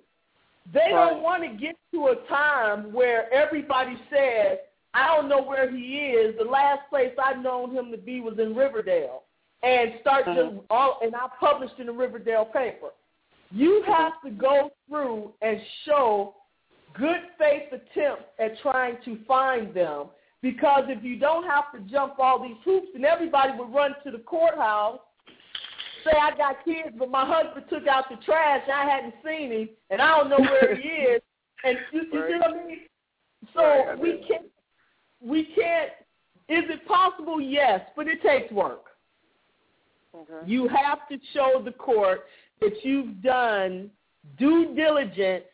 [0.72, 1.10] They Right.
[1.10, 4.58] don't want to get to a time where everybody says,
[4.94, 6.36] I don't know where he is.
[6.38, 9.24] The last place I've known him to be was in Riverdale.
[9.62, 10.34] And start Mhm.
[10.34, 12.92] to all and I published in the Riverdale paper.
[13.50, 16.34] You have to go through and show
[16.94, 20.06] good faith attempts at trying to find them
[20.42, 24.10] because if you don't have to jump all these hoops and everybody would run to
[24.10, 25.00] the courthouse
[26.06, 28.62] say I got kids, but my husband took out the trash.
[28.64, 31.22] And I hadn't seen him, and I don't know where he is.
[31.64, 32.78] And you, you see what I mean?
[33.54, 34.46] So Right, I we can't.
[35.20, 35.90] We can't.
[36.48, 37.40] Is it possible?
[37.40, 38.84] Yes, but it takes work.
[40.14, 40.46] okay.
[40.46, 42.20] You have to show the court
[42.60, 43.90] that you've done
[44.38, 45.44] due diligence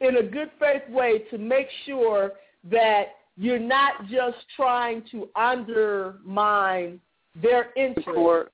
[0.00, 2.32] in a good faith way to make sure
[2.70, 3.06] that
[3.36, 7.00] you're not just trying to undermine
[7.40, 8.08] their The interest.
[8.08, 8.52] court.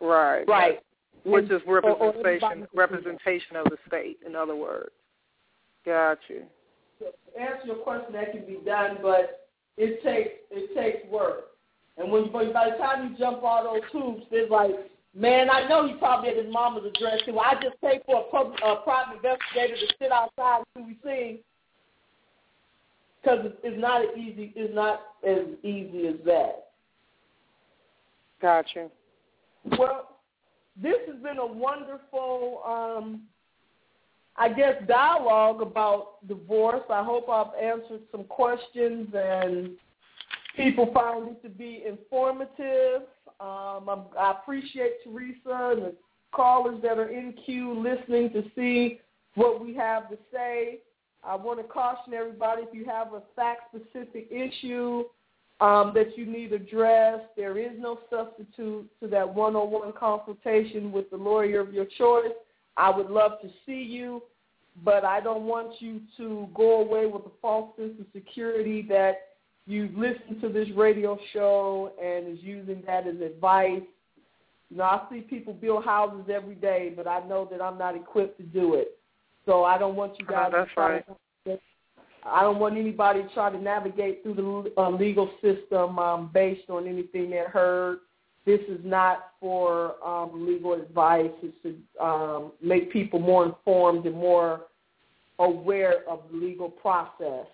[0.00, 0.46] Right.
[0.48, 0.80] Right.
[1.24, 2.74] Which And- is or- or representation everybody can do that.
[2.74, 4.18] representation of the state.
[4.26, 4.92] In other words.
[5.84, 6.46] Got you.
[7.00, 11.50] To answer your question, that can be done, but it takes it takes work.
[11.96, 14.74] And when but by the time you jump all those hoops, it's like,
[15.14, 17.38] man, I know he probably at his mama's address too.
[17.38, 21.40] I just paid for a, public, a private investigator to sit outside until we see.
[23.22, 24.52] Because it's not as easy.
[24.54, 26.66] It's not as easy as that.
[28.42, 28.90] Got you.
[29.78, 30.18] Well,
[30.80, 33.22] this has been a wonderful, um,
[34.36, 36.82] I guess, dialogue about divorce.
[36.90, 39.70] I hope I've answered some questions and
[40.56, 43.02] people found it to be informative.
[43.40, 45.94] Um, I'm, I appreciate Teresa and the
[46.32, 49.00] callers that are in queue listening to see
[49.34, 50.78] what we have to say.
[51.22, 55.04] I want to caution everybody if you have a fact-specific issue
[55.60, 61.16] um, that you need addressed, there is no substitute to that one-on-one consultation with the
[61.16, 62.32] lawyer of your choice.
[62.76, 64.22] I would love to see you,
[64.84, 69.28] but I don't want you to go away with a false sense of security that
[69.66, 73.82] you listen to this radio show and is using that as advice.
[74.70, 77.96] You know, I see people build houses every day, but I know that I'm not
[77.96, 78.98] equipped to do it.
[79.46, 81.06] So I don't want you guys Oh, that's to try right.
[81.06, 81.14] to
[82.26, 86.70] I don't want anybody to try to navigate through the uh, legal system um, based
[86.70, 87.98] on anything they heard.
[88.46, 91.30] This is not for um, legal advice.
[91.42, 94.62] It's to um, make people more informed and more
[95.38, 97.46] aware of the legal process.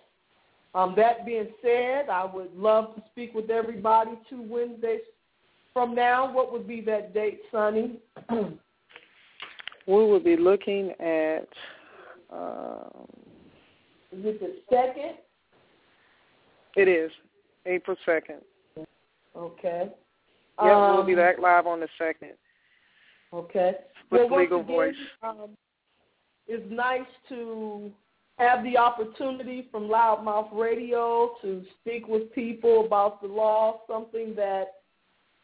[0.73, 5.01] Um, that being said, I would love to speak with everybody two Wednesdays
[5.73, 6.31] from now.
[6.33, 7.99] What would be that date, Sonny?
[9.87, 11.47] We would be looking at
[12.31, 13.07] um,
[14.13, 15.15] Is it the second?
[16.77, 17.11] it is
[17.65, 18.37] April second.
[19.35, 19.89] Okay.
[20.63, 22.31] Yeah, we'll be Um, back live on the second
[23.33, 23.73] Okay.
[24.09, 24.95] with Well, legal again, voice.
[25.23, 25.57] Um,
[26.47, 27.91] it's nice to
[28.41, 34.73] have the opportunity from LouddMouth Radio to speak with people about the law, something that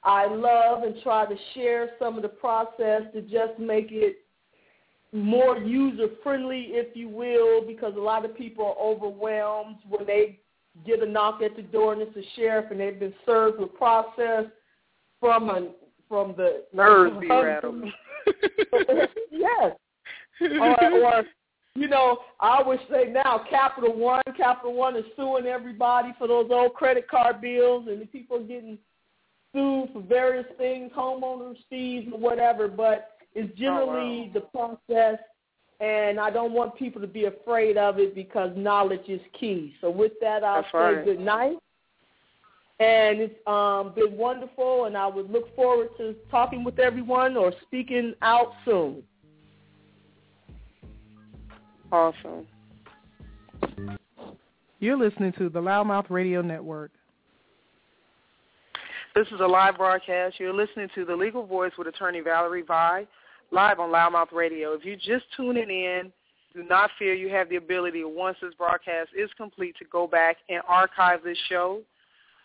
[0.03, 4.17] I love and try to share some of the process to just make it
[5.11, 10.39] more user friendly, if you will, because a lot of people are overwhelmed when they
[10.85, 13.73] get a knock at the door and it's a sheriff and they've been served with
[13.75, 14.45] process
[15.19, 15.69] from a
[16.07, 17.83] from the Nerves be rattled.
[19.31, 19.71] yes.
[20.41, 21.23] Or, or
[21.77, 26.49] you know, I always say now, Capital One, Capital One is suing everybody for those
[26.49, 28.79] old credit card bills, and the people getting
[29.53, 32.67] sued for various things, homeowners fees or whatever.
[32.67, 35.19] But it's generally the process,
[35.79, 39.75] and I don't want people to be afraid of it because knowledge is key.
[39.79, 41.05] So with that, I'll That's say right.
[41.05, 41.57] good night.
[42.79, 47.53] And it's um, been wonderful, and I would look forward to talking with everyone or
[47.67, 49.03] speaking out soon.
[51.91, 52.47] Awesome.
[54.79, 56.91] You're listening to the LouddMouth Radio Network.
[59.15, 60.39] This is a live broadcast.
[60.39, 63.07] You're listening to The Legal Voice with Attorney Valerie Vie,
[63.51, 64.73] live on LouddMouth Radio.
[64.73, 66.11] If you're just tuning in,
[66.53, 70.37] do not fear you have the ability, once this broadcast is complete, to go back
[70.49, 71.81] and archive this show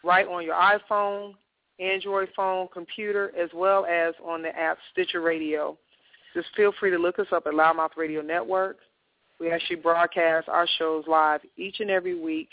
[0.03, 1.35] right on your iPhone,
[1.79, 5.77] Android phone, computer, as well as on the app Stitcher Radio.
[6.33, 8.79] Just feel free to look us up at LouddMouth Radio Network.
[9.43, 12.49] We actually broadcast our shows live each and every week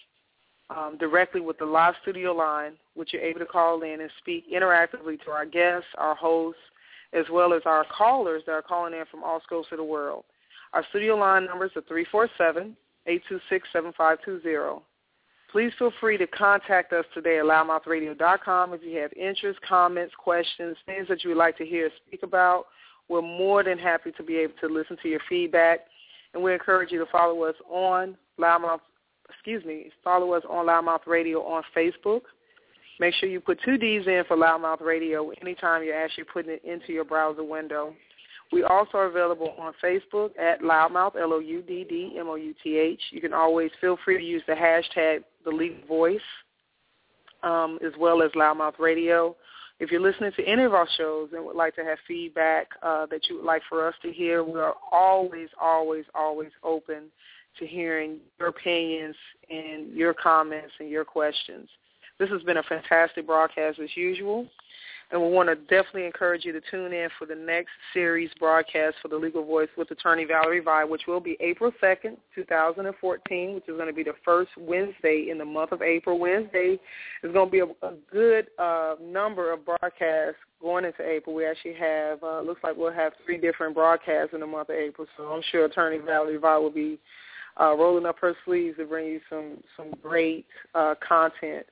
[0.71, 4.51] um, directly with the live studio line, which you're able to call in and speak
[4.51, 6.59] interactively to our guests, our hosts,
[7.13, 10.23] as well as our callers that are calling in from all scopes of the world.
[10.73, 11.83] Our studio line numbers are
[13.05, 14.81] 347-826-7520.
[15.51, 20.75] Please feel free to contact us today at louddmouthradio.com if you have interest, comments, questions,
[20.87, 22.65] things that you would like to hear us speak about.
[23.09, 25.81] We're more than happy to be able to listen to your feedback,
[26.33, 28.79] and we encourage you to follow us on LouddMouth,
[29.29, 32.21] excuse me, follow us on LouddMouth Radio on Facebook.
[32.99, 36.63] Make sure you put two D's in for LouddMouth Radio anytime you're actually putting it
[36.63, 37.93] into your browser window.
[38.51, 43.01] We also are available on Facebook at LouddMouth, L-O-U-D-D-M-O-U-T-H.
[43.11, 46.19] You can always feel free to use the hashtag The Legal Voice,
[47.43, 49.35] um, as well as LouddMouth Radio.
[49.79, 53.05] If you're listening to any of our shows and would like to have feedback uh,
[53.07, 57.03] that you would like for us to hear, we are always, always, always open
[57.57, 59.15] to hearing your opinions
[59.49, 61.69] and your comments and your questions.
[62.19, 64.47] This has been a fantastic broadcast as usual.
[65.11, 68.95] And we want to definitely encourage you to tune in for the next series broadcast
[69.01, 73.63] for the Legal Voice with Attorney Valerie Vie, which will be April 2nd, 2014, which
[73.67, 76.19] is going to be the first Wednesday in the month of April.
[76.19, 76.79] Wednesday
[77.23, 81.35] is going to be a, a good uh, number of broadcasts going into April.
[81.35, 84.75] We actually have, uh, looks like we'll have three different broadcasts in the month of
[84.75, 85.07] April.
[85.17, 86.99] So I'm sure Attorney Valerie Vie will be
[87.59, 90.45] uh, rolling up her sleeves to bring you some, some great
[90.75, 91.65] uh, content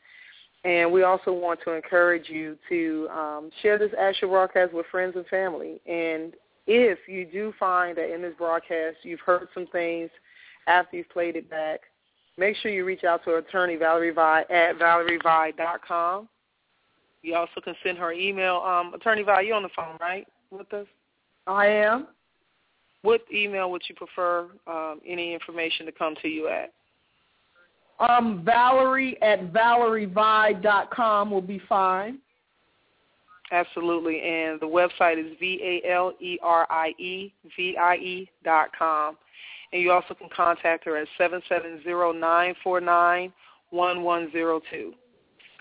[0.68, 5.16] and we also want to encourage you to um, share this actual broadcast with friends
[5.16, 5.80] and family.
[5.88, 6.34] And
[6.68, 10.10] if you do find that in this broadcast you've heard some things
[10.68, 11.80] after you've played it back,
[12.38, 16.28] make sure you reach out to attorney Valerie Vie at valerievie.com.
[17.22, 18.58] You also can send her email.
[18.58, 20.86] Um, attorney Vie, you on the phone, right, with us?
[21.48, 22.08] I am.
[23.04, 26.74] What email would you prefer um, any information to come to you at?
[28.00, 32.20] Um, Valerie at valerievie.com will be fine.
[33.52, 34.22] Absolutely.
[34.22, 35.90] And the website is V-A-L-E-R-I-E-V-I-E
[38.44, 39.18] dot com.
[39.74, 43.34] And you also can contact her at seven seven zero nine four nine
[43.70, 44.94] one one zero two.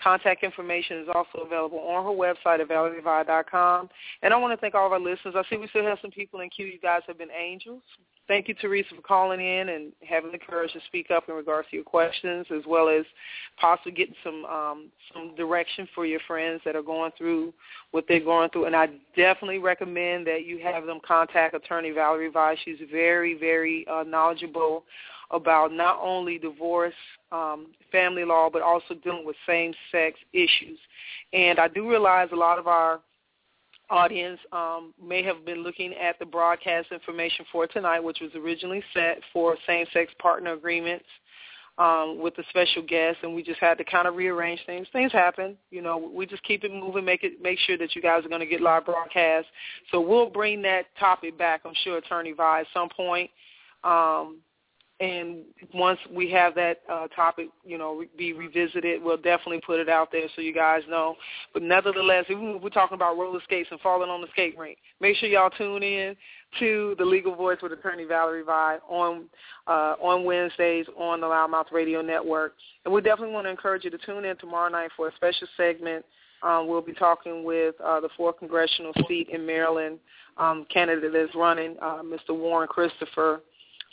[0.01, 3.89] Contact information is also available on her website at valerievie.com.
[4.21, 5.33] And I want to thank all of our listeners.
[5.35, 6.67] I see we still have some people in queue.
[6.67, 7.81] You guys have been angels.
[8.27, 11.69] Thank you, Teresa, for calling in and having the courage to speak up in regards
[11.69, 13.05] to your questions, as well as
[13.57, 17.53] possibly getting some um, some direction for your friends that are going through
[17.91, 18.65] what they're going through.
[18.65, 22.57] And I definitely recommend that you have them contact Attorney Valerie Weiss.
[22.65, 24.83] She's very, very uh, knowledgeable
[25.31, 26.93] about not only divorce,
[27.31, 30.79] um, family law, but also dealing with same-sex issues.
[31.33, 33.01] And I do realize a lot of our
[33.89, 38.83] audience um, may have been looking at the broadcast information for tonight, which was originally
[38.93, 41.05] set for same-sex partner agreements
[41.77, 44.87] um, with the special guest, and we just had to kind of rearrange things.
[44.91, 45.97] Things happen, you know.
[45.97, 48.47] We just keep it moving, make it, make sure that you guys are going to
[48.47, 49.47] get live broadcast.
[49.91, 51.61] So we'll bring that topic back.
[51.65, 53.29] I'm sure Attorney Vie at some point.
[53.83, 54.39] Um,
[54.99, 55.43] and
[55.75, 60.11] once we have that uh, topic, you know, be revisited, we'll definitely put it out
[60.11, 61.15] there so you guys know.
[61.53, 65.29] But nevertheless, we're talking about roller skates and falling on the skate rink, make sure
[65.29, 66.15] y'all tune in
[66.59, 69.25] to the Legal Voice with Attorney Valerie Vie on
[69.67, 72.55] uh, on Wednesdays on the LouddMouth Radio Network.
[72.83, 75.47] And we definitely want to encourage you to tune in tomorrow night for a special
[75.57, 76.03] segment.
[76.41, 79.99] Um, we'll be talking with uh, the 4th Congressional seat in Maryland
[80.37, 82.37] um, candidate that's running, uh, Mr.
[82.37, 83.41] Warren Christopher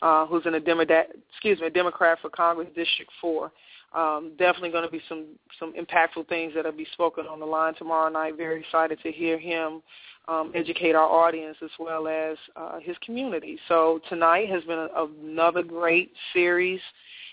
[0.04, 3.50] uh, who's in a Demo- excuse me, a Democrat for Congress District 4.
[3.94, 5.26] Um, definitely going to be some
[5.58, 8.36] some impactful things that will be spoken on the line tomorrow night.
[8.36, 9.82] Very excited to hear him
[10.28, 13.58] um, educate our audience as well as uh, his community.
[13.68, 16.80] So tonight has been a, another great series,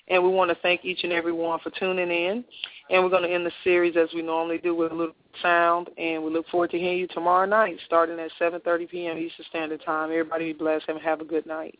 [0.07, 2.45] and we want to thank each and every one for tuning in.
[2.89, 5.89] And we're going to end the series as we normally do with a little sound,
[5.97, 9.17] and we look forward to hearing you tomorrow night, starting at 7:30 p.m.
[9.17, 10.09] Eastern Standard Time.
[10.09, 11.79] Everybody be blessed and have a good night.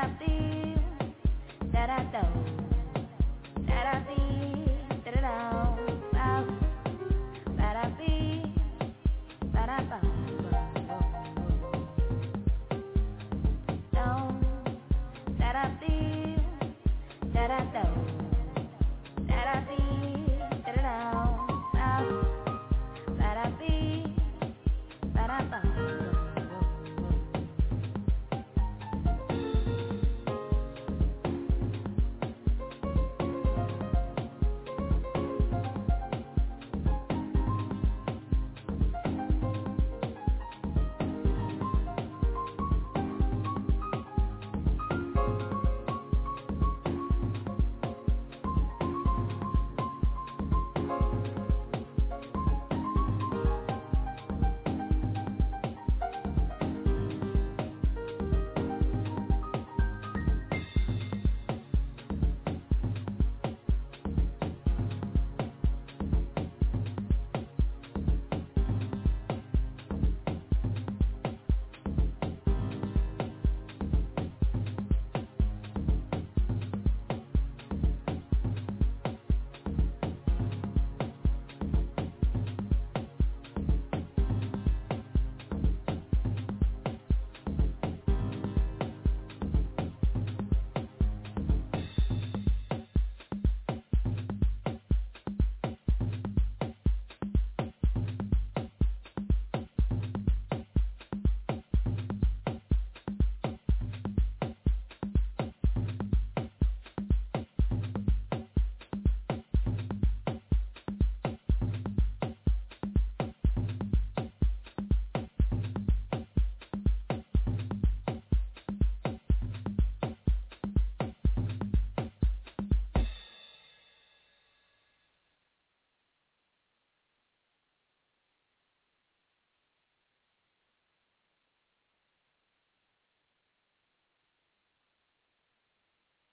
[0.00, 2.27] I feel that I know.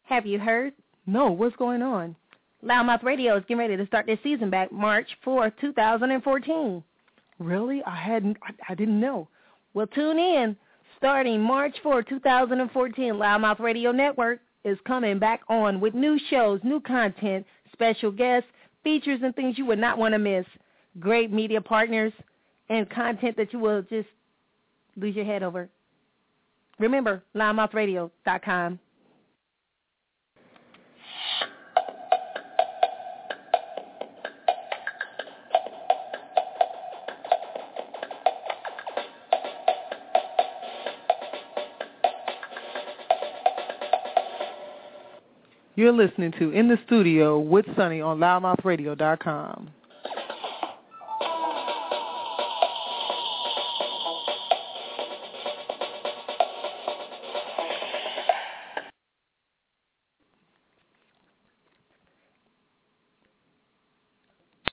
[0.06, 0.73] Have you heard?
[1.07, 2.15] No, what's going on?
[2.64, 6.84] LouddMouth Radio is getting ready to start their season back March 4th, 2014.
[7.40, 7.84] Really?
[7.84, 9.27] I hadn't I, I didn't know.
[9.73, 10.56] Well, tune in.
[10.98, 16.80] Starting March 4, 2014, LouddMouth Radio Network is coming back on with new shows, new
[16.80, 18.49] content, special guests,
[18.84, 20.45] features and things you would not want to miss.
[20.99, 22.14] Great media partners
[22.69, 24.07] and content that you will just
[24.95, 25.68] lose your head over.
[26.80, 28.80] Remember, louddmouthradio.com.
[45.77, 49.69] You're listening to In the Studio with Sunny on louddmouthradio.com.